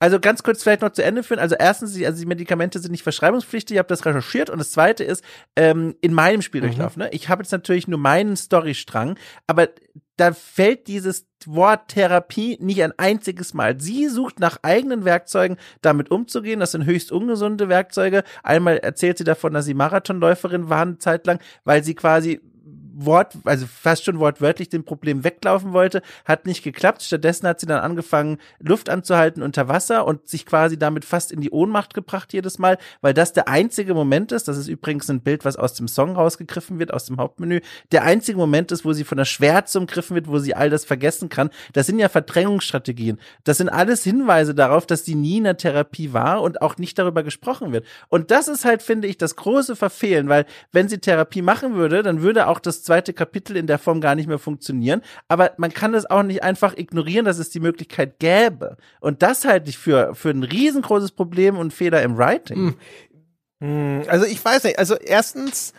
[0.00, 1.40] Also ganz kurz vielleicht noch zu Ende führen.
[1.40, 3.74] Also erstens, die, also die Medikamente sind nicht verschreibungspflichtig.
[3.74, 4.48] Ich habe das recherchiert.
[4.48, 5.24] Und das Zweite ist,
[5.56, 7.04] ähm, in meinem Spieldurchlauf, mhm.
[7.04, 7.10] ne?
[7.10, 9.18] ich habe jetzt natürlich nur meinen Storystrang,
[9.48, 9.68] aber
[10.16, 13.80] da fällt dieses Wort Therapie nicht ein einziges Mal.
[13.80, 16.60] Sie sucht nach eigenen Werkzeugen, damit umzugehen.
[16.60, 18.24] Das sind höchst ungesunde Werkzeuge.
[18.42, 22.40] Einmal erzählt sie davon, dass sie Marathonläuferin war eine Zeit lang, weil sie quasi
[23.04, 27.02] Wort, also fast schon wortwörtlich dem Problem weglaufen wollte, hat nicht geklappt.
[27.02, 31.40] Stattdessen hat sie dann angefangen, Luft anzuhalten unter Wasser und sich quasi damit fast in
[31.40, 35.20] die Ohnmacht gebracht jedes Mal, weil das der einzige Moment ist, das ist übrigens ein
[35.20, 37.60] Bild, was aus dem Song rausgegriffen wird, aus dem Hauptmenü,
[37.92, 40.84] der einzige Moment ist, wo sie von der Schwärze umgriffen wird, wo sie all das
[40.84, 41.50] vergessen kann.
[41.72, 43.18] Das sind ja Verdrängungsstrategien.
[43.44, 46.98] Das sind alles Hinweise darauf, dass sie nie in der Therapie war und auch nicht
[46.98, 47.86] darüber gesprochen wird.
[48.08, 52.02] Und das ist halt, finde ich, das große Verfehlen, weil wenn sie Therapie machen würde,
[52.02, 55.02] dann würde auch das zweite Kapitel in der Form gar nicht mehr funktionieren.
[55.28, 58.78] Aber man kann das auch nicht einfach ignorieren, dass es die Möglichkeit gäbe.
[59.00, 62.76] Und das halte ich für, für ein riesengroßes Problem und Fehler im Writing.
[63.60, 64.02] Hm.
[64.08, 65.74] Also ich weiß nicht, also erstens,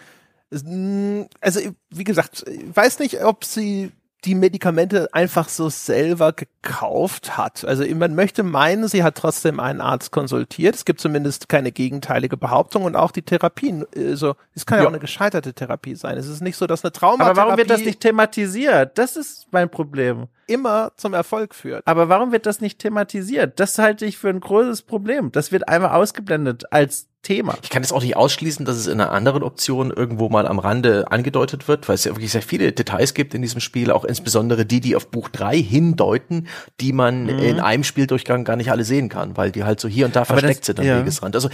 [0.52, 1.60] also
[1.90, 3.92] wie gesagt, ich weiß nicht, ob sie
[4.26, 7.64] die Medikamente einfach so selber gekauft hat.
[7.64, 10.76] Also man möchte meinen, sie hat trotzdem einen Arzt konsultiert.
[10.76, 13.86] Es gibt zumindest keine gegenteilige Behauptung und auch die Therapien.
[13.96, 16.18] Also es kann ja, ja auch eine gescheiterte Therapie sein.
[16.18, 17.40] Es ist nicht so, dass eine Traumatherapie.
[17.40, 18.98] Aber warum wird das nicht thematisiert?
[18.98, 20.28] Das ist mein Problem.
[20.50, 21.86] Immer zum Erfolg führt.
[21.86, 23.60] Aber warum wird das nicht thematisiert?
[23.60, 25.32] Das halte ich für ein großes Problem.
[25.32, 27.58] Das wird einmal ausgeblendet als Thema.
[27.62, 30.58] Ich kann es auch nicht ausschließen, dass es in einer anderen Option irgendwo mal am
[30.58, 34.06] Rande angedeutet wird, weil es ja wirklich sehr viele Details gibt in diesem Spiel, auch
[34.06, 36.48] insbesondere die, die auf Buch 3 hindeuten,
[36.80, 37.40] die man mhm.
[37.40, 40.22] in einem Spieldurchgang gar nicht alle sehen kann, weil die halt so hier und da
[40.22, 41.00] Aber versteckt das, sind am ja.
[41.00, 41.36] Wegesrand.
[41.36, 41.50] Also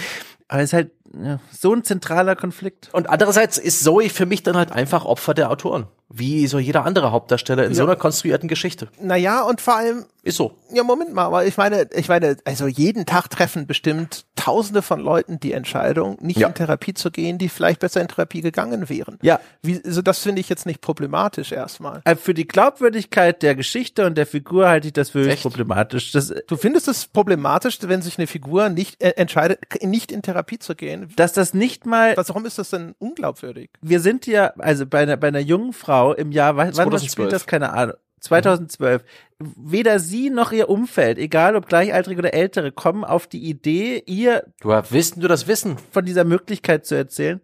[0.48, 0.92] aber es ist halt
[1.22, 2.90] ja, so ein zentraler Konflikt.
[2.94, 6.86] Und andererseits ist Zoe für mich dann halt einfach Opfer der Autoren wie so jeder
[6.86, 7.76] andere Hauptdarsteller in ja.
[7.76, 8.90] so einer konstruierten Geschichte.
[9.00, 10.06] Naja, und vor allem.
[10.26, 10.58] Ist so.
[10.74, 15.00] Ja, Moment mal, aber ich meine, ich meine, also jeden Tag treffen bestimmt tausende von
[15.00, 16.48] Leuten die Entscheidung, nicht ja.
[16.48, 19.18] in Therapie zu gehen, die vielleicht besser in Therapie gegangen wären.
[19.22, 19.40] Ja.
[19.62, 22.02] Wie, also das finde ich jetzt nicht problematisch erstmal.
[22.04, 25.44] Also für die Glaubwürdigkeit der Geschichte und der Figur halte ich das für Echt?
[25.44, 26.12] problematisch.
[26.12, 30.60] Das, du findest es problematisch, wenn sich eine Figur nicht äh, entscheidet, nicht in Therapie
[30.60, 31.14] zu gehen?
[31.16, 32.18] Dass das nicht mal.
[32.18, 33.70] Was, warum ist das denn unglaubwürdig?
[33.82, 37.00] Wir sind ja, also bei einer, bei einer jungen Frau, Frau im Jahr, wann, wann
[37.00, 37.46] spielt das?
[37.46, 37.96] Keine Ahnung.
[38.26, 39.04] 2012.
[39.40, 39.54] Mhm.
[39.58, 44.46] Weder sie noch ihr Umfeld, egal ob gleichaltrige oder ältere, kommen auf die Idee, ihr.
[44.62, 45.78] Du wissen du das Wissen.
[45.92, 47.42] Von dieser Möglichkeit zu erzählen.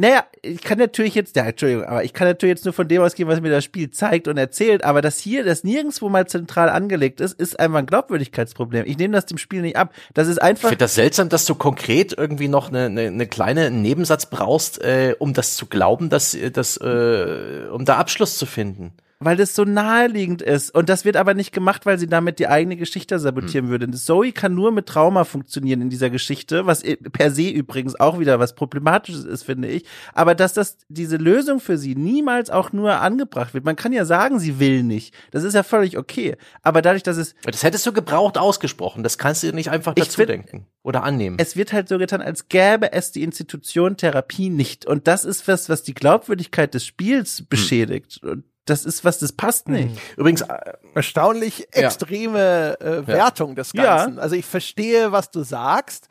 [0.00, 3.02] Naja, ich kann natürlich jetzt, ja, Entschuldigung, aber ich kann natürlich jetzt nur von dem
[3.02, 6.70] ausgehen, was mir das Spiel zeigt und erzählt, aber das hier, das nirgendwo mal zentral
[6.70, 8.86] angelegt ist, ist einfach ein Glaubwürdigkeitsproblem.
[8.86, 9.92] Ich nehme das dem Spiel nicht ab.
[10.14, 10.64] Das ist einfach.
[10.64, 14.80] Ich finde das seltsam, dass du konkret irgendwie noch eine, eine, eine kleine Nebensatz brauchst,
[14.80, 18.92] äh, um das zu glauben, dass, dass äh, um da Abschluss zu finden
[19.22, 20.74] weil das so naheliegend ist.
[20.74, 23.70] Und das wird aber nicht gemacht, weil sie damit die eigene Geschichte sabotieren mhm.
[23.70, 23.90] würde.
[23.90, 26.82] Zoe kann nur mit Trauma funktionieren in dieser Geschichte, was
[27.12, 29.84] per se übrigens auch wieder was Problematisches ist, finde ich.
[30.14, 33.66] Aber dass das diese Lösung für sie niemals auch nur angebracht wird.
[33.66, 35.14] Man kann ja sagen, sie will nicht.
[35.32, 36.36] Das ist ja völlig okay.
[36.62, 37.34] Aber dadurch, dass es.
[37.44, 39.02] Das hättest du gebraucht ausgesprochen.
[39.02, 41.36] Das kannst du nicht einfach dazu find, denken oder annehmen.
[41.38, 44.86] Es wird halt so getan, als gäbe es die Institution Therapie nicht.
[44.86, 47.46] Und das ist was, was die Glaubwürdigkeit des Spiels hm.
[47.50, 48.20] beschädigt.
[48.22, 49.74] Und das ist was, das passt hm.
[49.74, 50.00] nicht.
[50.16, 50.56] Übrigens, äh,
[50.94, 52.86] erstaunlich extreme ja.
[52.86, 53.54] äh, Wertung ja.
[53.56, 54.16] des Ganzen.
[54.16, 54.22] Ja.
[54.22, 56.08] Also ich verstehe, was du sagst,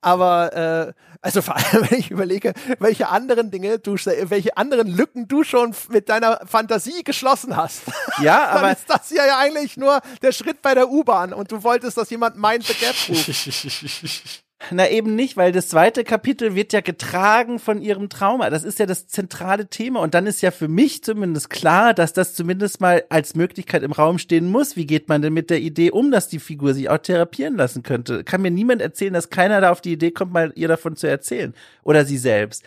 [0.00, 0.92] aber äh,
[1.22, 5.74] also vor allem, wenn ich überlege, welche anderen Dinge du, welche anderen Lücken du schon
[5.88, 7.82] mit deiner Fantasie geschlossen hast.
[8.22, 11.52] Ja, aber dann ist das ja, ja eigentlich nur der Schritt bei der U-Bahn und
[11.52, 14.40] du wolltest, dass jemand the Gap ruft.
[14.70, 18.50] Na eben nicht, weil das zweite Kapitel wird ja getragen von ihrem Trauma.
[18.50, 20.00] Das ist ja das zentrale Thema.
[20.00, 23.92] Und dann ist ja für mich zumindest klar, dass das zumindest mal als Möglichkeit im
[23.92, 24.76] Raum stehen muss.
[24.76, 27.82] Wie geht man denn mit der Idee um, dass die Figur sich auch therapieren lassen
[27.82, 28.22] könnte?
[28.22, 31.08] Kann mir niemand erzählen, dass keiner da auf die Idee kommt, mal ihr davon zu
[31.08, 31.54] erzählen.
[31.82, 32.62] Oder sie selbst.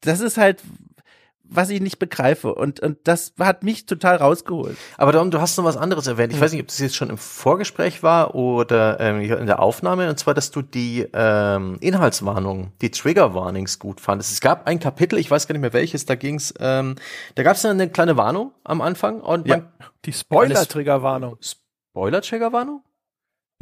[0.00, 0.62] Das ist halt,
[1.54, 2.54] was ich nicht begreife.
[2.54, 4.76] Und, und das hat mich total rausgeholt.
[4.96, 6.32] Aber Dom, du hast noch was anderes erwähnt.
[6.32, 6.44] Ich hm.
[6.44, 10.08] weiß nicht, ob das jetzt schon im Vorgespräch war oder ähm, in der Aufnahme.
[10.08, 14.32] Und zwar, dass du die ähm, Inhaltswarnung, die Trigger Warnings gut fandest.
[14.32, 16.96] Es gab ein Kapitel, ich weiß gar nicht mehr welches, da ging's, ähm,
[17.34, 19.20] da gab es eine kleine Warnung am Anfang.
[19.20, 19.62] Und ja,
[20.04, 21.38] die Spoiler-Trigger-Warnung.
[21.40, 22.82] Spoiler-Trigger-Warnung?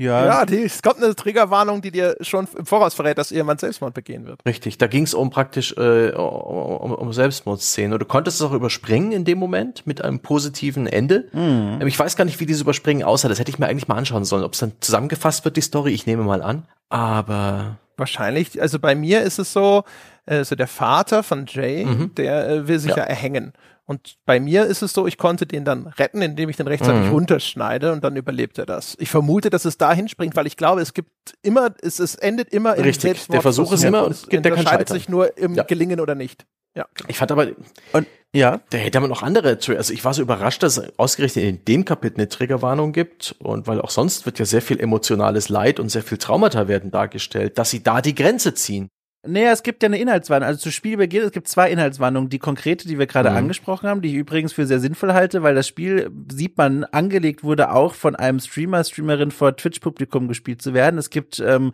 [0.01, 3.61] Ja, ja die, es kommt eine Triggerwarnung, die dir schon im Voraus verrät, dass jemand
[3.61, 4.41] Selbstmord begehen wird.
[4.47, 7.93] Richtig, da ging es um praktisch äh, um, um Selbstmordszenen.
[7.93, 11.29] Und du konntest es auch überspringen in dem Moment mit einem positiven Ende.
[11.33, 11.87] Mhm.
[11.87, 13.29] Ich weiß gar nicht, wie dieses Überspringen aussah.
[13.29, 14.43] Das hätte ich mir eigentlich mal anschauen sollen.
[14.43, 16.67] Ob es dann zusammengefasst wird, die Story, ich nehme mal an.
[16.89, 19.85] Aber wahrscheinlich, also bei mir ist es so,
[20.25, 22.15] also der Vater von Jay, mhm.
[22.15, 22.99] der äh, will sich ja.
[22.99, 23.53] ja erhängen.
[23.91, 27.07] Und bei mir ist es so, ich konnte den dann retten, indem ich den rechtzeitig
[27.07, 27.11] mhm.
[27.11, 28.97] runterschneide und dann überlebt er das.
[29.01, 31.11] Ich vermute, dass es dahin springt, weil ich glaube, es gibt
[31.43, 33.03] immer, es, es endet immer im Richtig.
[33.03, 33.35] Selbstmord.
[33.35, 34.97] Der Versuch ist immer, und der kann scheitern.
[34.97, 35.65] sich nur im ja.
[35.65, 36.47] Gelingen oder nicht.
[36.77, 36.87] Ja.
[37.09, 37.49] Ich fand aber,
[37.93, 41.45] und, ja, da hätte man noch andere, also ich war so überrascht, dass es ausgerechnet
[41.47, 45.49] in dem Kapitel eine Triggerwarnung gibt und weil auch sonst wird ja sehr viel emotionales
[45.49, 48.89] Leid und sehr viel Traumata werden dargestellt, dass sie da die Grenze ziehen.
[49.27, 50.47] Naja, es gibt ja eine Inhaltswarnung.
[50.47, 52.31] Also zu Spielbeginn, es gibt zwei Inhaltswarnungen.
[52.31, 53.37] Die konkrete, die wir gerade mhm.
[53.37, 57.45] angesprochen haben, die ich übrigens für sehr sinnvoll halte, weil das Spiel, sieht man, angelegt
[57.45, 60.97] wurde auch von einem Streamer, Streamerin vor Twitch-Publikum gespielt zu werden.
[60.97, 61.73] Es gibt ähm,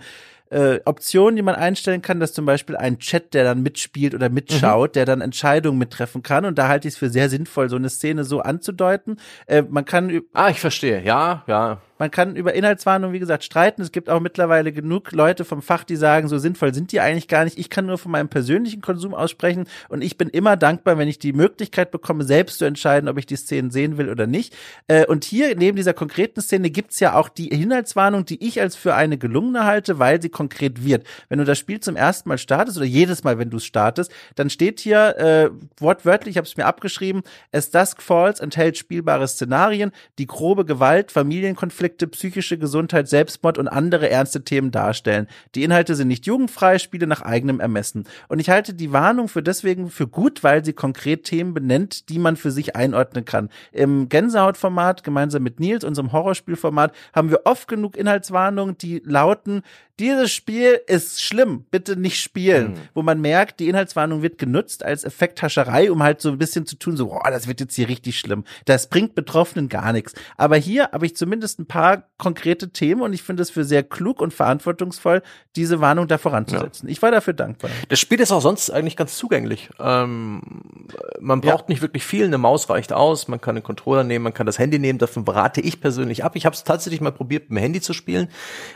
[0.51, 4.29] äh, Optionen, die man einstellen kann, dass zum Beispiel ein Chat, der dann mitspielt oder
[4.29, 4.93] mitschaut, mhm.
[4.95, 6.47] der dann Entscheidungen mittreffen kann.
[6.47, 9.21] Und da halte ich es für sehr sinnvoll, so eine Szene so anzudeuten.
[9.47, 10.23] Äh, man kann.
[10.33, 11.01] Ah, ich verstehe.
[11.05, 11.81] Ja, ja.
[11.99, 13.83] Man kann über Inhaltswarnung, wie gesagt, streiten.
[13.83, 17.29] Es gibt auch mittlerweile genug Leute vom Fach, die sagen, so sinnvoll sind die eigentlich
[17.29, 17.59] gar nicht.
[17.59, 21.19] Ich kann nur von meinem persönlichen Konsum aussprechen und ich bin immer dankbar, wenn ich
[21.19, 24.55] die Möglichkeit bekomme, selbst zu entscheiden, ob ich die Szenen sehen will oder nicht.
[24.89, 28.77] Äh, und hier neben dieser konkreten Szene gibt's ja auch die Inhaltswarnung, die ich als
[28.77, 31.07] für eine gelungene halte, weil sie konkret wird.
[31.29, 34.13] Wenn du das Spiel zum ersten Mal startest oder jedes Mal, wenn du es startest,
[34.35, 39.27] dann steht hier äh, wortwörtlich, ich habe es mir abgeschrieben, As Dusk Falls enthält spielbare
[39.27, 45.29] Szenarien, die grobe Gewalt, Familienkonflikte, Konflikte, psychische Gesundheit, Selbstmord und andere ernste Themen darstellen.
[45.55, 48.09] Die Inhalte sind nicht jugendfrei, Spiele nach eigenem Ermessen.
[48.27, 52.19] Und ich halte die Warnung für deswegen für gut, weil sie konkret Themen benennt, die
[52.19, 53.51] man für sich einordnen kann.
[53.71, 59.63] Im Gänsehautformat, gemeinsam mit Nils, unserem Horrorspielformat, haben wir oft genug Inhaltswarnungen, die lauten,
[59.99, 62.73] dieses Spiel ist schlimm, bitte nicht spielen.
[62.73, 62.79] Mhm.
[62.93, 66.77] Wo man merkt, die Inhaltswarnung wird genutzt als Effekthascherei, um halt so ein bisschen zu
[66.77, 68.45] tun, so, oh, das wird jetzt hier richtig schlimm.
[68.67, 70.13] Das bringt Betroffenen gar nichts.
[70.37, 73.83] Aber hier habe ich zumindest ein paar konkrete Themen und ich finde es für sehr
[73.83, 75.23] klug und verantwortungsvoll,
[75.57, 76.89] diese Warnung da voranzusetzen.
[76.89, 76.93] Ja.
[76.93, 77.71] Ich war dafür dankbar.
[77.89, 79.71] Das Spiel ist auch sonst eigentlich ganz zugänglich.
[79.79, 80.43] Ähm,
[81.21, 81.73] man braucht ja.
[81.73, 84.59] nicht wirklich viel, eine Maus reicht aus, man kann einen Controller nehmen, man kann das
[84.59, 86.37] Handy nehmen, davon berate ich persönlich ab.
[86.37, 88.29] Ich habe es tatsächlich mal probiert, mit dem Handy zu spielen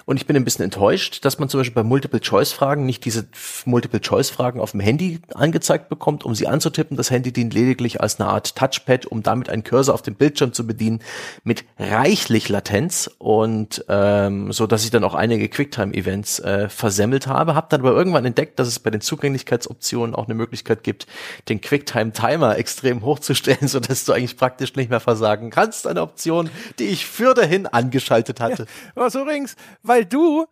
[0.07, 3.27] und ich bin ein bisschen enttäuscht enttäuscht, dass man zum Beispiel bei Multiple-Choice-Fragen nicht diese
[3.65, 6.97] Multiple-Choice-Fragen auf dem Handy angezeigt bekommt, um sie anzutippen.
[6.97, 10.53] Das Handy dient lediglich als eine Art Touchpad, um damit einen Cursor auf dem Bildschirm
[10.53, 11.01] zu bedienen,
[11.45, 17.55] mit reichlich Latenz und ähm, so, dass ich dann auch einige Quicktime-Events äh, versemmelt habe.
[17.55, 21.07] Hab dann aber irgendwann entdeckt, dass es bei den Zugänglichkeitsoptionen auch eine Möglichkeit gibt,
[21.49, 25.87] den Quicktime-Timer extrem hochzustellen, so dass du eigentlich praktisch nicht mehr versagen kannst.
[25.87, 28.67] Eine Option, die ich für dahin angeschaltet hatte.
[28.97, 30.47] Ja, was übrigens, weil du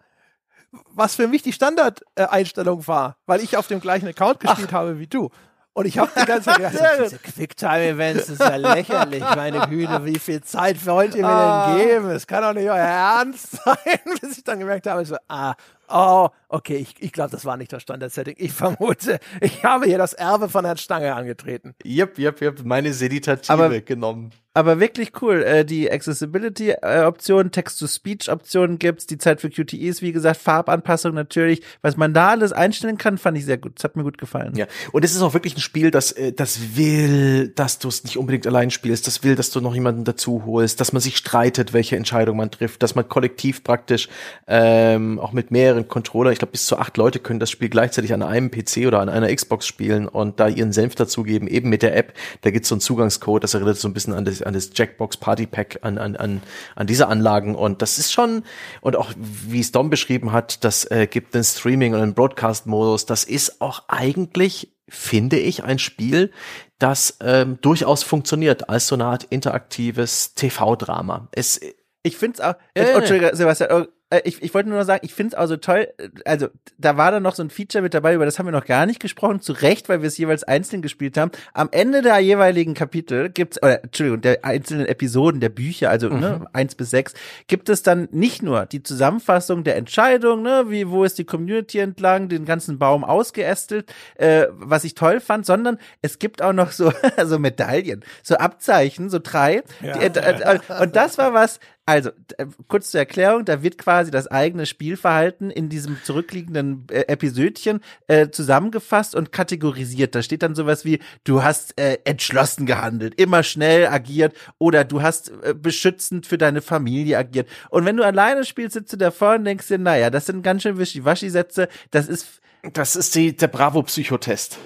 [0.71, 4.75] was für mich die Standardeinstellung war, weil ich auf dem gleichen Account gespielt Ach.
[4.75, 5.31] habe wie du.
[5.79, 6.75] Und ich habe die ganze Zeit gedacht,
[7.05, 11.39] diese Quicktime-Events, das ist ja lächerlich, meine Güte, wie viel Zeit wollt ihr mir denn
[11.39, 11.77] ah.
[11.77, 12.11] geben?
[12.11, 15.55] Es kann doch nicht euer Ernst sein, bis ich dann gemerkt habe, so, ah,
[15.89, 18.35] oh, okay, ich, ich glaube, das war nicht das Standard-Setting.
[18.39, 21.77] Ich vermute, ich habe hier das Erbe von Herrn Stange angetreten.
[21.85, 25.45] Yep, yep, yep, meine Seditative Aber genommen aber wirklich cool.
[25.45, 31.63] Äh, die Accessibility-Option, Text-to-Speech-Optionen gibt's, die Zeit für QTEs, wie gesagt, Farbanpassung natürlich.
[31.81, 33.75] Was man da alles einstellen kann, fand ich sehr gut.
[33.77, 34.57] Das hat mir gut gefallen.
[34.57, 38.03] Ja, und es ist auch wirklich ein Spiel, das, äh, das will, dass du es
[38.03, 41.17] nicht unbedingt allein spielst, das will, dass du noch jemanden dazu holst, dass man sich
[41.17, 44.09] streitet, welche Entscheidung man trifft, dass man kollektiv praktisch
[44.49, 48.13] ähm, auch mit mehreren Controllern, ich glaube bis zu acht Leute können das Spiel gleichzeitig
[48.13, 51.83] an einem PC oder an einer Xbox spielen und da ihren Senf dazugeben, eben mit
[51.83, 52.15] der App.
[52.41, 55.19] Da gibt's so einen Zugangscode, das erinnert so ein bisschen an das an das Jackbox
[55.19, 56.43] Party Pack, an, an, an,
[56.75, 57.55] an diese Anlagen.
[57.55, 58.43] Und das ist schon,
[58.81, 63.07] und auch wie es Dom beschrieben hat, das äh, gibt einen Streaming und einen Broadcast-Modus.
[63.07, 66.33] Das ist auch eigentlich, finde ich, ein Spiel,
[66.79, 71.29] das ähm, durchaus funktioniert als so eine Art interaktives TV-Drama.
[71.33, 71.61] Es
[72.03, 72.55] ich finde es auch.
[72.75, 75.47] Äh, Entschuldigung, Sebastian, oh, äh, ich, ich wollte nur noch sagen, ich finde es auch
[75.47, 76.49] so toll, äh, also
[76.79, 78.87] da war dann noch so ein Feature mit dabei, über das haben wir noch gar
[78.87, 81.31] nicht gesprochen, zu Recht, weil wir es jeweils einzeln gespielt haben.
[81.53, 86.15] Am Ende der jeweiligen Kapitel gibt's, oder Entschuldigung, der einzelnen Episoden der Bücher, also ne,
[86.15, 86.21] mhm.
[86.21, 87.15] ne, eins bis sechs,
[87.47, 91.79] gibt es dann nicht nur die Zusammenfassung der Entscheidung, ne, wie, wo ist die Community
[91.79, 96.73] entlang, den ganzen Baum ausgeästelt, äh, was ich toll fand, sondern es gibt auch noch
[96.73, 96.93] so,
[97.25, 99.63] so Medaillen, so Abzeichen, so drei.
[99.83, 99.99] Ja.
[99.99, 104.11] Die, äh, äh, und das war was, also, äh, kurz zur Erklärung, da wird quasi
[104.11, 110.15] das eigene Spielverhalten in diesem zurückliegenden äh, Episödchen äh, zusammengefasst und kategorisiert.
[110.15, 115.01] Da steht dann sowas wie, du hast äh, entschlossen gehandelt, immer schnell agiert oder du
[115.01, 117.49] hast äh, beschützend für deine Familie agiert.
[117.71, 120.65] Und wenn du alleine spielst, sitzt du davor und denkst dir, naja, das sind ganz
[120.65, 122.43] schön Wischiwaschi-Sätze, das ist...
[122.75, 124.59] Das ist die, der Bravo-Psychotest.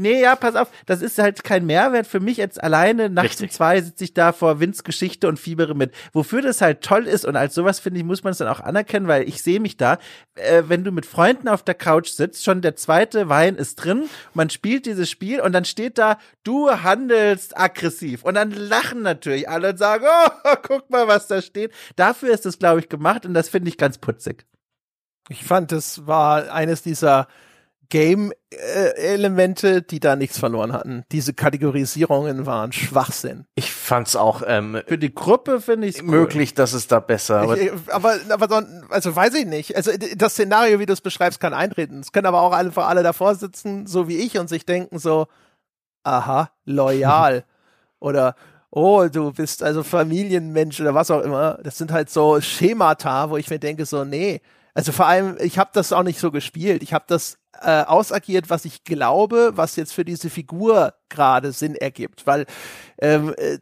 [0.00, 3.10] Nee, ja, pass auf, das ist halt kein Mehrwert für mich jetzt alleine.
[3.10, 5.92] Nachts um zwei sitze ich da vor Vince Geschichte und fiebere mit.
[6.14, 8.60] Wofür das halt toll ist und als sowas finde ich, muss man es dann auch
[8.60, 9.98] anerkennen, weil ich sehe mich da,
[10.36, 14.08] äh, wenn du mit Freunden auf der Couch sitzt, schon der zweite Wein ist drin,
[14.32, 18.24] man spielt dieses Spiel und dann steht da, du handelst aggressiv.
[18.24, 21.72] Und dann lachen natürlich alle und sagen, oh, guck mal, was da steht.
[21.96, 24.46] Dafür ist das, glaube ich, gemacht und das finde ich ganz putzig.
[25.28, 27.28] Ich fand, das war eines dieser
[27.90, 31.04] Game-Elemente, die da nichts verloren hatten.
[31.12, 33.44] Diese Kategorisierungen waren Schwachsinn.
[33.54, 36.08] Ich fand's auch ähm, für die Gruppe finde ich cool.
[36.08, 37.40] möglich, dass es da besser.
[37.40, 39.76] Aber, ich, aber, aber also weiß ich nicht.
[39.76, 42.00] Also das Szenario, wie du es beschreibst, kann eintreten.
[42.00, 45.26] Es können aber auch einfach alle davor sitzen, so wie ich, und sich denken so,
[46.04, 47.44] aha, loyal
[48.00, 48.34] oder
[48.70, 51.58] oh, du bist also Familienmensch oder was auch immer.
[51.62, 54.40] Das sind halt so Schemata, wo ich mir denke so, nee.
[54.74, 56.84] Also vor allem, ich habe das auch nicht so gespielt.
[56.84, 61.74] Ich habe das äh, ausagiert, was ich glaube, was jetzt für diese Figur gerade Sinn
[61.74, 62.26] ergibt.
[62.26, 62.46] Weil
[62.98, 63.58] ähm, äh,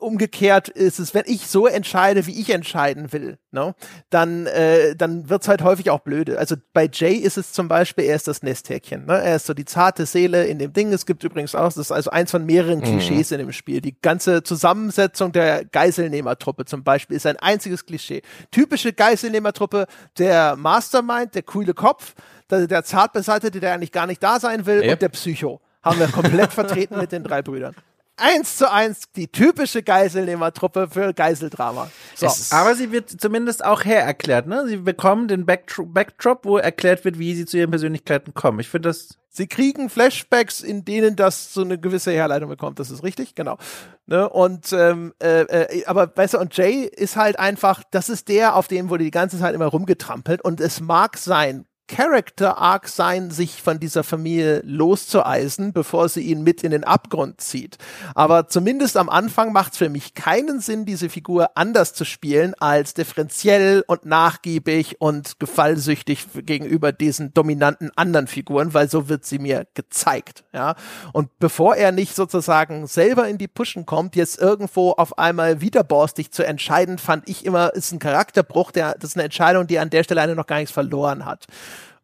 [0.00, 3.74] umgekehrt ist es, wenn ich so entscheide, wie ich entscheiden will, ne,
[4.10, 6.38] dann, äh, dann wird's halt häufig auch blöde.
[6.38, 9.06] Also bei Jay ist es zum Beispiel, er ist das Nesthäkchen.
[9.06, 9.20] Ne?
[9.20, 10.92] Er ist so die zarte Seele in dem Ding.
[10.92, 12.84] Es gibt übrigens auch, das ist also eins von mehreren mhm.
[12.84, 13.80] Klischees in dem Spiel.
[13.80, 18.22] Die ganze Zusammensetzung der Geiselnehmertruppe zum Beispiel ist ein einziges Klischee.
[18.50, 19.86] Typische Geiselnehmertruppe,
[20.18, 22.14] der Mastermind, der coole Kopf,
[22.50, 24.92] der, der Zartbeseitete, der eigentlich gar nicht da sein will, yep.
[24.92, 25.60] und der Psycho.
[25.82, 27.74] Haben wir komplett vertreten mit den drei Brüdern
[28.20, 31.90] eins zu eins die typische Geiselnehmertruppe für Geiseldrama.
[32.14, 32.28] So.
[32.54, 34.66] Aber sie wird zumindest auch hererklärt, ne?
[34.66, 38.60] Sie bekommen den Backdrop, wo erklärt wird, wie sie zu ihren Persönlichkeiten kommen.
[38.60, 39.16] Ich finde das.
[39.32, 42.80] Sie kriegen Flashbacks, in denen das so eine gewisse Herleitung bekommt.
[42.80, 43.58] Das ist richtig, genau.
[44.06, 44.28] Ne?
[44.28, 48.56] Und ähm, äh, äh, aber weißt du, und Jay ist halt einfach, das ist der,
[48.56, 50.42] auf dem wurde die ganze Zeit immer rumgetrampelt.
[50.42, 56.44] Und es mag sein, Character Arc sein, sich von dieser Familie loszueisen, bevor sie ihn
[56.44, 57.78] mit in den Abgrund zieht.
[58.14, 62.54] Aber zumindest am Anfang macht es für mich keinen Sinn, diese Figur anders zu spielen
[62.60, 69.40] als differenziell und nachgiebig und gefallsüchtig gegenüber diesen dominanten anderen Figuren, weil so wird sie
[69.40, 70.44] mir gezeigt.
[70.52, 70.76] Ja,
[71.12, 76.30] und bevor er nicht sozusagen selber in die Pushen kommt, jetzt irgendwo auf einmal widerborstig
[76.30, 79.90] zu entscheiden, fand ich immer, ist ein Charakterbruch, der, das ist eine Entscheidung, die an
[79.90, 81.46] der Stelle eine noch gar nichts verloren hat.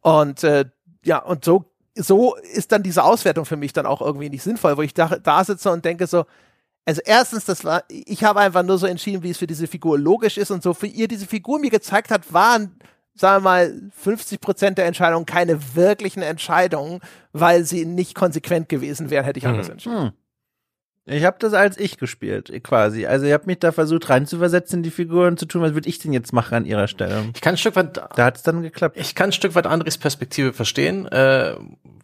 [0.06, 0.66] Und äh,
[1.04, 1.64] ja, und so,
[1.96, 5.08] so ist dann diese Auswertung für mich dann auch irgendwie nicht sinnvoll, wo ich da,
[5.08, 6.26] da sitze und denke so,
[6.84, 9.98] also erstens, das war, ich habe einfach nur so entschieden, wie es für diese Figur
[9.98, 12.78] logisch ist und so für ihr diese Figur mir gezeigt hat, waren,
[13.16, 17.00] sagen wir mal, 50 Prozent der Entscheidungen keine wirklichen Entscheidungen,
[17.32, 19.72] weil sie nicht konsequent gewesen wären, hätte ich anders hm.
[19.72, 20.02] entschieden.
[20.02, 20.12] Hm.
[21.08, 23.06] Ich habe das als ich gespielt, quasi.
[23.06, 26.00] Also ich habe mich da versucht reinzuversetzen in die Figuren zu tun, was würde ich
[26.00, 27.30] denn jetzt machen an ihrer Stelle?
[27.32, 27.96] Ich kann ein Stück weit.
[27.96, 28.96] Da hat es dann geklappt.
[28.98, 31.06] Ich kann ein Stück weit Andres Perspektive verstehen.
[31.06, 31.54] Äh,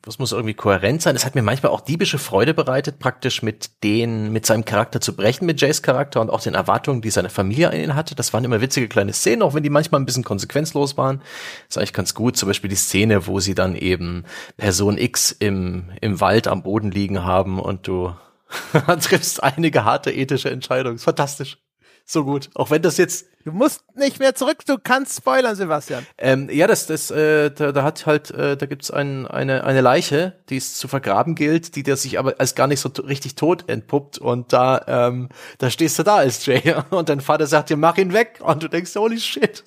[0.02, 1.16] das muss irgendwie kohärent sein.
[1.16, 5.14] Es hat mir manchmal auch diebische Freude bereitet, praktisch mit den, mit seinem Charakter zu
[5.14, 8.14] brechen, mit Jays Charakter und auch den Erwartungen, die seine Familie an ihn hatte.
[8.14, 11.18] Das waren immer witzige kleine Szenen, auch wenn die manchmal ein bisschen konsequenzlos waren.
[11.18, 12.36] Das ist eigentlich ganz gut.
[12.36, 14.24] Zum Beispiel die Szene, wo sie dann eben
[14.56, 18.12] Person X im, im Wald am Boden liegen haben und du
[19.00, 20.98] triffst einige harte ethische Entscheidungen.
[20.98, 21.58] Fantastisch.
[22.04, 22.50] So gut.
[22.54, 23.26] Auch wenn das jetzt.
[23.44, 26.06] Du musst nicht mehr zurück, du kannst spoilern, Sebastian.
[26.18, 29.80] Ähm, ja, das, das, äh, da, da hat halt, äh, da gibt's ein, eine, eine
[29.80, 33.34] Leiche, die es zu vergraben gilt, die der sich aber als gar nicht so richtig
[33.34, 34.18] tot entpuppt.
[34.18, 36.74] Und da, ähm, da stehst du da als Jay.
[36.90, 38.40] Und dein Vater sagt dir, mach ihn weg.
[38.42, 39.64] Und du denkst, holy shit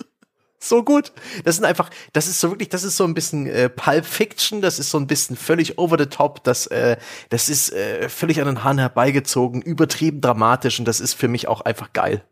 [0.67, 1.11] so gut.
[1.43, 4.61] Das sind einfach, das ist so wirklich, das ist so ein bisschen äh, Pulp Fiction,
[4.61, 6.97] das ist so ein bisschen völlig over the top, das, äh,
[7.29, 11.47] das ist äh, völlig an den Haaren herbeigezogen, übertrieben dramatisch und das ist für mich
[11.47, 12.23] auch einfach geil.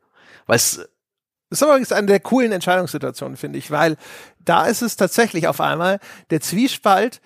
[0.45, 0.81] Weil es
[1.49, 3.95] das ist übrigens eine der coolen Entscheidungssituationen, finde ich, weil
[4.39, 5.99] da ist es tatsächlich auf einmal
[6.31, 7.21] der Zwiespalt.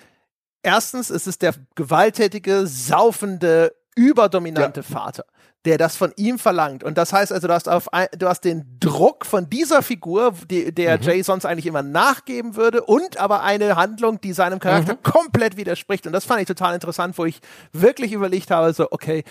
[0.64, 4.86] Erstens ist es der gewalttätige, saufende überdominante ja.
[4.86, 5.26] Vater,
[5.68, 6.82] der das von ihm verlangt.
[6.82, 10.74] Und das heißt also, du hast, auf du hast den Druck von dieser Figur, die,
[10.74, 11.04] der mhm.
[11.04, 15.04] Jay sonst eigentlich immer nachgeben würde, und aber eine Handlung, die seinem Charakter mhm.
[15.04, 16.08] komplett widerspricht.
[16.08, 17.42] Und das fand ich total interessant, wo ich
[17.74, 19.26] wirklich überlegt habe, so, okay,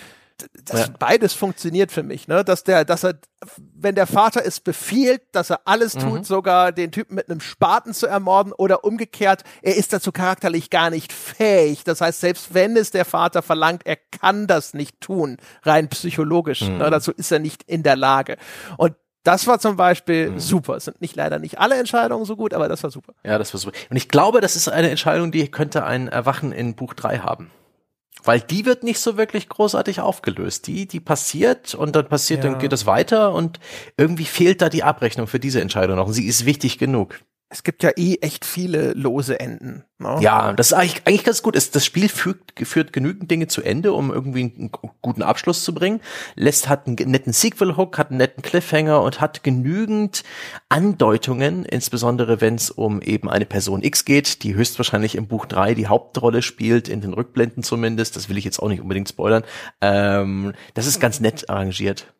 [0.65, 0.93] das ja.
[0.99, 2.43] beides funktioniert für mich, ne?
[2.43, 3.15] Dass der, dass er,
[3.73, 5.99] wenn der Vater es befiehlt, dass er alles mhm.
[6.01, 10.69] tut, sogar den Typen mit einem Spaten zu ermorden oder umgekehrt, er ist dazu charakterlich
[10.69, 11.83] gar nicht fähig.
[11.83, 16.61] Das heißt, selbst wenn es der Vater verlangt, er kann das nicht tun, rein psychologisch.
[16.61, 16.69] Ne?
[16.69, 16.77] Mhm.
[16.77, 16.89] Ne?
[16.91, 18.37] Dazu ist er nicht in der Lage.
[18.77, 20.39] Und das war zum Beispiel mhm.
[20.39, 20.75] super.
[20.75, 23.13] Es sind nicht leider nicht alle Entscheidungen so gut, aber das war super.
[23.25, 23.75] Ja, das war super.
[23.89, 27.51] Und ich glaube, das ist eine Entscheidung, die könnte ein Erwachen in Buch 3 haben.
[28.27, 30.67] Weil die wird nicht so wirklich großartig aufgelöst.
[30.67, 32.51] Die, die passiert und dann passiert, ja.
[32.51, 33.59] dann geht es weiter und
[33.95, 36.07] irgendwie fehlt da die Abrechnung für diese Entscheidung noch.
[36.07, 39.85] Und sie ist wichtig genug es gibt ja eh echt viele lose Enden.
[39.99, 40.17] Ne?
[40.19, 41.55] Ja, das ist eigentlich, eigentlich ganz gut.
[41.55, 44.69] Das Spiel führt, führt genügend Dinge zu Ende, um irgendwie einen
[45.01, 46.01] guten Abschluss zu bringen.
[46.35, 50.23] Lässt hat einen netten Sequel-Hook, hat einen netten Cliffhanger und hat genügend
[50.67, 55.73] Andeutungen, insbesondere wenn es um eben eine Person X geht, die höchstwahrscheinlich im Buch 3
[55.73, 58.17] die Hauptrolle spielt, in den Rückblenden zumindest.
[58.17, 59.43] Das will ich jetzt auch nicht unbedingt spoilern.
[59.79, 62.13] Ähm, das ist ganz nett arrangiert.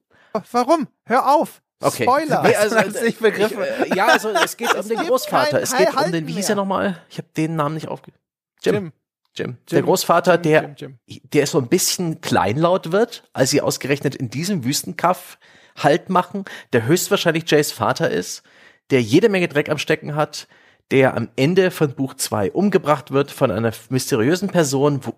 [0.52, 0.88] Warum?
[1.04, 1.62] Hör auf!
[1.80, 2.04] Okay.
[2.04, 2.42] Spoiler.
[2.44, 3.58] Nee, also, ich nicht begriffen.
[3.86, 5.62] Ich, äh, ja, also es geht um den Großvater.
[5.62, 7.02] Es geht um den, wie hieß er nochmal?
[7.10, 8.24] Ich habe den Namen nicht aufgegeben.
[8.62, 8.74] Jim.
[8.74, 8.94] Jim.
[9.38, 9.58] Jim.
[9.70, 14.64] Der Großvater, der, Jim, der so ein bisschen kleinlaut wird, als sie ausgerechnet in diesem
[14.64, 15.38] Wüstenkaff
[15.78, 18.42] Halt machen, der höchstwahrscheinlich Jays Vater ist,
[18.90, 20.48] der jede Menge Dreck am Stecken hat,
[20.90, 25.14] der am Ende von Buch 2 umgebracht wird von einer mysteriösen Person, wo,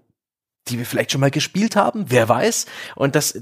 [0.68, 2.66] die wir vielleicht schon mal gespielt haben, wer weiß.
[2.96, 3.42] Und das,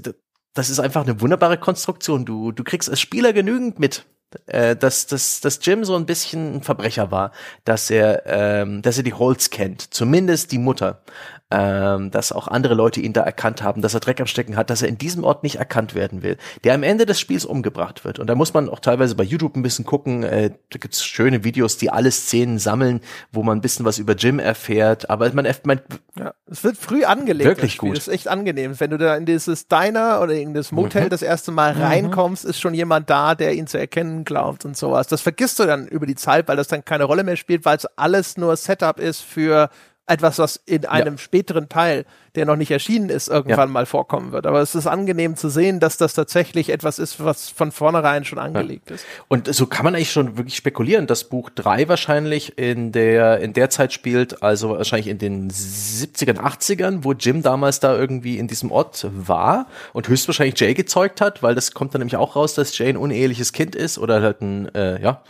[0.58, 2.24] das ist einfach eine wunderbare Konstruktion.
[2.24, 4.06] Du, du kriegst als Spieler genügend mit,
[4.46, 7.32] äh, dass, dass, dass Jim so ein bisschen ein Verbrecher war,
[7.64, 11.02] dass er, ähm, dass er die Holz kennt, zumindest die Mutter
[11.50, 14.68] ähm, dass auch andere Leute ihn da erkannt haben, dass er Dreck am Stecken hat,
[14.68, 18.04] dass er in diesem Ort nicht erkannt werden will, der am Ende des Spiels umgebracht
[18.04, 18.18] wird.
[18.18, 21.44] Und da muss man auch teilweise bei YouTube ein bisschen gucken, äh, da gibt's schöne
[21.44, 23.00] Videos, die alle Szenen sammeln,
[23.32, 25.80] wo man ein bisschen was über Jim erfährt, aber man, man
[26.18, 27.48] ja, es wird früh angelegt.
[27.48, 27.96] Wirklich gut.
[27.96, 28.78] Das ist echt angenehm.
[28.78, 31.10] Wenn du da in dieses Diner oder in das Motel mhm.
[31.10, 31.82] das erste Mal mhm.
[31.82, 35.06] reinkommst, ist schon jemand da, der ihn zu erkennen glaubt und sowas.
[35.06, 37.76] Das vergisst du dann über die Zeit, weil das dann keine Rolle mehr spielt, weil
[37.76, 39.70] es alles nur Setup ist für
[40.08, 41.18] etwas, was in einem ja.
[41.18, 42.04] späteren Teil,
[42.34, 43.72] der noch nicht erschienen ist, irgendwann ja.
[43.72, 44.46] mal vorkommen wird.
[44.46, 48.38] Aber es ist angenehm zu sehen, dass das tatsächlich etwas ist, was von vornherein schon
[48.38, 48.96] angelegt ja.
[48.96, 49.04] ist.
[49.28, 53.52] Und so kann man eigentlich schon wirklich spekulieren, dass Buch 3 wahrscheinlich in der, in
[53.52, 58.48] der Zeit spielt, also wahrscheinlich in den 70ern, 80ern, wo Jim damals da irgendwie in
[58.48, 62.54] diesem Ort war und höchstwahrscheinlich Jay gezeugt hat, weil das kommt dann nämlich auch raus,
[62.54, 65.22] dass Jay ein uneheliches Kind ist oder halt ein, äh, ja,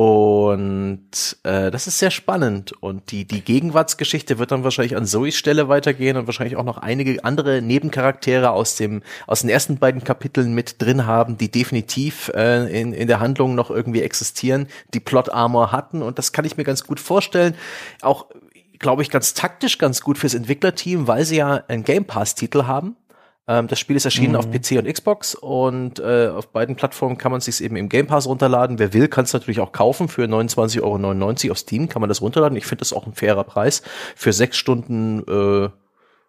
[0.00, 2.72] und äh, das ist sehr spannend.
[2.72, 6.78] Und die, die Gegenwartsgeschichte wird dann wahrscheinlich an Zoes Stelle weitergehen und wahrscheinlich auch noch
[6.78, 12.32] einige andere Nebencharaktere aus, dem, aus den ersten beiden Kapiteln mit drin haben, die definitiv
[12.34, 16.00] äh, in, in der Handlung noch irgendwie existieren, die Plot-Armor hatten.
[16.00, 17.54] Und das kann ich mir ganz gut vorstellen.
[18.00, 18.24] Auch
[18.78, 22.96] glaube ich, ganz taktisch ganz gut fürs Entwicklerteam, weil sie ja einen Game Pass-Titel haben.
[23.50, 24.38] Ähm, das Spiel ist erschienen mhm.
[24.38, 27.88] auf PC und Xbox und äh, auf beiden Plattformen kann man es sich eben im
[27.88, 28.78] Game Pass runterladen.
[28.78, 30.06] Wer will, kann es natürlich auch kaufen.
[30.08, 32.56] Für 29,99 Euro auf Steam kann man das runterladen.
[32.56, 33.82] Ich finde das auch ein fairer Preis.
[34.14, 35.68] Für sechs Stunden äh,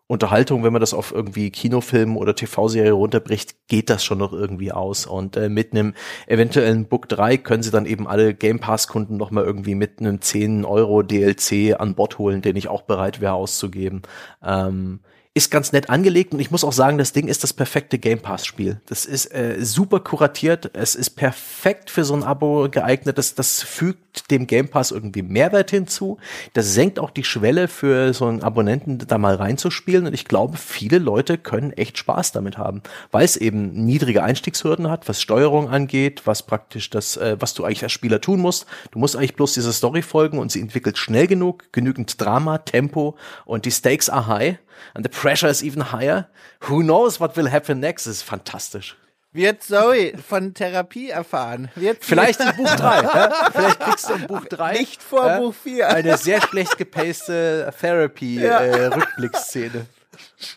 [0.07, 4.71] Unterhaltung, wenn man das auf irgendwie Kinofilm oder TV-Serie runterbricht, geht das schon noch irgendwie
[4.71, 5.05] aus.
[5.05, 5.93] Und äh, mit einem
[6.25, 10.65] eventuellen Book 3 können sie dann eben alle Game Pass-Kunden nochmal irgendwie mit einem 10
[10.65, 14.01] Euro DLC an Bord holen, den ich auch bereit wäre auszugeben.
[14.43, 15.01] Ähm,
[15.33, 18.19] ist ganz nett angelegt und ich muss auch sagen, das Ding ist das perfekte Game
[18.19, 18.81] Pass Spiel.
[18.87, 23.63] Das ist äh, super kuratiert, es ist perfekt für so ein Abo geeignet, das, das
[23.63, 26.17] fügt dem Game Pass irgendwie Mehrwert hinzu.
[26.51, 30.57] Das senkt auch die Schwelle für so einen Abonnenten da mal reinzuspielen und ich glaube,
[30.57, 32.81] viele Leute können echt Spaß damit haben,
[33.11, 37.63] weil es eben niedrige Einstiegshürden hat, was Steuerung angeht, was praktisch das, äh, was du
[37.63, 38.65] eigentlich als Spieler tun musst.
[38.91, 43.15] Du musst eigentlich bloß dieser Story folgen und sie entwickelt schnell genug, genügend Drama, Tempo
[43.45, 44.57] und die Stakes are high
[44.93, 46.29] and the pressure is even higher.
[46.69, 48.05] Who knows what will happen next?
[48.05, 48.95] Das ist fantastisch.
[49.33, 51.71] Wird Zoe von Therapie erfahren?
[51.75, 53.01] Wird Vielleicht in Buch 3.
[53.01, 53.31] ja?
[53.53, 55.39] Vielleicht kriegst du in Buch 3 nicht vor ja?
[55.39, 59.71] Buch 4 eine sehr schlecht gepaste Therapy-Rückblicksszene.
[59.73, 59.85] Ja.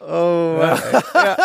[0.01, 0.77] Äh, oh, ja.
[1.15, 1.37] ja.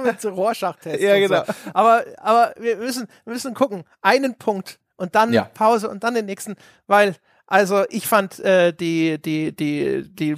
[0.04, 1.00] mit so Rorschach-Tests.
[1.00, 1.44] Ja, genau.
[1.44, 1.52] So.
[1.72, 3.84] Aber, aber wir müssen, wir müssen gucken.
[4.02, 5.44] Einen Punkt und dann ja.
[5.44, 6.56] Pause und dann den nächsten,
[6.88, 7.14] weil
[7.46, 10.34] also ich fand äh, die die die die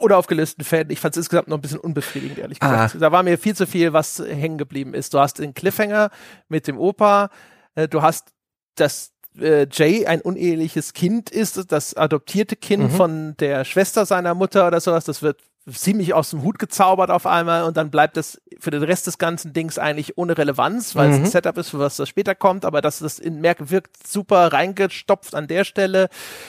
[0.00, 0.90] oder aufgelösten Fäden.
[0.90, 2.94] Ich fand es insgesamt noch ein bisschen unbefriedigend, ehrlich gesagt.
[2.94, 2.98] Ah.
[2.98, 5.14] Da war mir viel zu viel, was hängen geblieben ist.
[5.14, 6.10] Du hast den Cliffhanger
[6.48, 7.30] mit dem Opa,
[7.74, 8.32] äh, du hast
[8.74, 12.90] das äh, Jay ein uneheliches Kind ist, das adoptierte Kind mhm.
[12.90, 17.26] von der Schwester seiner Mutter oder sowas, das wird ziemlich aus dem Hut gezaubert auf
[17.26, 21.08] einmal und dann bleibt das für den Rest des ganzen Dings eigentlich ohne Relevanz, weil
[21.08, 21.14] mhm.
[21.14, 24.06] es ein Setup ist, für was das später kommt, aber das das in Merk wirkt
[24.06, 26.08] super reingestopft an der Stelle.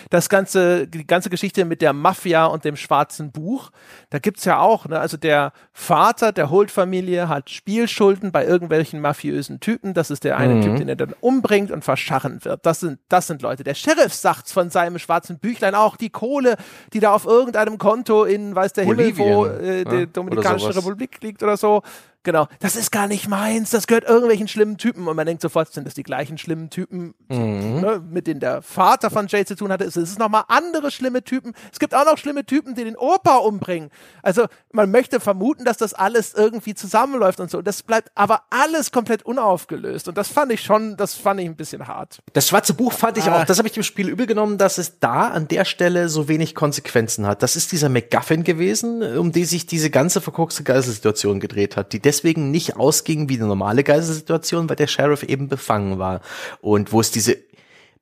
[0.10, 3.72] Das ganze, die ganze Geschichte mit der Mafia und dem schwarzen Buch,
[4.10, 9.60] da gibt's ja auch, ne, also der Vater der Holt-Familie hat Spielschulden bei irgendwelchen mafiösen
[9.60, 10.62] Typen, das ist der eine mhm.
[10.62, 12.66] Typ, den er dann umbringt und verscharren wird.
[12.66, 13.64] Das sind, das sind Leute.
[13.64, 16.56] Der Sheriff sagt von seinem schwarzen Büchlein auch, die Kohle,
[16.94, 21.22] die da auf irgendeinem Konto in, weiß der Himmel, wo äh, die ja, Dominikanische Republik
[21.22, 21.82] liegt oder so,
[22.24, 25.08] Genau, das ist gar nicht meins, das gehört irgendwelchen schlimmen Typen.
[25.08, 27.82] Und man denkt sofort, sind das die gleichen schlimmen Typen, mhm.
[27.82, 29.86] ne, mit denen der Vater von Jay zu tun hatte.
[29.86, 31.54] Es ist nochmal andere schlimme Typen.
[31.72, 33.90] Es gibt auch noch schlimme Typen, die den Opa umbringen.
[34.22, 37.64] Also man möchte vermuten, dass das alles irgendwie zusammenläuft und so.
[37.64, 40.08] Das bleibt aber alles komplett unaufgelöst.
[40.08, 42.20] Und das fand ich schon, das fand ich ein bisschen hart.
[42.34, 43.42] Das schwarze Buch fand ich ah.
[43.42, 46.28] auch, das habe ich dem Spiel übel genommen, dass es da an der Stelle so
[46.28, 47.42] wenig Konsequenzen hat.
[47.42, 52.00] Das ist dieser MacGuffin gewesen, um die sich diese ganze verkorkste Geistelsituation gedreht hat, die
[52.12, 56.20] deswegen nicht ausging wie eine normale Geiselsituation, weil der Sheriff eben befangen war.
[56.60, 57.38] Und wo es diese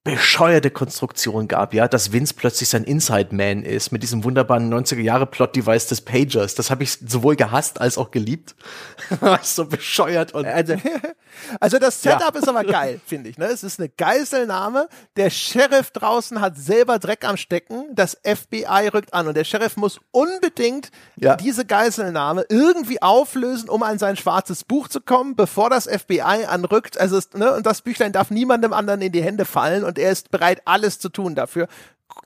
[0.05, 5.01] bescheuerte Konstruktion gab, ja, dass Vince plötzlich sein Inside Man ist mit diesem wunderbaren 90er
[5.01, 6.55] Jahre Plot Device des Pagers.
[6.55, 8.55] Das habe ich sowohl gehasst als auch geliebt.
[9.41, 10.75] so bescheuert und also,
[11.59, 12.39] also das Setup ja.
[12.39, 13.47] ist aber geil, finde ich, ne?
[13.47, 14.87] Es ist eine Geiselnahme.
[15.17, 19.75] Der Sheriff draußen hat selber Dreck am Stecken, das FBI rückt an und der Sheriff
[19.75, 21.35] muss unbedingt ja.
[21.35, 26.97] diese Geiselnahme irgendwie auflösen, um an sein schwarzes Buch zu kommen, bevor das FBI anrückt.
[26.97, 30.31] Also ne, und das Büchlein darf niemandem anderen in die Hände fallen und er ist
[30.31, 31.67] bereit, alles zu tun dafür.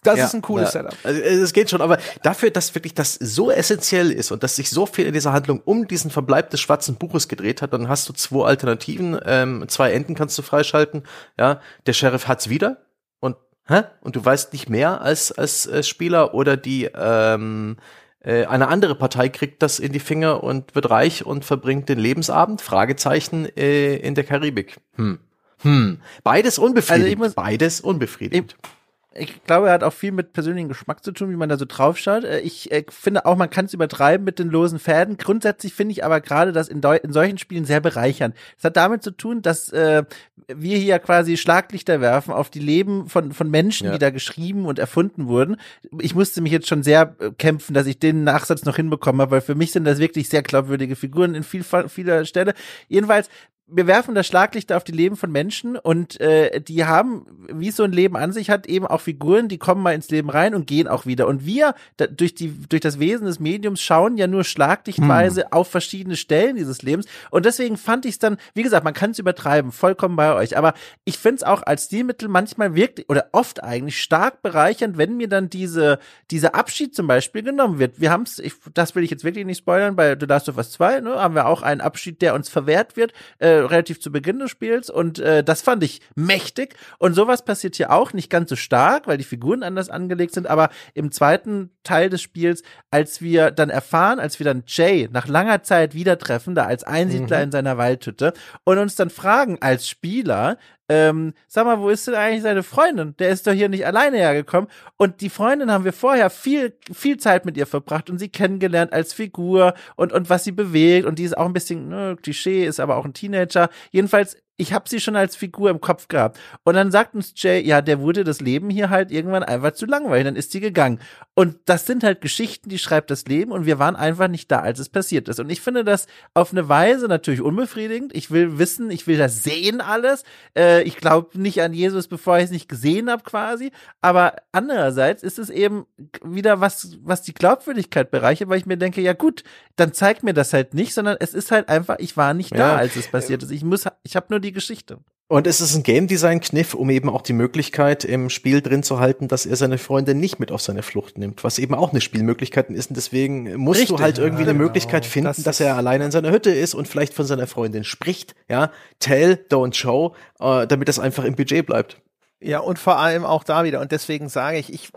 [0.03, 0.83] Das ja, ist ein cooles ja.
[0.83, 0.97] Setup.
[1.03, 4.69] Also es geht schon, aber dafür, dass wirklich das so essentiell ist und dass sich
[4.69, 8.07] so viel in dieser Handlung um diesen Verbleib des schwarzen Buches gedreht hat, dann hast
[8.09, 11.03] du zwei Alternativen, ähm, zwei Enden kannst du freischalten.
[11.37, 12.77] Ja, der Sheriff hat's wieder
[13.19, 13.37] und
[13.67, 13.83] hä?
[14.01, 17.77] und du weißt nicht mehr als als, als Spieler oder die ähm,
[18.23, 21.99] äh, eine andere Partei kriegt das in die Finger und wird reich und verbringt den
[21.99, 24.77] Lebensabend Fragezeichen äh, in der Karibik.
[24.95, 25.19] Hm.
[25.63, 27.03] Hm, beides unbefriedigend.
[27.03, 28.55] Also ich muss, beides unbefriedigend.
[28.61, 28.69] Ich,
[29.15, 31.65] ich glaube, er hat auch viel mit persönlichem Geschmack zu tun, wie man da so
[31.65, 32.23] draufschaut.
[32.23, 35.17] Äh, ich äh, finde auch, man kann es übertreiben mit den losen Fäden.
[35.17, 38.35] Grundsätzlich finde ich aber gerade das in, in, solchen Spielen sehr bereichernd.
[38.57, 40.03] Es hat damit zu tun, dass äh,
[40.47, 43.93] wir hier quasi Schlaglichter werfen auf die Leben von, von Menschen, ja.
[43.93, 45.57] die da geschrieben und erfunden wurden.
[45.99, 49.41] Ich musste mich jetzt schon sehr äh, kämpfen, dass ich den Nachsatz noch hinbekomme, weil
[49.41, 52.53] für mich sind das wirklich sehr glaubwürdige Figuren in viel, vieler Stelle.
[52.87, 53.29] Jedenfalls,
[53.75, 57.83] wir werfen das Schlaglicht auf die Leben von Menschen und äh, die haben, wie so
[57.83, 60.67] ein Leben an sich hat, eben auch Figuren, die kommen mal ins Leben rein und
[60.67, 61.27] gehen auch wieder.
[61.27, 65.51] Und wir da, durch die durch das Wesen des Mediums schauen ja nur schlaglichtweise hm.
[65.51, 67.07] auf verschiedene Stellen dieses Lebens.
[67.31, 70.55] Und deswegen fand ich es dann, wie gesagt, man kann es übertreiben, vollkommen bei euch.
[70.55, 70.73] Aber
[71.03, 75.27] ich finde es auch als Stilmittel manchmal wirklich oder oft eigentlich stark bereichernd, wenn mir
[75.27, 77.99] dann diese diese Abschied zum Beispiel genommen wird.
[77.99, 78.41] Wir haben es,
[78.73, 81.35] das will ich jetzt wirklich nicht spoilern, bei The Last of Us 2, ne, haben
[81.35, 83.13] wir auch einen Abschied, der uns verwehrt wird.
[83.39, 86.75] Äh, relativ zu Beginn des Spiels und äh, das fand ich mächtig.
[86.99, 90.47] Und sowas passiert hier auch, nicht ganz so stark, weil die Figuren anders angelegt sind,
[90.47, 95.27] aber im zweiten Teil des Spiels, als wir dann erfahren, als wir dann Jay nach
[95.27, 97.43] langer Zeit wieder treffen, da als Einsiedler mhm.
[97.43, 98.33] in seiner Waldhütte
[98.63, 100.57] und uns dann fragen als Spieler,
[100.93, 103.15] ähm, sag mal, wo ist denn eigentlich seine Freundin?
[103.17, 104.69] Der ist doch hier nicht alleine hergekommen.
[104.95, 108.93] Und die Freundin haben wir vorher viel, viel Zeit mit ihr verbracht und sie kennengelernt
[108.93, 111.07] als Figur und, und was sie bewegt.
[111.07, 113.69] Und die ist auch ein bisschen, ne, Klischee, ist aber auch ein Teenager.
[113.89, 116.39] Jedenfalls ich habe sie schon als Figur im Kopf gehabt.
[116.63, 119.85] Und dann sagt uns Jay, ja, der wurde das Leben hier halt irgendwann einfach zu
[119.85, 120.99] langweilig, dann ist sie gegangen.
[121.35, 124.59] Und das sind halt Geschichten, die schreibt das Leben und wir waren einfach nicht da,
[124.59, 125.39] als es passiert ist.
[125.39, 126.05] Und ich finde das
[126.35, 128.15] auf eine Weise natürlich unbefriedigend.
[128.15, 130.23] Ich will wissen, ich will das sehen alles.
[130.55, 133.71] Äh, ich glaube nicht an Jesus, bevor ich es nicht gesehen habe quasi.
[134.01, 135.87] Aber andererseits ist es eben
[136.23, 139.43] wieder was, was die Glaubwürdigkeit bereichert, weil ich mir denke, ja gut,
[139.75, 142.75] dann zeigt mir das halt nicht, sondern es ist halt einfach, ich war nicht da,
[142.75, 143.49] als es passiert ist.
[143.49, 144.99] Ich muss, ich habe nur die Geschichte.
[145.29, 148.83] Und es ist ein Game Design Kniff, um eben auch die Möglichkeit im Spiel drin
[148.83, 151.91] zu halten, dass er seine Freunde nicht mit auf seine Flucht nimmt, was eben auch
[151.91, 152.91] eine Spielmöglichkeit ist.
[152.91, 154.65] Und deswegen musst Richtig, du halt irgendwie ja, eine genau.
[154.65, 157.83] Möglichkeit finden, das dass er alleine in seiner Hütte ist und vielleicht von seiner Freundin
[157.83, 158.35] spricht.
[158.47, 161.97] Ja, tell, don't show, äh, damit das einfach im Budget bleibt.
[162.39, 163.79] Ja, und vor allem auch da wieder.
[163.79, 164.89] Und deswegen sage ich, ich,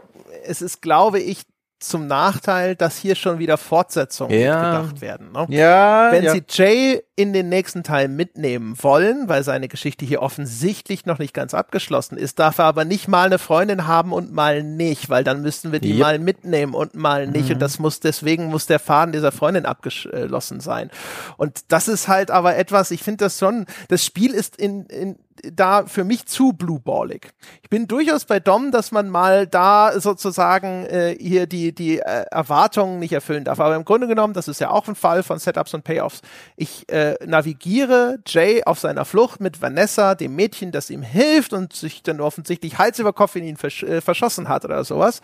[0.44, 1.44] es ist, glaube ich,
[1.78, 4.80] zum Nachteil, dass hier schon wieder Fortsetzungen ja.
[4.80, 5.32] gedacht werden.
[5.32, 5.46] Ne?
[5.50, 6.10] Ja.
[6.10, 6.32] Wenn ja.
[6.32, 11.32] sie Jay in den nächsten Teil mitnehmen wollen, weil seine Geschichte hier offensichtlich noch nicht
[11.32, 15.24] ganz abgeschlossen ist, darf er aber nicht mal eine Freundin haben und mal nicht, weil
[15.24, 16.00] dann müssten wir die yep.
[16.00, 17.46] mal mitnehmen und mal nicht.
[17.46, 17.54] Mhm.
[17.54, 20.90] Und das muss, deswegen muss der Faden dieser Freundin abgeschlossen sein.
[21.38, 25.16] Und das ist halt aber etwas, ich finde das schon, das Spiel ist in, in,
[25.42, 27.32] da für mich zu blueballig.
[27.62, 32.24] Ich bin durchaus bei Dom, dass man mal da sozusagen äh, hier die, die äh,
[32.30, 33.60] Erwartungen nicht erfüllen darf.
[33.60, 36.22] Aber im Grunde genommen, das ist ja auch ein Fall von Setups und Payoffs.
[36.56, 41.72] Ich äh, navigiere Jay auf seiner Flucht mit Vanessa, dem Mädchen, das ihm hilft und
[41.72, 45.20] sich dann offensichtlich Hals über Kopf in ihn versch äh, verschossen hat oder sowas.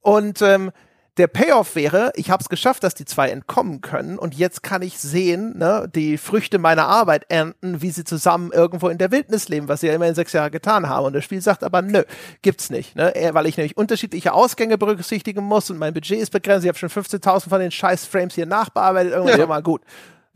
[0.00, 0.70] Und ähm,
[1.18, 4.82] der Payoff wäre, ich habe es geschafft, dass die zwei entkommen können und jetzt kann
[4.82, 9.48] ich sehen, ne, die Früchte meiner Arbeit ernten, wie sie zusammen irgendwo in der Wildnis
[9.48, 11.06] leben, was sie ja immerhin sechs Jahre getan haben.
[11.06, 12.04] Und das Spiel sagt aber, nö,
[12.42, 16.64] gibt's nicht, ne, weil ich nämlich unterschiedliche Ausgänge berücksichtigen muss und mein Budget ist begrenzt.
[16.64, 19.46] Ich habe schon 15.000 von den scheiß Frames hier nachbearbeitet, irgendwann ja.
[19.46, 19.82] mal gut.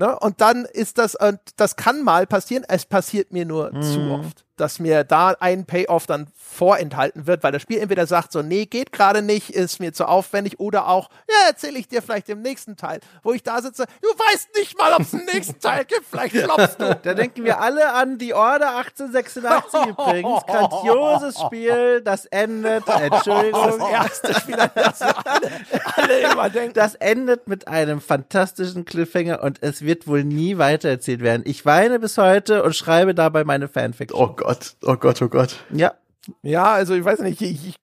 [0.02, 0.18] Ne?
[0.18, 3.82] Und dann ist das, und das kann mal passieren, es passiert mir nur mhm.
[3.82, 8.30] zu oft dass mir da ein Payoff dann vorenthalten wird, weil das Spiel entweder sagt
[8.30, 12.00] so, nee, geht gerade nicht, ist mir zu aufwendig oder auch, ja, erzähle ich dir
[12.00, 15.24] vielleicht im nächsten Teil, wo ich da sitze, du weißt nicht mal, ob es einen
[15.32, 16.94] nächsten Teil gibt, vielleicht floppst du.
[17.02, 23.78] Da denken wir alle an die Order 1886 übrigens, grandioses Spiel, das endet, Entschuldigung.
[23.78, 25.50] Das erste Spiel, an das alle,
[25.96, 26.74] alle immer denken.
[26.74, 31.42] Das endet mit einem fantastischen Cliffhanger und es wird wohl nie weitererzählt werden.
[31.46, 34.20] Ich weine bis heute und schreibe dabei meine Fanfiction.
[34.20, 34.51] Oh Gott.
[34.52, 35.56] Gott, oh Gott, oh Gott.
[35.70, 35.94] Ja.
[36.42, 37.40] Ja, also ich weiß nicht,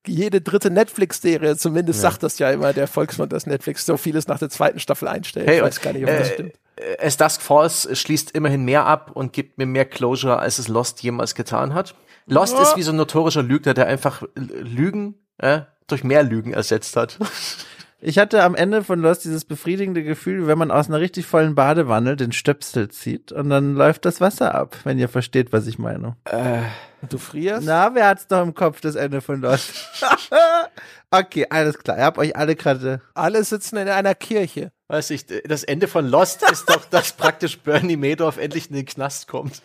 [0.07, 2.09] jede dritte Netflix-Serie zumindest ja.
[2.09, 5.45] sagt das ja immer, der Volksmund, dass Netflix so vieles nach der zweiten Staffel einstellt.
[5.45, 6.53] Hey, ich weiß gar nicht, ob äh, das stimmt.
[6.99, 11.03] As Dusk Falls schließt immerhin mehr ab und gibt mir mehr Closure, als es Lost
[11.03, 11.95] jemals getan hat.
[12.27, 12.61] Lost ja.
[12.61, 17.17] ist wie so ein notorischer Lügner, der einfach Lügen äh, durch mehr Lügen ersetzt hat.
[18.01, 21.53] Ich hatte am Ende von Lost dieses befriedigende Gefühl, wenn man aus einer richtig vollen
[21.53, 25.79] Badewanne den Stöpsel zieht und dann läuft das Wasser ab, wenn ihr versteht, was ich
[25.79, 26.15] meine.
[26.23, 26.61] Äh,
[27.09, 27.65] du frierst?
[27.65, 29.73] Na, wer hat's noch im Kopf, das Ende von Lost?
[31.11, 31.97] okay, alles klar.
[31.97, 33.01] Ihr habt euch alle gerade.
[33.15, 34.71] Alle sitzen in einer Kirche.
[34.87, 38.85] Weiß ich, das Ende von Lost ist doch, dass praktisch Bernie Madoff endlich in den
[38.85, 39.61] Knast kommt.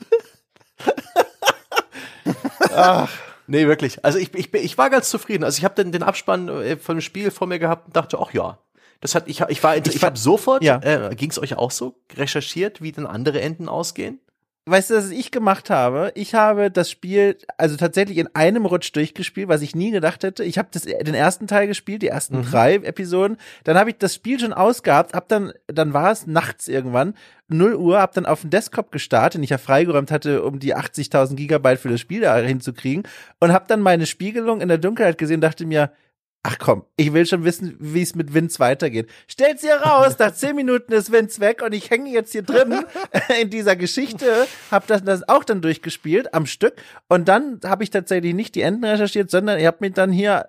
[2.74, 3.08] Ach.
[3.46, 4.04] Nee, wirklich.
[4.04, 5.44] Also ich, ich, ich war ganz zufrieden.
[5.44, 8.18] Also ich habe den, den Abspann äh, von dem Spiel vor mir gehabt und dachte,
[8.20, 8.58] ach ja,
[9.00, 10.80] das hat ich, ich war ich, ich habe sofort, ja.
[10.82, 14.18] äh, ging es euch auch so, recherchiert, wie denn andere Enden ausgehen?
[14.66, 16.10] Weißt du, was ich gemacht habe?
[16.14, 20.42] Ich habe das Spiel also tatsächlich in einem Rutsch durchgespielt, was ich nie gedacht hätte.
[20.44, 22.50] Ich habe den ersten Teil gespielt, die ersten mhm.
[22.50, 23.36] drei Episoden.
[23.64, 27.14] Dann habe ich das Spiel schon ausgehabt, hab dann, dann war es nachts irgendwann,
[27.48, 30.74] 0 Uhr, hab dann auf den Desktop gestartet, den ich ja freigeräumt hatte, um die
[30.74, 33.02] 80.000 Gigabyte für das Spiel da hinzukriegen
[33.40, 35.90] und hab dann meine Spiegelung in der Dunkelheit gesehen, dachte mir,
[36.46, 39.08] Ach komm, ich will schon wissen, wie es mit Vince weitergeht.
[39.28, 42.84] Stellt sie raus, nach zehn Minuten ist Vince weg und ich hänge jetzt hier drin
[43.40, 46.74] in dieser Geschichte, hab das, das auch dann durchgespielt am Stück
[47.08, 50.46] und dann habe ich tatsächlich nicht die Enden recherchiert, sondern ihr habt mich dann hier,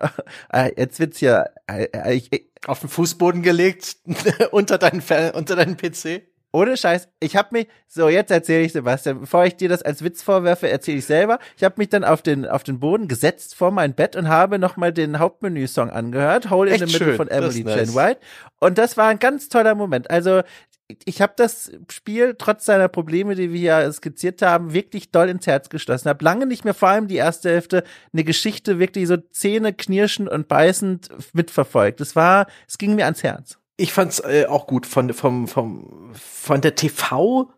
[0.51, 2.29] äh, jetzt wird's hier, äh, äh ich,
[2.67, 3.95] auf den Fußboden gelegt
[4.51, 5.01] unter deinen
[5.33, 6.23] unter deinen PC.
[6.55, 10.05] Ohne Scheiß, ich habe mich, so jetzt erzähle ich Sebastian, bevor ich dir das als
[10.05, 11.39] Witz vorwerfe, erzähle ich selber.
[11.57, 14.57] Ich habe mich dann auf den auf den Boden gesetzt vor mein Bett und habe
[14.57, 18.21] nochmal den Hauptmenü-Song angehört, Hole in the Middle von Emily Jen White.
[18.61, 20.09] Und das war ein ganz toller Moment.
[20.09, 20.43] Also
[21.03, 25.47] ich habe das Spiel trotz seiner Probleme, die wir hier skizziert haben, wirklich doll ins
[25.47, 26.07] Herz geschlossen.
[26.07, 27.83] Habe lange nicht mehr, vor allem die erste Hälfte,
[28.13, 31.99] eine Geschichte wirklich so Zähne knirschend und beißend mitverfolgt.
[31.99, 36.11] Es war, es ging mir ans Herz ich fand's äh, auch gut von vom vom
[36.13, 37.51] von der TV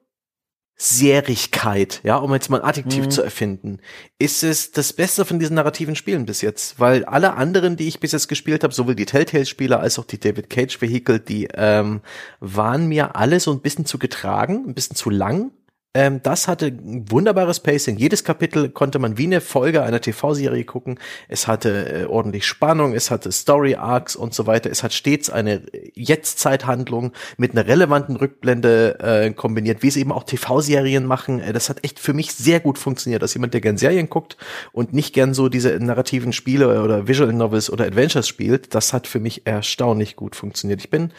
[0.80, 3.10] Serigkeit, ja, um jetzt mal ein Adjektiv mhm.
[3.10, 3.80] zu erfinden,
[4.20, 8.00] ist es das Beste von diesen narrativen Spielen bis jetzt, weil alle anderen, die ich
[8.00, 12.02] bis jetzt gespielt habe, sowohl die Telltale-Spiele als auch die David Cage-Vehikel, die ähm,
[12.42, 15.52] waren mir alle so ein bisschen zu getragen, ein bisschen zu lang
[15.98, 17.98] ähm, das hatte ein wunderbares Pacing.
[17.98, 21.00] Jedes Kapitel konnte man wie eine Folge einer TV-Serie gucken.
[21.28, 24.70] Es hatte äh, ordentlich Spannung, es hatte Story-Arcs und so weiter.
[24.70, 25.64] Es hat stets eine
[25.96, 31.40] Jetztzeithandlung mit einer relevanten Rückblende äh, kombiniert, wie es eben auch TV-Serien machen.
[31.40, 33.24] Äh, das hat echt für mich sehr gut funktioniert.
[33.24, 34.38] Als jemand, der gern Serien guckt
[34.74, 39.08] und nicht gern so diese narrativen Spiele oder Visual Novels oder Adventures spielt, das hat
[39.08, 40.80] für mich erstaunlich gut funktioniert.
[40.80, 41.12] Ich bin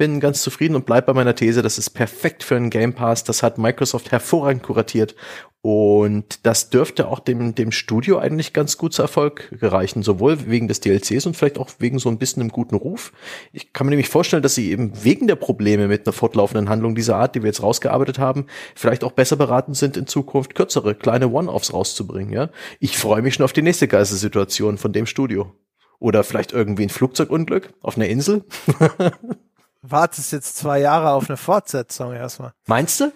[0.00, 3.22] bin ganz zufrieden und bleib bei meiner These, das ist perfekt für einen Game Pass.
[3.22, 5.14] Das hat Microsoft hervorragend kuratiert
[5.60, 10.68] und das dürfte auch dem, dem Studio eigentlich ganz gut zu Erfolg gereichen, sowohl wegen
[10.68, 13.12] des DLCs und vielleicht auch wegen so ein bisschen einem guten Ruf.
[13.52, 16.94] Ich kann mir nämlich vorstellen, dass sie eben wegen der Probleme mit einer fortlaufenden Handlung
[16.94, 20.94] dieser Art, die wir jetzt rausgearbeitet haben, vielleicht auch besser beraten sind, in Zukunft kürzere,
[20.94, 22.32] kleine One-Offs rauszubringen.
[22.32, 22.48] Ja,
[22.78, 25.52] Ich freue mich schon auf die nächste Geistersituation von dem Studio.
[25.98, 28.46] Oder vielleicht irgendwie ein Flugzeugunglück auf einer Insel.
[29.82, 32.52] wartest jetzt zwei Jahre auf eine Fortsetzung erstmal.
[32.66, 33.12] Meinst du?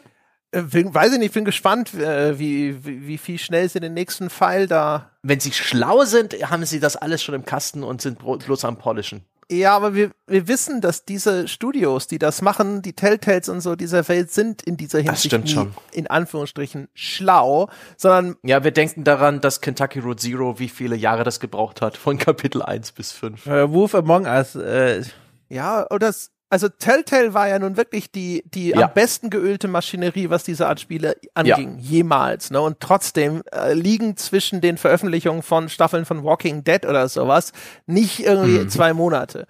[0.50, 4.30] Äh, weiß ich nicht, bin gespannt, äh, wie, wie, wie viel schnell sie den nächsten
[4.30, 5.10] Pfeil da.
[5.22, 8.78] Wenn sie schlau sind, haben sie das alles schon im Kasten und sind bloß am
[8.78, 9.24] Polischen.
[9.50, 13.76] Ja, aber wir, wir wissen, dass diese Studios, die das machen, die Telltales und so
[13.76, 17.68] dieser Welt sind in dieser Hinsicht nie, in Anführungsstrichen schlau,
[17.98, 21.98] sondern ja, wir denken daran, dass Kentucky Road Zero wie viele Jahre das gebraucht hat
[21.98, 23.46] von Kapitel 1 bis 5.
[23.46, 25.02] Äh, Wolf Among Us äh,
[25.50, 26.12] ja, oder
[26.54, 28.86] also Telltale war ja nun wirklich die, die ja.
[28.86, 31.84] am besten geölte Maschinerie, was diese Art Spiele anging, ja.
[31.84, 32.52] jemals.
[32.52, 32.60] Ne?
[32.60, 37.50] Und trotzdem äh, liegen zwischen den Veröffentlichungen von Staffeln von Walking Dead oder sowas
[37.86, 38.68] nicht irgendwie mhm.
[38.68, 39.48] zwei Monate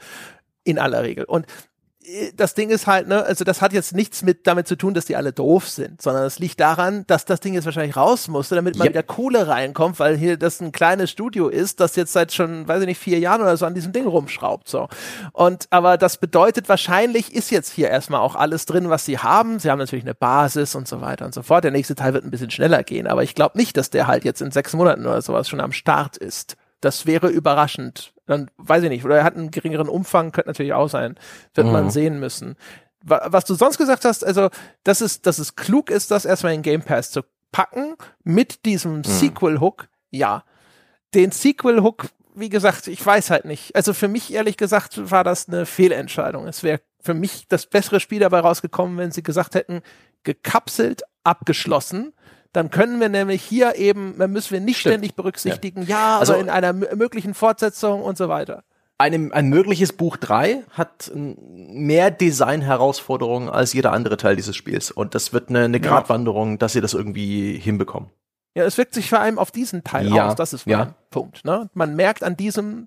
[0.65, 1.25] in aller Regel.
[1.25, 1.45] Und
[2.37, 5.07] das Ding ist halt, ne, also das hat jetzt nichts mit damit zu tun, dass
[5.07, 8.55] die alle doof sind, sondern es liegt daran, dass das Ding jetzt wahrscheinlich raus musste,
[8.55, 8.93] damit mal yep.
[8.93, 12.83] wieder Kohle reinkommt, weil hier das ein kleines Studio ist, das jetzt seit schon, weiß
[12.83, 14.89] ich nicht, vier Jahren oder so an diesem Ding rumschraubt, so.
[15.33, 19.59] Und, aber das bedeutet, wahrscheinlich ist jetzt hier erstmal auch alles drin, was sie haben.
[19.59, 21.65] Sie haben natürlich eine Basis und so weiter und so fort.
[21.65, 24.25] Der nächste Teil wird ein bisschen schneller gehen, aber ich glaube nicht, dass der halt
[24.25, 26.57] jetzt in sechs Monaten oder sowas schon am Start ist.
[26.85, 28.13] Das wäre überraschend.
[28.27, 29.05] Dann weiß ich nicht.
[29.05, 31.17] Oder er hat einen geringeren Umfang, könnte natürlich auch sein.
[31.55, 31.73] Wird mhm.
[31.73, 32.57] man sehen müssen.
[33.07, 34.49] Was du sonst gesagt hast, also,
[34.83, 38.99] dass es, dass es klug ist, das erstmal in Game Pass zu packen mit diesem
[38.99, 39.05] mhm.
[39.05, 40.45] Sequel-Hook, ja.
[41.15, 43.77] Den Sequel-Hook, wie gesagt, ich weiß halt nicht.
[43.77, 46.47] Also für mich, ehrlich gesagt, war das eine Fehlentscheidung.
[46.49, 49.83] Es wäre für mich das bessere Spiel dabei rausgekommen, wenn sie gesagt hätten,
[50.23, 52.15] gekapselt, abgeschlossen
[52.55, 54.93] dann können wir nämlich hier eben, müssen wir nicht Stimmt.
[54.93, 58.63] ständig berücksichtigen, ja, ja also in einer möglichen Fortsetzung und so weiter.
[58.97, 64.93] Ein, ein mögliches Buch 3 hat mehr Design-Herausforderungen als jeder andere Teil dieses Spiels.
[64.93, 66.57] Und das wird eine, eine Gratwanderung, ja.
[66.59, 68.11] dass sie das irgendwie hinbekommen.
[68.55, 70.29] Ja, es wirkt sich vor allem auf diesen Teil ja.
[70.29, 70.37] aus.
[70.37, 70.83] Das ist ja.
[70.83, 71.45] ein Punkt.
[71.45, 71.69] Ne?
[71.75, 72.87] Man merkt an diesem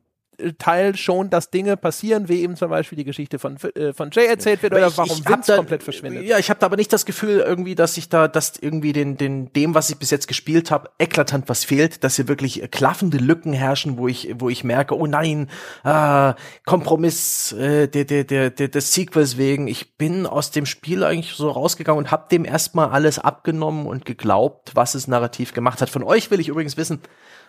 [0.59, 4.27] Teil schon, dass Dinge passieren, wie eben zum Beispiel die Geschichte von, äh, von Jay
[4.27, 6.25] erzählt wird oder ich, warum ich Vince da, komplett verschwindet.
[6.25, 9.17] Ja, ich habe da aber nicht das Gefühl irgendwie, dass ich da, dass irgendwie den,
[9.17, 13.17] den, dem, was ich bis jetzt gespielt habe, eklatant was fehlt, dass hier wirklich klaffende
[13.17, 15.49] Lücken herrschen, wo ich, wo ich merke, oh nein,
[15.83, 16.35] ah,
[16.65, 19.67] Kompromiss äh, der, der, der, der, des Sequels wegen.
[19.67, 24.05] Ich bin aus dem Spiel eigentlich so rausgegangen und habe dem erstmal alles abgenommen und
[24.05, 25.89] geglaubt, was es narrativ gemacht hat.
[25.89, 27.01] Von euch will ich übrigens wissen,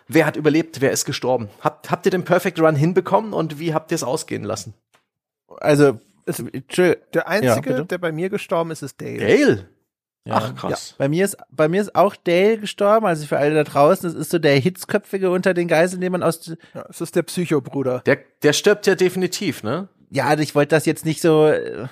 [0.09, 0.81] Wer hat überlebt?
[0.81, 1.49] Wer ist gestorben?
[1.61, 4.75] Habt, habt ihr den Perfect Run hinbekommen und wie habt ihr es ausgehen lassen?
[5.61, 6.43] Also, es,
[7.15, 9.19] der einzige, ja, der bei mir gestorben ist, ist Dale.
[9.19, 9.69] Dale?
[10.25, 10.35] Ja.
[10.37, 10.91] Ach krass.
[10.91, 10.95] Ja.
[10.99, 14.15] Bei mir ist bei mir ist auch Dale gestorben, also für alle da draußen, das
[14.15, 18.01] ist so der Hitzköpfige unter den Geiseln, den man aus ja, es ist der Psychobruder.
[18.01, 19.89] Der der stirbt ja definitiv, ne?
[20.11, 21.87] Ja, ich wollte das jetzt nicht so äh,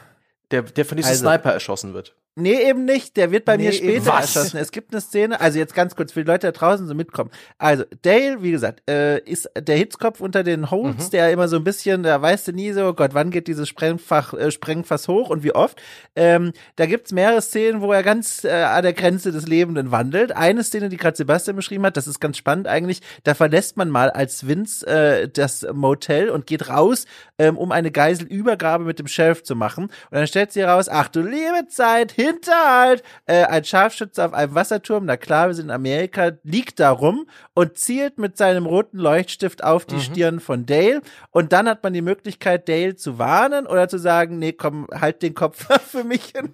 [0.50, 2.14] der der von diesem also, Sniper erschossen wird.
[2.38, 3.16] Nee, eben nicht.
[3.16, 4.58] Der wird bei nee, mir später erschossen.
[4.58, 7.30] Es gibt eine Szene, also jetzt ganz kurz für die Leute da draußen so mitkommen.
[7.56, 11.10] Also, Dale, wie gesagt, äh, ist der Hitzkopf unter den Holds, mhm.
[11.12, 14.34] der immer so ein bisschen, da weißt du nie so, Gott, wann geht dieses Sprengfach,
[14.34, 15.80] äh, Sprengfass hoch und wie oft.
[16.14, 20.36] Ähm, da gibt's mehrere Szenen, wo er ganz äh, an der Grenze des Lebenden wandelt.
[20.36, 23.88] Eine Szene, die gerade Sebastian beschrieben hat, das ist ganz spannend eigentlich, da verlässt man
[23.88, 27.06] mal als Vince äh, das Motel und geht raus,
[27.38, 29.84] ähm, um eine Geiselübergabe mit dem Sheriff zu machen.
[29.84, 33.02] Und dann stellt sie raus, ach du liebe Zeit, Hinterhalt!
[33.26, 37.28] Äh, ein Scharfschütze auf einem Wasserturm, na klar, wir sind in Amerika, liegt da rum
[37.54, 40.00] und zielt mit seinem roten Leuchtstift auf die mhm.
[40.00, 41.02] Stirn von Dale.
[41.30, 45.22] Und dann hat man die Möglichkeit, Dale zu warnen oder zu sagen, nee, komm, halt
[45.22, 46.52] den Kopf für mich hin.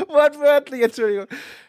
[0.08, 1.26] Wortwörtlich, Entschuldigung.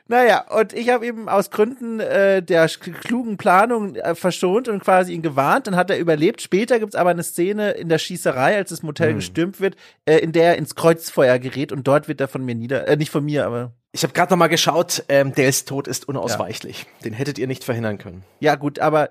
[0.08, 5.14] Naja, und ich habe eben aus Gründen äh, der klugen Planung äh, verschont und quasi
[5.14, 5.68] ihn gewarnt.
[5.68, 6.42] Dann hat er überlebt.
[6.42, 9.16] Später gibt's aber eine Szene in der Schießerei, als das Motel hm.
[9.16, 9.76] gestürmt wird,
[10.06, 12.98] äh, in der er ins Kreuzfeuer gerät und dort wird er von mir nieder, äh,
[12.98, 16.84] nicht von mir, aber ich habe gerade noch mal geschaut, ähm, Dales Tod ist unausweichlich.
[16.84, 17.04] Ja.
[17.04, 18.24] Den hättet ihr nicht verhindern können.
[18.40, 19.10] Ja, gut, aber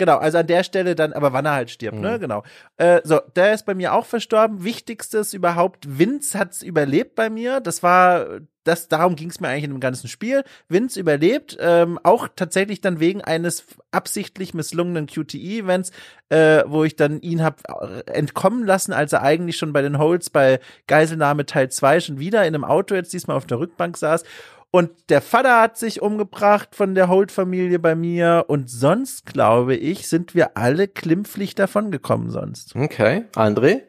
[0.00, 2.06] Genau, also an der Stelle dann, aber wann er halt stirbt, ne?
[2.06, 2.12] mhm.
[2.14, 2.18] ne?
[2.20, 2.42] Genau.
[2.78, 4.64] Äh, so, der ist bei mir auch verstorben.
[4.64, 7.60] Wichtigstes überhaupt, Vince hat's überlebt bei mir.
[7.60, 10.42] Das war, das, darum ging's mir eigentlich in dem ganzen Spiel.
[10.70, 15.90] Vince überlebt, ähm, auch tatsächlich dann wegen eines absichtlich misslungenen QTE-Events,
[16.30, 19.98] äh, wo ich dann ihn hab äh, entkommen lassen, als er eigentlich schon bei den
[19.98, 23.98] Holds bei Geiselnahme Teil 2 schon wieder in einem Auto jetzt diesmal auf der Rückbank
[23.98, 24.24] saß.
[24.72, 28.44] Und der Vater hat sich umgebracht von der Holt-Familie bei mir.
[28.48, 32.76] Und sonst, glaube ich, sind wir alle klimpflich davongekommen sonst.
[32.76, 33.24] Okay.
[33.34, 33.82] André?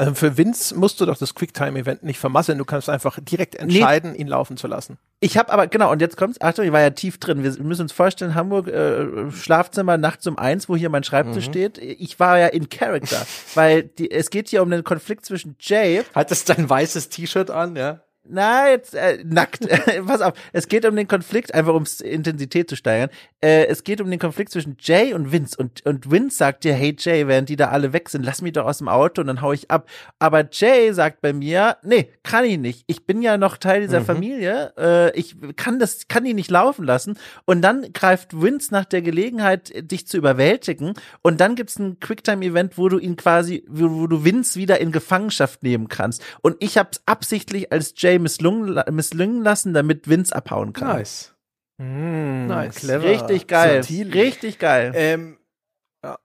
[0.00, 2.56] Also für Vince musst du doch das Quicktime-Event nicht vermasseln.
[2.58, 4.18] Du kannst einfach direkt entscheiden, nee.
[4.18, 4.96] ihn laufen zu lassen.
[5.18, 7.42] Ich habe aber, genau, und jetzt kommt's, Achtung, ich war ja tief drin.
[7.42, 11.50] Wir müssen uns vorstellen, Hamburg, äh, Schlafzimmer nachts um eins, wo hier mein Schreibtisch mhm.
[11.50, 11.78] steht.
[11.78, 16.04] Ich war ja in Character, weil die, es geht hier um den Konflikt zwischen Jay.
[16.14, 18.00] Hattest dein weißes T-Shirt an, ja?
[18.30, 19.66] Na, jetzt, äh, nackt.
[20.06, 23.10] Pass auf, es geht um den Konflikt, einfach um Intensität zu steigern.
[23.40, 25.56] Äh, es geht um den Konflikt zwischen Jay und Vince.
[25.56, 28.52] Und, und Vince sagt dir, hey Jay, während die da alle weg sind, lass mich
[28.52, 29.88] doch aus dem Auto und dann hau ich ab.
[30.18, 32.84] Aber Jay sagt bei mir, nee, kann ich nicht.
[32.86, 34.04] Ich bin ja noch Teil dieser mhm.
[34.04, 34.72] Familie.
[34.76, 37.18] Äh, ich kann das, kann die nicht laufen lassen.
[37.44, 40.94] Und dann greift Vince nach der Gelegenheit, dich zu überwältigen.
[41.22, 44.92] Und dann gibt's ein Quicktime-Event, wo du ihn quasi, wo, wo du Vince wieder in
[44.92, 46.22] Gefangenschaft nehmen kannst.
[46.42, 50.96] Und ich hab's absichtlich als Jay misslungen, misslungen lassen, damit Vince abhauen kann.
[50.96, 51.34] Nice.
[51.78, 52.76] Mm, nice.
[52.76, 53.04] Clever.
[53.04, 53.82] Richtig geil.
[53.82, 54.12] Subtil.
[54.12, 54.92] Richtig geil.
[54.94, 55.38] Ähm,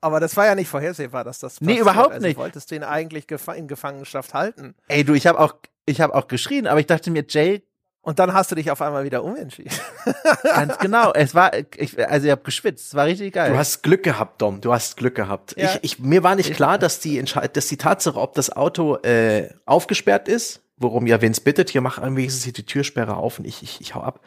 [0.02, 1.70] aber das war ja nicht vorhersehbar, dass das passiert.
[1.70, 2.38] Nee, überhaupt also, nicht.
[2.38, 3.26] Wolltest du ihn eigentlich
[3.56, 4.76] in Gefangenschaft halten?
[4.88, 5.56] Ey, du, ich habe auch
[5.86, 7.64] ich habe auch geschrien, aber ich dachte mir, Jay
[8.06, 9.72] und dann hast du dich auf einmal wieder umentschieden.
[10.44, 11.14] Ganz genau.
[11.14, 12.88] Es war, ich, also ich habe geschwitzt.
[12.88, 13.52] Es war richtig geil.
[13.52, 14.60] Du hast Glück gehabt, Dom.
[14.60, 15.56] Du hast Glück gehabt.
[15.58, 15.76] Ja.
[15.76, 18.98] Ich, ich, mir war nicht klar, dass die Entscheid dass die Tatsache, ob das Auto
[18.98, 23.64] äh, aufgesperrt ist, worum ja Vince bittet, hier mach wenigstens die Türsperre auf und ich,
[23.64, 24.20] ich, ich hau ab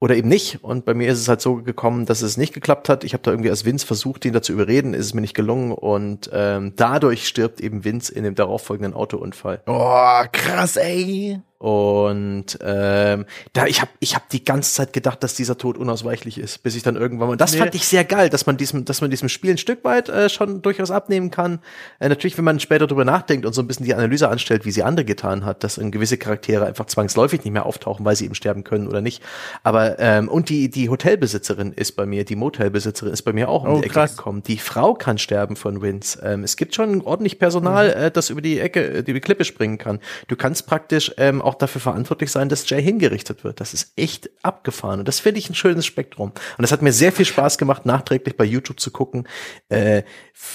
[0.00, 0.62] oder eben nicht.
[0.62, 3.04] Und bei mir ist es halt so gekommen, dass es nicht geklappt hat.
[3.04, 5.72] Ich habe da irgendwie als Vince versucht, ihn dazu überreden, ist es mir nicht gelungen
[5.72, 9.62] und ähm, dadurch stirbt eben Vince in dem darauffolgenden Autounfall.
[9.66, 11.40] Oh, krass, ey.
[11.64, 13.24] Und ähm,
[13.54, 16.76] da ich habe ich hab die ganze Zeit gedacht, dass dieser Tod unausweichlich ist, bis
[16.76, 17.36] ich dann irgendwann mal.
[17.38, 17.58] Das nee.
[17.58, 20.28] fand ich sehr geil, dass man diesem, dass man diesem Spiel ein Stück weit äh,
[20.28, 21.60] schon durchaus abnehmen kann.
[22.00, 24.72] Äh, natürlich, wenn man später drüber nachdenkt und so ein bisschen die Analyse anstellt, wie
[24.72, 28.34] sie andere getan hat, dass gewisse Charaktere einfach zwangsläufig nicht mehr auftauchen, weil sie eben
[28.34, 29.22] sterben können oder nicht.
[29.62, 33.64] Aber ähm, und die die Hotelbesitzerin ist bei mir, die Motelbesitzerin ist bei mir auch
[33.64, 34.18] um oh, die Ecke krass.
[34.18, 34.42] gekommen.
[34.42, 36.18] Die Frau kann sterben von Wins.
[36.22, 38.02] Ähm, es gibt schon ordentlich Personal, mhm.
[38.02, 39.98] äh, das über die Ecke, äh, die Klippe springen kann.
[40.28, 43.60] Du kannst praktisch ähm, auch dafür verantwortlich sein, dass Jay hingerichtet wird.
[43.60, 45.00] Das ist echt abgefahren.
[45.00, 46.30] Und das finde ich ein schönes Spektrum.
[46.30, 49.28] Und das hat mir sehr viel Spaß gemacht, nachträglich bei YouTube zu gucken,
[49.68, 50.02] äh,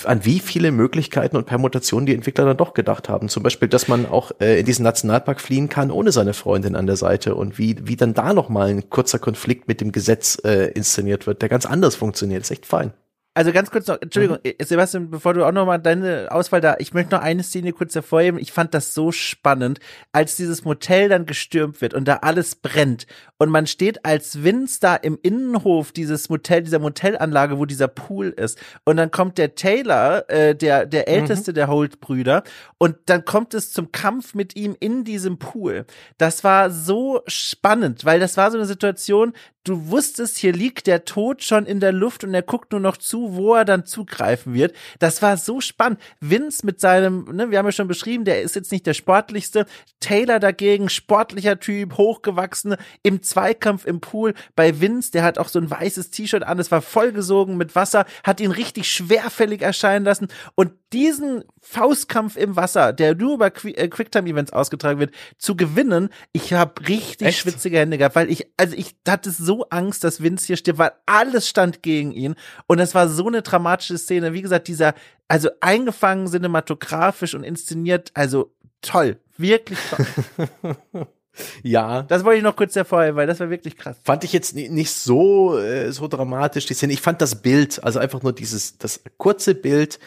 [0.03, 3.29] an wie viele Möglichkeiten und Permutationen die Entwickler dann doch gedacht haben.
[3.29, 6.87] Zum Beispiel, dass man auch äh, in diesen Nationalpark fliehen kann, ohne seine Freundin an
[6.87, 7.35] der Seite.
[7.35, 11.41] Und wie, wie dann da nochmal ein kurzer Konflikt mit dem Gesetz äh, inszeniert wird,
[11.41, 12.41] der ganz anders funktioniert.
[12.41, 12.93] Das ist echt fein.
[13.39, 14.51] Also ganz kurz noch, Entschuldigung, mhm.
[14.61, 17.95] Sebastian, bevor du auch noch mal deine Auswahl da, ich möchte noch eine Szene kurz
[17.95, 18.37] hervorheben.
[18.37, 19.79] Ich fand das so spannend,
[20.11, 23.07] als dieses Motel dann gestürmt wird und da alles brennt
[23.37, 28.27] und man steht als Vince da im Innenhof dieses Motel, dieser Motellanlage, wo dieser Pool
[28.27, 31.13] ist und dann kommt der Taylor, äh, der der mhm.
[31.13, 31.55] älteste mhm.
[31.55, 32.43] der Holt-Brüder
[32.77, 35.85] und dann kommt es zum Kampf mit ihm in diesem Pool.
[36.17, 39.31] Das war so spannend, weil das war so eine Situation,
[39.63, 42.97] du wusstest, hier liegt der Tod schon in der Luft und er guckt nur noch
[42.97, 44.75] zu, wo er dann zugreifen wird.
[44.99, 45.99] Das war so spannend.
[46.19, 49.65] Vince mit seinem, ne, wir haben ja schon beschrieben, der ist jetzt nicht der sportlichste.
[49.99, 54.33] Taylor dagegen, sportlicher Typ, hochgewachsen, im Zweikampf im Pool.
[54.55, 58.05] Bei Vince, der hat auch so ein weißes T-Shirt an, es war vollgesogen mit Wasser,
[58.23, 60.27] hat ihn richtig schwerfällig erscheinen lassen.
[60.55, 66.09] Und diesen Faustkampf im Wasser, der nur über Qu äh, Quicktime-Events ausgetragen wird, zu gewinnen,
[66.31, 67.39] ich habe richtig Echt?
[67.39, 70.91] schwitzige Hände gehabt, weil ich, also ich hatte so Angst, dass Vince hier stirbt, weil
[71.05, 72.35] alles stand gegen ihn.
[72.67, 74.33] Und es war so eine dramatische Szene.
[74.33, 74.93] Wie gesagt, dieser,
[75.27, 78.51] also eingefangen cinematografisch und inszeniert, also
[78.81, 80.77] toll, wirklich toll.
[81.63, 82.03] Ja.
[82.03, 83.97] Das wollte ich noch kurz hervorheben, weil das war wirklich krass.
[84.03, 86.93] Fand ich jetzt nicht so, äh, so dramatisch, die Szene.
[86.93, 89.99] Ich fand das Bild, also einfach nur dieses, das kurze Bild,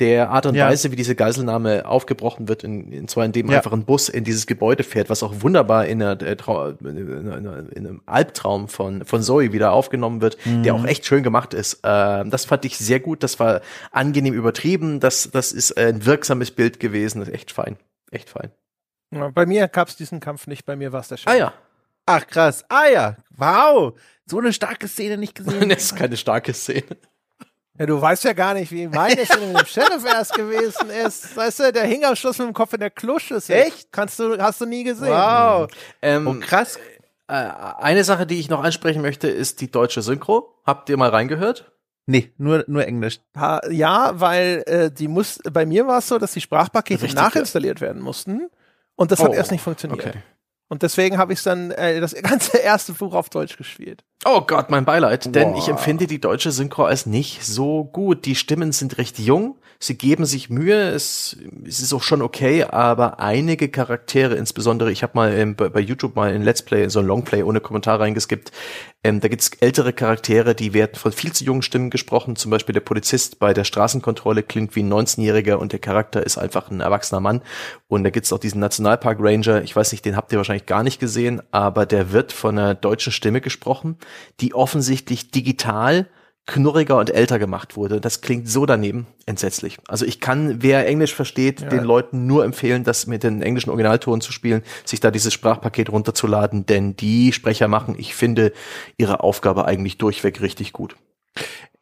[0.00, 0.68] der Art und ja.
[0.68, 3.58] Weise, wie diese Geiselnahme aufgebrochen wird, in, in zwar indem ja.
[3.58, 6.36] einfach ein Bus in dieses Gebäude fährt, was auch wunderbar in, einer, äh,
[6.80, 10.64] in, einer, in einem Albtraum von, von Zoe wieder aufgenommen wird, mhm.
[10.64, 11.74] der auch echt schön gemacht ist.
[11.84, 13.60] Äh, das fand ich sehr gut, das war
[13.92, 17.76] angenehm übertrieben, das, das ist ein wirksames Bild gewesen, das ist echt fein,
[18.10, 18.50] echt fein.
[19.12, 21.32] Ja, bei mir gab es diesen Kampf nicht, bei mir war es der Chef.
[21.32, 21.52] Ah ja.
[22.06, 23.94] Ach krass, ah ja, wow,
[24.26, 25.68] so eine starke Szene nicht gesehen.
[25.68, 26.96] das ist keine starke Szene.
[27.78, 31.36] Ja, du weißt ja gar nicht, wie meine Szene mit dem Sheriff erst gewesen ist.
[31.36, 33.42] Weißt du, der hing am Schluss mit dem Kopf in der Klusche.
[33.48, 33.90] Echt?
[33.90, 35.08] Kannst du, hast du nie gesehen.
[35.08, 35.68] Wow.
[36.00, 36.78] Ähm, oh, krass.
[37.26, 40.54] Äh, eine Sache, die ich noch ansprechen möchte, ist die deutsche Synchro.
[40.64, 41.72] Habt ihr mal reingehört?
[42.06, 43.20] Nee, nur, nur Englisch.
[43.36, 47.20] Ha, ja, weil äh, die muss, bei mir war es so, dass die Sprachpakete Richtig,
[47.20, 48.50] nachinstalliert werden mussten.
[48.94, 50.00] Und das oh, hat erst nicht funktioniert.
[50.00, 50.18] Okay.
[50.68, 54.02] Und deswegen habe ich dann äh, das ganze erste Buch auf Deutsch gespielt.
[54.24, 58.24] Oh Gott, mein Beileid, denn ich empfinde die deutsche Synchro als nicht so gut.
[58.24, 61.36] Die Stimmen sind recht jung, sie geben sich Mühe, es,
[61.66, 65.80] es ist auch schon okay, aber einige Charaktere, insbesondere, ich habe mal ähm, bei, bei,
[65.80, 68.52] YouTube mal in Let's Play, so ein Longplay ohne Kommentar reingeskippt,
[69.02, 72.72] ähm, da gibt's ältere Charaktere, die werden von viel zu jungen Stimmen gesprochen, zum Beispiel
[72.72, 76.80] der Polizist bei der Straßenkontrolle klingt wie ein 19-Jähriger und der Charakter ist einfach ein
[76.80, 77.42] erwachsener Mann.
[77.88, 80.82] Und da gibt's auch diesen Nationalpark Ranger, ich weiß nicht, den habt ihr wahrscheinlich gar
[80.82, 83.98] nicht gesehen, aber der wird von einer deutschen Stimme gesprochen
[84.40, 86.08] die offensichtlich digital
[86.46, 88.00] knurriger und älter gemacht wurde.
[88.00, 89.78] Das klingt so daneben, entsetzlich.
[89.88, 91.68] Also ich kann, wer Englisch versteht, ja.
[91.68, 95.90] den Leuten nur empfehlen, das mit den englischen Originaltonen zu spielen, sich da dieses Sprachpaket
[95.90, 98.52] runterzuladen, denn die Sprecher machen, ich finde,
[98.98, 100.96] ihre Aufgabe eigentlich durchweg richtig gut.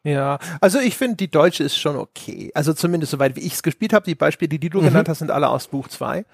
[0.05, 2.51] Ja, also ich finde, die deutsche ist schon okay.
[2.53, 4.05] Also zumindest soweit wie ich es gespielt habe.
[4.05, 4.85] Die Beispiele, die, du mhm.
[4.85, 6.25] genannt hast, sind alle aus Buch 2.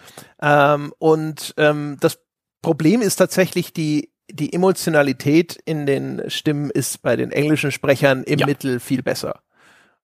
[0.42, 2.20] Ähm, und ähm, das
[2.62, 8.40] Problem ist tatsächlich die die Emotionalität in den Stimmen ist bei den englischen Sprechern im
[8.40, 8.46] ja.
[8.46, 9.42] Mittel viel besser.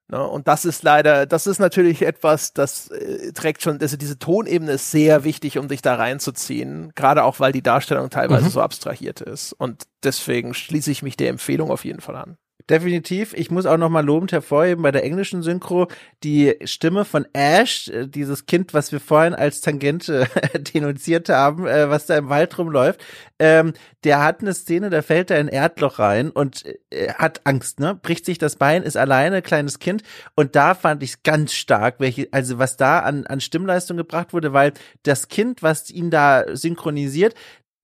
[0.08, 0.24] Ne?
[0.24, 4.74] Und das ist leider, das ist natürlich etwas, das äh, trägt schon, also diese Tonebene
[4.74, 8.50] ist sehr wichtig, um sich da reinzuziehen, gerade auch, weil die Darstellung teilweise mhm.
[8.50, 9.54] so abstrahiert ist.
[9.54, 12.38] Und deswegen schließe ich mich der Empfehlung auf jeden Fall an.
[12.68, 13.36] Definitiv.
[13.36, 15.88] Ich muss auch noch mal lobend hervorheben bei der englischen Synchro
[16.24, 20.28] die Stimme von Ash, äh, dieses Kind, was wir vorhin als Tangente
[20.74, 23.04] denunziert haben, äh, was da im Wald rumläuft.
[23.38, 23.74] Ähm,
[24.04, 27.80] der hat eine Szene, da fällt er in ein Erdloch rein und äh, hat Angst,
[27.80, 28.00] ne?
[28.02, 30.02] Bricht sich das Bein, ist alleine, kleines Kind.
[30.36, 34.34] Und da fand ich es ganz stark, welche, also was da an, an Stimmleistung gebracht
[34.34, 34.74] wurde, weil
[35.04, 37.36] das Kind, was ihn da synchronisiert,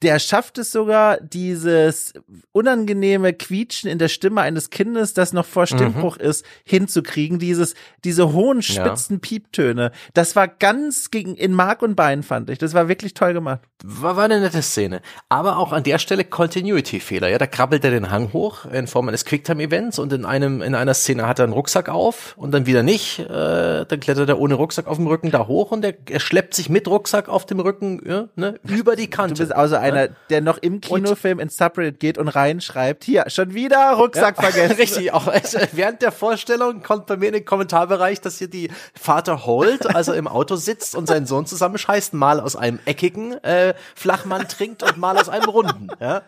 [0.02, 2.14] der schafft es sogar, dieses
[2.52, 6.26] unangenehme Quietschen in der Stimme eines Kindes, das noch vor Stimmbruch mhm.
[6.26, 7.38] ist, hinzukriegen.
[7.38, 9.20] Dieses, diese hohen, spitzen ja.
[9.22, 9.92] Pieptöne.
[10.14, 12.58] Das war ganz gegen, in Mark und Bein, fand ich.
[12.58, 13.62] Das war wirklich toll gemacht.
[13.84, 15.02] War, war eine nette Szene.
[15.30, 17.30] Aber auch an der Stelle Continuity-Fehler.
[17.30, 20.74] Ja, da krabbelt er den Hang hoch in Form eines Quicktime-Events und in einem, in
[20.74, 23.20] einer Szene hat er einen Rucksack auf und dann wieder nicht.
[23.20, 26.56] Äh, dann klettert er ohne Rucksack auf dem Rücken da hoch und er, er schleppt
[26.56, 29.36] sich mit Rucksack auf dem Rücken ja, ne, über die Kante.
[29.36, 33.26] Du bist also ein einer, der noch im Kinofilm ins Subreddit geht und reinschreibt, hier,
[33.30, 34.76] schon wieder Rucksack ja, vergessen.
[34.76, 38.70] Richtig, auch also während der Vorstellung kommt bei mir in den Kommentarbereich, dass hier die
[39.00, 43.74] Vater Holt, also im Auto sitzt und seinen Sohn zusammenscheißt, mal aus einem eckigen äh,
[43.96, 45.90] Flachmann trinkt und mal aus einem runden.
[46.00, 46.24] Ja?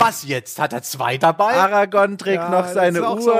[0.00, 0.58] Was jetzt?
[0.58, 1.54] Hat er zwei dabei?
[1.54, 3.20] Aragon trägt ja, noch seine Uhr.
[3.20, 3.32] So.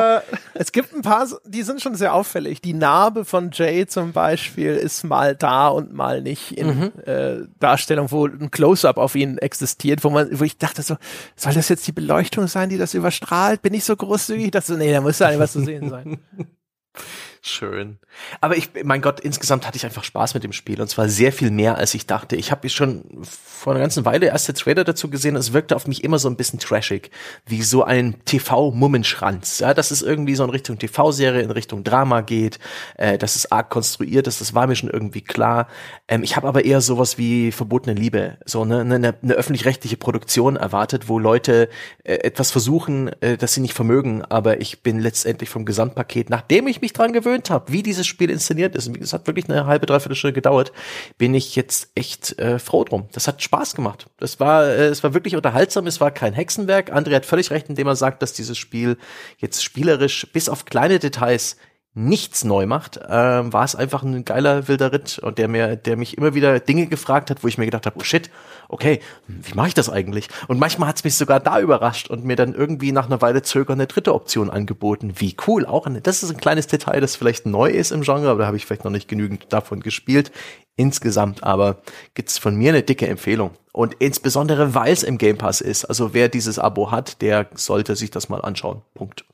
[0.54, 2.60] Es gibt ein paar, die sind schon sehr auffällig.
[2.60, 6.92] Die Narbe von Jay zum Beispiel ist mal da und mal nicht in mhm.
[7.06, 10.96] äh, Darstellung, wo ein Close-up auf ihn existiert, wo man, wo ich dachte so,
[11.34, 13.62] soll das jetzt die Beleuchtung sein, die das überstrahlt?
[13.62, 14.50] Bin ich so großzügig?
[14.50, 16.18] dass so, nee, da muss ja was zu sehen sein.
[17.42, 17.98] Schön.
[18.42, 21.32] Aber ich, mein Gott, insgesamt hatte ich einfach Spaß mit dem Spiel und zwar sehr
[21.32, 22.36] viel mehr, als ich dachte.
[22.36, 25.36] Ich habe schon vor einer ganzen Weile erste Trailer dazu gesehen.
[25.36, 27.10] Es wirkte auf mich immer so ein bisschen trashig,
[27.46, 29.60] wie so ein TV-Mummenschranz.
[29.60, 32.58] Ja, dass es irgendwie so in Richtung TV-Serie, in Richtung Drama geht,
[32.98, 34.42] äh, dass es arg konstruiert ist.
[34.42, 35.66] Das war mir schon irgendwie klar.
[36.08, 40.56] Ähm, ich habe aber eher sowas wie verbotene Liebe, so eine, eine, eine öffentlich-rechtliche Produktion
[40.56, 41.70] erwartet, wo Leute
[42.04, 44.22] äh, etwas versuchen, äh, das sie nicht vermögen.
[44.26, 48.06] Aber ich bin letztendlich vom Gesamtpaket, nachdem ich mich dran gewöhnt gewöhnt habe, wie dieses
[48.06, 50.72] Spiel inszeniert ist, es hat wirklich eine halbe, dreiviertel Stunde gedauert,
[51.18, 53.08] bin ich jetzt echt äh, froh drum.
[53.12, 54.06] Das hat Spaß gemacht.
[54.18, 56.92] Das war, äh, es war wirklich unterhaltsam, es war kein Hexenwerk.
[56.92, 58.96] André hat völlig recht, indem er sagt, dass dieses Spiel
[59.38, 61.56] jetzt spielerisch bis auf kleine Details
[61.92, 65.96] nichts neu macht, ähm, war es einfach ein geiler wilder Ritt und der mir, der
[65.96, 68.30] mich immer wieder Dinge gefragt hat, wo ich mir gedacht habe, oh shit,
[68.68, 70.28] okay, wie mache ich das eigentlich?
[70.46, 73.42] Und manchmal hat es mich sogar da überrascht und mir dann irgendwie nach einer Weile
[73.42, 75.14] zögern eine dritte Option angeboten.
[75.16, 78.30] Wie cool, auch eine, das ist ein kleines Detail, das vielleicht neu ist im Genre,
[78.30, 80.30] aber da habe ich vielleicht noch nicht genügend davon gespielt.
[80.76, 81.82] Insgesamt aber
[82.14, 83.50] gibt's von mir eine dicke Empfehlung.
[83.72, 85.84] Und insbesondere, weil es im Game Pass ist.
[85.84, 88.82] Also wer dieses Abo hat, der sollte sich das mal anschauen.
[88.94, 89.24] Punkt.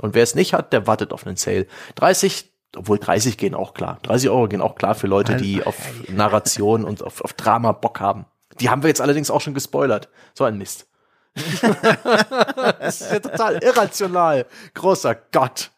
[0.00, 1.66] Und wer es nicht hat, der wartet auf einen Sale.
[1.96, 3.98] 30, obwohl 30 gehen auch klar.
[4.02, 5.76] 30 Euro gehen auch klar für Leute, die auf
[6.08, 8.26] Narration und auf, auf Drama Bock haben.
[8.60, 10.08] Die haben wir jetzt allerdings auch schon gespoilert.
[10.34, 10.86] So ein Mist.
[11.34, 14.46] das ist ja total irrational.
[14.74, 15.70] Großer Gott.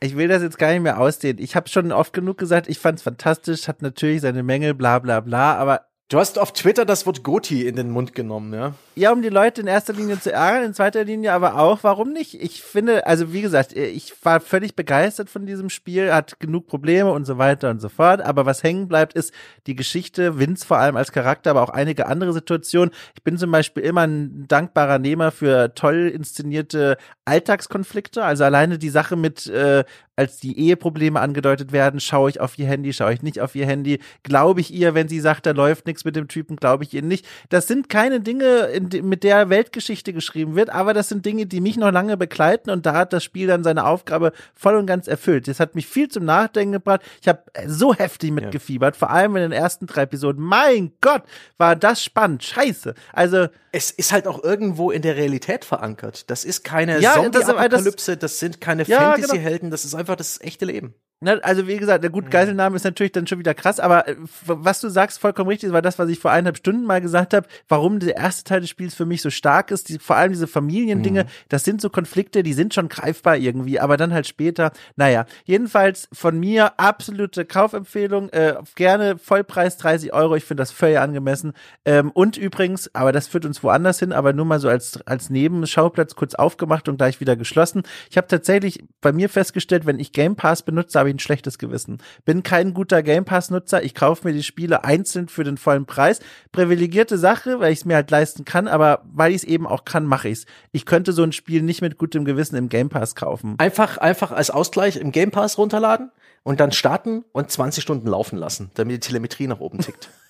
[0.00, 1.42] Ich will das jetzt gar nicht mehr ausdehnen.
[1.42, 5.20] Ich habe schon oft genug gesagt, ich fand's fantastisch, hat natürlich seine Mängel, bla bla
[5.20, 5.82] bla, aber
[6.12, 8.74] Du hast auf Twitter das Wort Goti in den Mund genommen, ja?
[8.94, 12.12] Ja, um die Leute in erster Linie zu ärgern, in zweiter Linie aber auch, warum
[12.12, 12.34] nicht?
[12.34, 17.10] Ich finde, also wie gesagt, ich war völlig begeistert von diesem Spiel, hat genug Probleme
[17.10, 19.32] und so weiter und so fort, aber was hängen bleibt, ist
[19.66, 22.92] die Geschichte, Vince vor allem als Charakter, aber auch einige andere Situationen.
[23.14, 28.90] Ich bin zum Beispiel immer ein dankbarer Nehmer für toll inszenierte Alltagskonflikte, also alleine die
[28.90, 29.84] Sache mit äh,
[30.16, 33.66] als die Eheprobleme angedeutet werden, schaue ich auf ihr Handy, schaue ich nicht auf ihr
[33.66, 36.92] Handy, glaube ich ihr, wenn sie sagt, da läuft nichts mit dem Typen, glaube ich
[36.92, 37.26] ihr nicht.
[37.48, 41.76] Das sind keine Dinge, mit der Weltgeschichte geschrieben wird, aber das sind Dinge, die mich
[41.76, 45.48] noch lange begleiten und da hat das Spiel dann seine Aufgabe voll und ganz erfüllt.
[45.48, 47.02] Das hat mich viel zum Nachdenken gebracht.
[47.20, 48.98] Ich habe so heftig mitgefiebert, ja.
[48.98, 50.42] vor allem in den ersten drei Episoden.
[50.42, 51.22] Mein Gott,
[51.58, 52.44] war das spannend.
[52.44, 52.94] Scheiße.
[53.12, 56.30] Also es ist halt auch irgendwo in der Realität verankert.
[56.30, 59.10] Das ist keine ja, Zombie-Apokalypse, das, das, sind keine ja, genau.
[59.12, 59.70] Fantasy-Helden, genau.
[59.70, 60.94] das ist einfach das echte Leben.
[61.22, 62.30] Na, also wie gesagt, der gut mhm.
[62.30, 65.80] Geiselnahme ist natürlich dann schon wieder krass, aber äh, was du sagst, vollkommen richtig, war
[65.80, 68.96] das, was ich vor eineinhalb Stunden mal gesagt habe, warum der erste Teil des Spiels
[68.96, 71.28] für mich so stark ist, die, vor allem diese Familiendinge, mhm.
[71.48, 76.08] das sind so Konflikte, die sind schon greifbar irgendwie, aber dann halt später, naja, jedenfalls
[76.12, 81.52] von mir absolute Kaufempfehlung, äh, gerne Vollpreis 30 Euro, ich finde das völlig angemessen
[81.84, 85.30] ähm, und übrigens, aber das führt uns woanders hin, aber nur mal so als, als
[85.30, 87.84] Nebenschauplatz kurz aufgemacht und gleich wieder geschlossen.
[88.10, 91.58] Ich habe tatsächlich bei mir festgestellt, wenn ich Game Pass benutze, habe ich ein schlechtes
[91.58, 91.98] Gewissen.
[92.24, 93.82] Bin kein guter Game Pass-Nutzer.
[93.82, 96.20] Ich kaufe mir die Spiele einzeln für den vollen Preis.
[96.52, 99.84] Privilegierte Sache, weil ich es mir halt leisten kann, aber weil ich es eben auch
[99.84, 100.46] kann, mache ich es.
[100.72, 103.54] Ich könnte so ein Spiel nicht mit gutem Gewissen im Game Pass kaufen.
[103.58, 106.10] Einfach, einfach als Ausgleich im Game Pass runterladen
[106.42, 110.10] und dann starten und 20 Stunden laufen lassen, damit die Telemetrie nach oben tickt.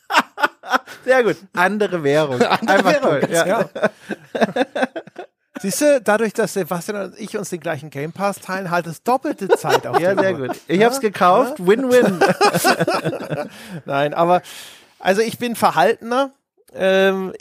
[1.05, 1.37] Sehr gut.
[1.53, 2.41] Andere Währung.
[2.41, 3.29] Andere Einfach Währung, toll.
[3.33, 3.47] Ja.
[3.47, 3.69] ja.
[5.63, 9.05] Siehst du, dadurch, dass Sebastian und ich uns den gleichen Game Pass teilen, halt es
[9.05, 10.57] doppelte Zeit auf Ja, sehr gut.
[10.67, 10.87] Ich ja?
[10.87, 11.65] hab's gekauft.
[11.65, 12.19] Win-win.
[13.85, 14.43] Nein, aber
[14.99, 16.33] also ich bin verhaltener.
[16.75, 17.33] Ähm,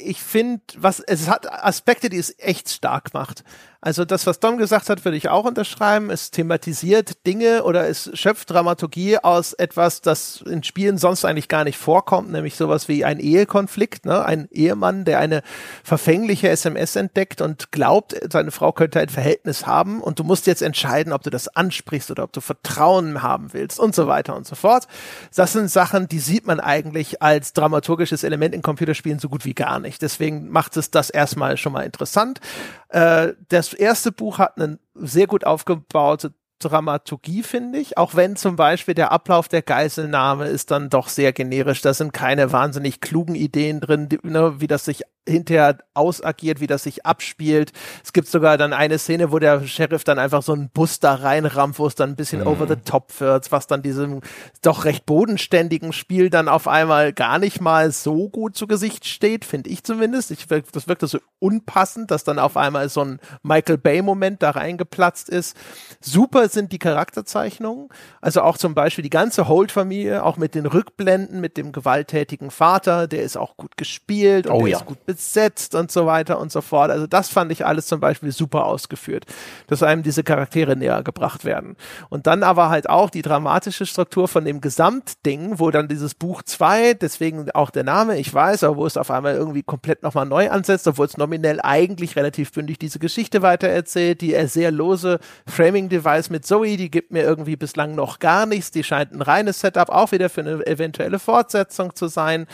[0.00, 3.44] ich finde, was es hat Aspekte, die es echt stark macht.
[3.82, 6.10] Also das, was Dom gesagt hat, würde ich auch unterschreiben.
[6.10, 11.64] Es thematisiert Dinge oder es schöpft Dramaturgie aus etwas, das in Spielen sonst eigentlich gar
[11.64, 14.22] nicht vorkommt, nämlich sowas wie ein Ehekonflikt, ne?
[14.22, 15.42] Ein Ehemann, der eine
[15.82, 20.60] verfängliche SMS entdeckt und glaubt, seine Frau könnte ein Verhältnis haben und du musst jetzt
[20.60, 24.46] entscheiden, ob du das ansprichst oder ob du Vertrauen haben willst und so weiter und
[24.46, 24.88] so fort.
[25.34, 29.54] Das sind Sachen, die sieht man eigentlich als dramaturgisches Element in Computerspielen so gut wie
[29.54, 29.89] gar nicht.
[29.98, 32.40] Deswegen macht es das erstmal schon mal interessant.
[32.88, 37.98] Äh, das erste Buch hat einen sehr gut aufgebaute Dramaturgie, finde ich.
[37.98, 41.80] Auch wenn zum Beispiel der Ablauf der Geiselnahme ist dann doch sehr generisch.
[41.82, 46.66] Da sind keine wahnsinnig klugen Ideen drin, die, ne, wie das sich hinterher ausagiert, wie
[46.66, 47.72] das sich abspielt.
[48.04, 51.14] Es gibt sogar dann eine Szene, wo der Sheriff dann einfach so einen Bus da
[51.14, 52.46] reinrammt, wo es dann ein bisschen mhm.
[52.46, 54.20] over the top wird, was dann diesem
[54.62, 59.44] doch recht bodenständigen Spiel dann auf einmal gar nicht mal so gut zu Gesicht steht,
[59.44, 60.30] finde ich zumindest.
[60.30, 65.28] Ich, das wirkte so unpassend, dass dann auf einmal so ein Michael Bay-Moment da reingeplatzt
[65.28, 65.56] ist.
[66.00, 67.88] Super sind die Charakterzeichnungen.
[68.20, 73.06] Also auch zum Beispiel die ganze Holt-Familie, auch mit den Rückblenden, mit dem gewalttätigen Vater,
[73.06, 74.78] der ist auch gut gespielt und oh, der ja.
[74.78, 76.90] ist gut besetzt und so weiter und so fort.
[76.90, 79.26] Also das fand ich alles zum Beispiel super ausgeführt,
[79.66, 81.76] dass einem diese Charaktere näher gebracht werden.
[82.08, 86.42] Und dann aber halt auch die dramatische Struktur von dem Gesamtding, wo dann dieses Buch
[86.42, 90.26] 2, deswegen auch der Name, ich weiß, aber wo es auf einmal irgendwie komplett nochmal
[90.26, 96.30] neu ansetzt, obwohl es nominell eigentlich relativ bündig diese Geschichte weitererzählt, die sehr lose Framing-Device
[96.30, 99.88] mit Zoe, die gibt mir irgendwie bislang noch gar nichts, die scheint ein reines Setup
[99.88, 102.46] auch wieder für eine eventuelle Fortsetzung zu sein,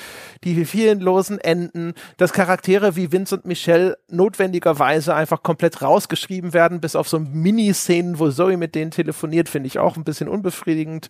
[0.45, 6.81] die vielen losen Enden, das Charaktere wie Vince und Michelle notwendigerweise einfach komplett rausgeschrieben werden,
[6.81, 11.09] bis auf so Miniszenen, wo Zoe mit denen telefoniert, finde ich auch ein bisschen unbefriedigend.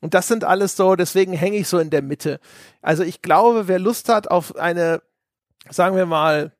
[0.00, 2.38] Und das sind alles so, deswegen hänge ich so in der Mitte.
[2.82, 5.00] Also ich glaube, wer Lust hat auf eine,
[5.70, 6.52] sagen wir mal,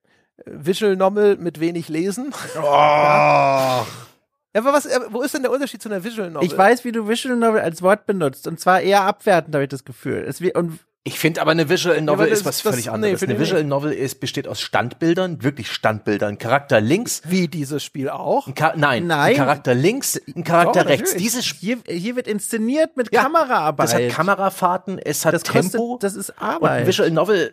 [0.47, 2.33] Visual Novel mit wenig Lesen.
[2.57, 2.63] Oh.
[2.63, 3.87] ja.
[4.55, 6.47] Ja, aber was, wo ist denn der Unterschied zu einer Visual Novel?
[6.47, 8.47] Ich weiß, wie du Visual Novel als Wort benutzt.
[8.47, 10.25] Und zwar eher abwertend, habe ich das Gefühl.
[10.29, 13.21] Es, und ich finde aber eine Visual Novel ja, ist was das, völlig anderes.
[13.21, 13.69] Nee, eine Visual nicht.
[13.69, 16.39] Novel ist, besteht aus Standbildern, wirklich Standbildern.
[16.39, 17.21] Charakter links.
[17.27, 18.47] Wie dieses Spiel auch?
[18.47, 19.33] Ein nein, nein.
[19.33, 21.15] Ein Charakter links, ein Charakter Doch, rechts.
[21.17, 23.87] Dieses Spiel, hier wird inszeniert mit ja, Kameraarbeit.
[23.87, 25.99] Das hat Kamerafahrten, es hat das Tempo.
[25.99, 26.83] Kostet, das ist Arbeit.
[26.83, 27.53] Und Visual Novel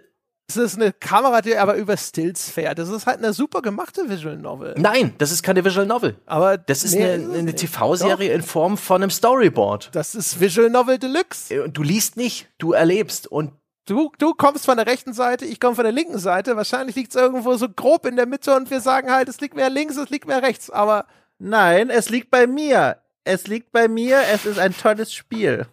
[0.58, 2.80] es ist eine Kamera, die aber über Stills fährt.
[2.80, 4.76] Das ist halt eine super gemachte Visual Novel.
[4.78, 6.16] Nein, das ist keine Visual Novel.
[6.26, 9.90] Aber das ist nee, eine, eine TV-Serie in Form von einem Storyboard.
[9.94, 11.54] Das ist Visual Novel Deluxe.
[11.54, 13.52] Äh, du liest nicht, du erlebst und
[13.88, 16.56] Du, du kommst von der rechten Seite, ich komme von der linken Seite.
[16.56, 19.56] Wahrscheinlich liegt es irgendwo so grob in der Mitte und wir sagen halt, es liegt
[19.56, 20.70] mehr links, es liegt mehr rechts.
[20.70, 21.08] Aber
[21.40, 22.98] nein, es liegt bei mir.
[23.24, 24.22] Es liegt bei mir.
[24.32, 25.66] Es ist ein tolles Spiel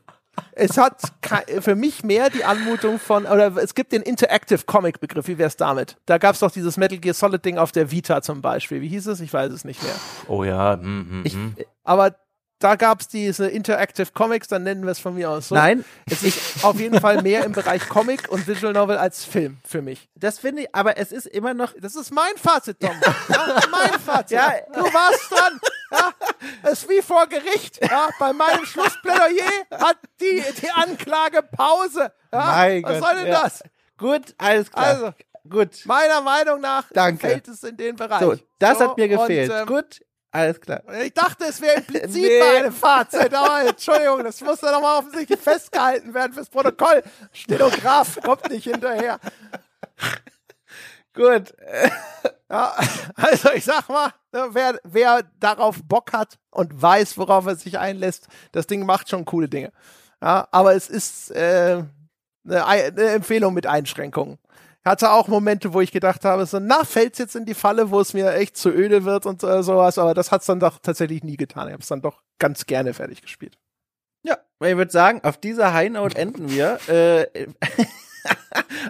[0.53, 1.01] es hat
[1.61, 5.49] für mich mehr die Anmutung von, oder es gibt den Interactive Comic Begriff, wie wäre
[5.49, 5.97] es damit?
[6.07, 8.81] Da gab es doch dieses Metal Gear Solid Ding auf der Vita zum Beispiel.
[8.81, 9.21] Wie hieß es?
[9.21, 9.95] Ich weiß es nicht mehr.
[10.27, 10.77] Oh ja.
[10.77, 11.37] Mm, mm, ich,
[11.85, 12.17] aber
[12.59, 15.55] da gab es diese Interactive Comics, dann nennen wir es von mir aus so.
[15.55, 15.85] Nein.
[16.11, 19.81] Es ist auf jeden Fall mehr im Bereich Comic und Visual Novel als Film für
[19.81, 20.09] mich.
[20.17, 21.73] Das finde ich, aber es ist immer noch.
[21.81, 22.91] Das ist mein Fazit, Tom.
[23.29, 24.37] ja, mein Fazit.
[24.37, 25.61] Ja, du warst dran.
[25.91, 26.13] Ja,
[26.65, 27.79] es ist wie vor Gericht.
[27.83, 32.13] Ja, bei meinem Schlussplädoyer hat die, die Anklage Pause.
[32.33, 33.43] Ja, mein was Gott, soll denn ja.
[33.43, 33.63] das?
[33.97, 34.87] Gut, alles klar.
[34.87, 35.13] Also,
[35.49, 35.85] gut.
[35.85, 37.27] Meiner Meinung nach Danke.
[37.27, 38.21] fällt es in den Bereich.
[38.21, 39.51] So, das so, hat mir gefehlt.
[39.51, 40.01] Und, ähm, gut,
[40.31, 40.83] alles klar.
[41.03, 42.41] Ich dachte, es wäre implizit nee.
[42.41, 47.03] bei einem Fazit, aber Entschuldigung, das muss dann nochmal offensichtlich festgehalten werden fürs Protokoll.
[47.33, 49.19] Stenograf kommt nicht hinterher.
[51.19, 51.55] Gut.
[52.51, 52.73] Ja,
[53.15, 57.79] also ich sag mal, ne, wer, wer darauf Bock hat und weiß, worauf er sich
[57.79, 59.71] einlässt, das Ding macht schon coole Dinge.
[60.23, 61.85] Ja, aber es ist äh,
[62.47, 64.39] eine, eine Empfehlung mit Einschränkungen.
[64.83, 68.01] Hatte auch Momente, wo ich gedacht habe, so, na, fällt's jetzt in die Falle, wo
[68.01, 71.23] es mir echt zu öde wird und äh, sowas, aber das hat's dann doch tatsächlich
[71.23, 71.69] nie getan.
[71.69, 73.59] Ich habe es dann doch ganz gerne fertig gespielt.
[74.23, 76.79] Ja, ich würde sagen, auf dieser High Note enden wir.
[76.89, 77.49] Äh,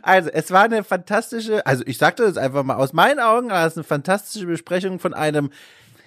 [0.02, 3.66] also, es war eine fantastische, also ich sagte das einfach mal aus meinen Augen, war
[3.66, 5.50] es eine fantastische Besprechung von einem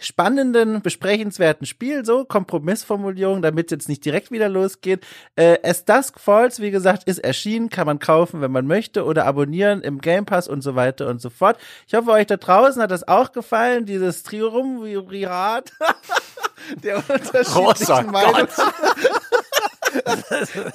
[0.02, 5.06] spannenden, besprechenswerten Spiel, so Kompromissformulierung, damit jetzt nicht direkt wieder losgeht.
[5.36, 9.26] Äh, As Dusk Falls, wie gesagt, ist erschienen, kann man kaufen, wenn man möchte, oder
[9.26, 11.58] abonnieren im Game Pass und so weiter und so fort.
[11.88, 15.72] Ich hoffe, euch da draußen hat das auch gefallen, dieses Triumvirat
[16.84, 18.48] der unterschiedlichen Meinungen.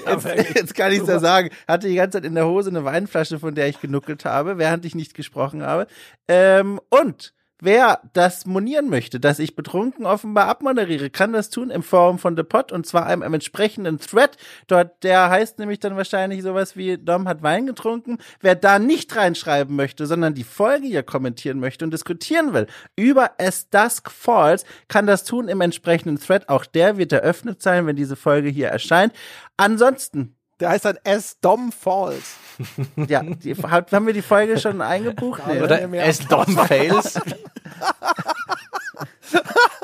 [0.06, 1.51] Jetzt, jetzt, kann ich es ja sagen.
[1.66, 4.84] Hatte die ganze Zeit in der Hose eine Weinflasche, von der ich genuckelt habe, während
[4.84, 5.86] ich nicht gesprochen habe.
[6.28, 11.83] Ähm, und Wer das monieren möchte, dass ich betrunken offenbar abmoderiere, kann das tun im
[11.83, 14.37] Forum von The Pot und zwar einem, einem entsprechenden Thread.
[14.66, 18.19] Dort, der heißt nämlich dann wahrscheinlich sowas wie Dom hat Wein getrunken.
[18.41, 23.33] Wer da nicht reinschreiben möchte, sondern die Folge hier kommentieren möchte und diskutieren will über
[23.39, 26.51] As Dusk Falls, kann das tun im entsprechenden Thread.
[26.51, 29.15] Auch der wird eröffnet sein, wenn diese Folge hier erscheint.
[29.57, 32.37] Ansonsten der heißt dann S Dom Falls.
[33.09, 35.43] ja, die, haben wir die Folge schon eingebucht?
[35.47, 37.20] Nee, Oder S Dom Fails.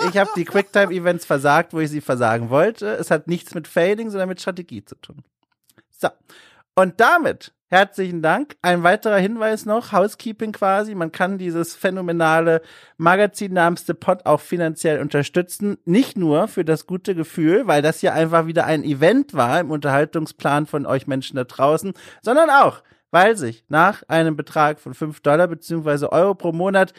[0.09, 2.95] ich habe die Quicktime-Events versagt, wo ich sie versagen wollte.
[2.95, 5.23] Es hat nichts mit Fading, sondern mit Strategie zu tun.
[5.91, 6.09] So.
[6.75, 8.57] Und damit Herzlichen Dank.
[8.61, 10.95] Ein weiterer Hinweis noch, Housekeeping quasi.
[10.95, 12.61] Man kann dieses phänomenale
[12.99, 15.79] Magazin namens The Pot auch finanziell unterstützen.
[15.87, 19.71] Nicht nur für das gute Gefühl, weil das hier einfach wieder ein Event war im
[19.71, 25.21] Unterhaltungsplan von euch Menschen da draußen, sondern auch, weil sich nach einem Betrag von fünf
[25.21, 26.93] Dollar beziehungsweise Euro pro Monat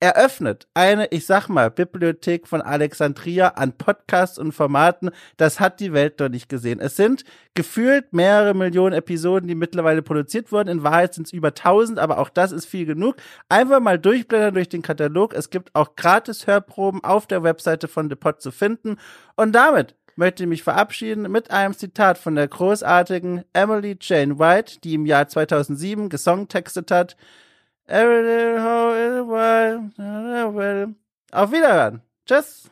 [0.00, 5.10] eröffnet eine, ich sag mal, Bibliothek von Alexandria an Podcasts und Formaten.
[5.36, 6.80] Das hat die Welt noch nicht gesehen.
[6.80, 7.24] Es sind
[7.54, 10.70] gefühlt mehrere Millionen Episoden, die mittlerweile produziert wurden.
[10.70, 13.16] In Wahrheit sind es über 1000, aber auch das ist viel genug.
[13.50, 15.34] Einfach mal durchblättern durch den Katalog.
[15.34, 18.96] Es gibt auch gratis Hörproben auf der Webseite von The Pod zu finden.
[19.36, 24.80] Und damit möchte ich mich verabschieden mit einem Zitat von der großartigen Emily Jane White,
[24.82, 27.16] die im Jahr 2007 gesongtextet hat.
[31.32, 32.02] Auf Wiederhören.
[32.24, 32.70] Tschüss.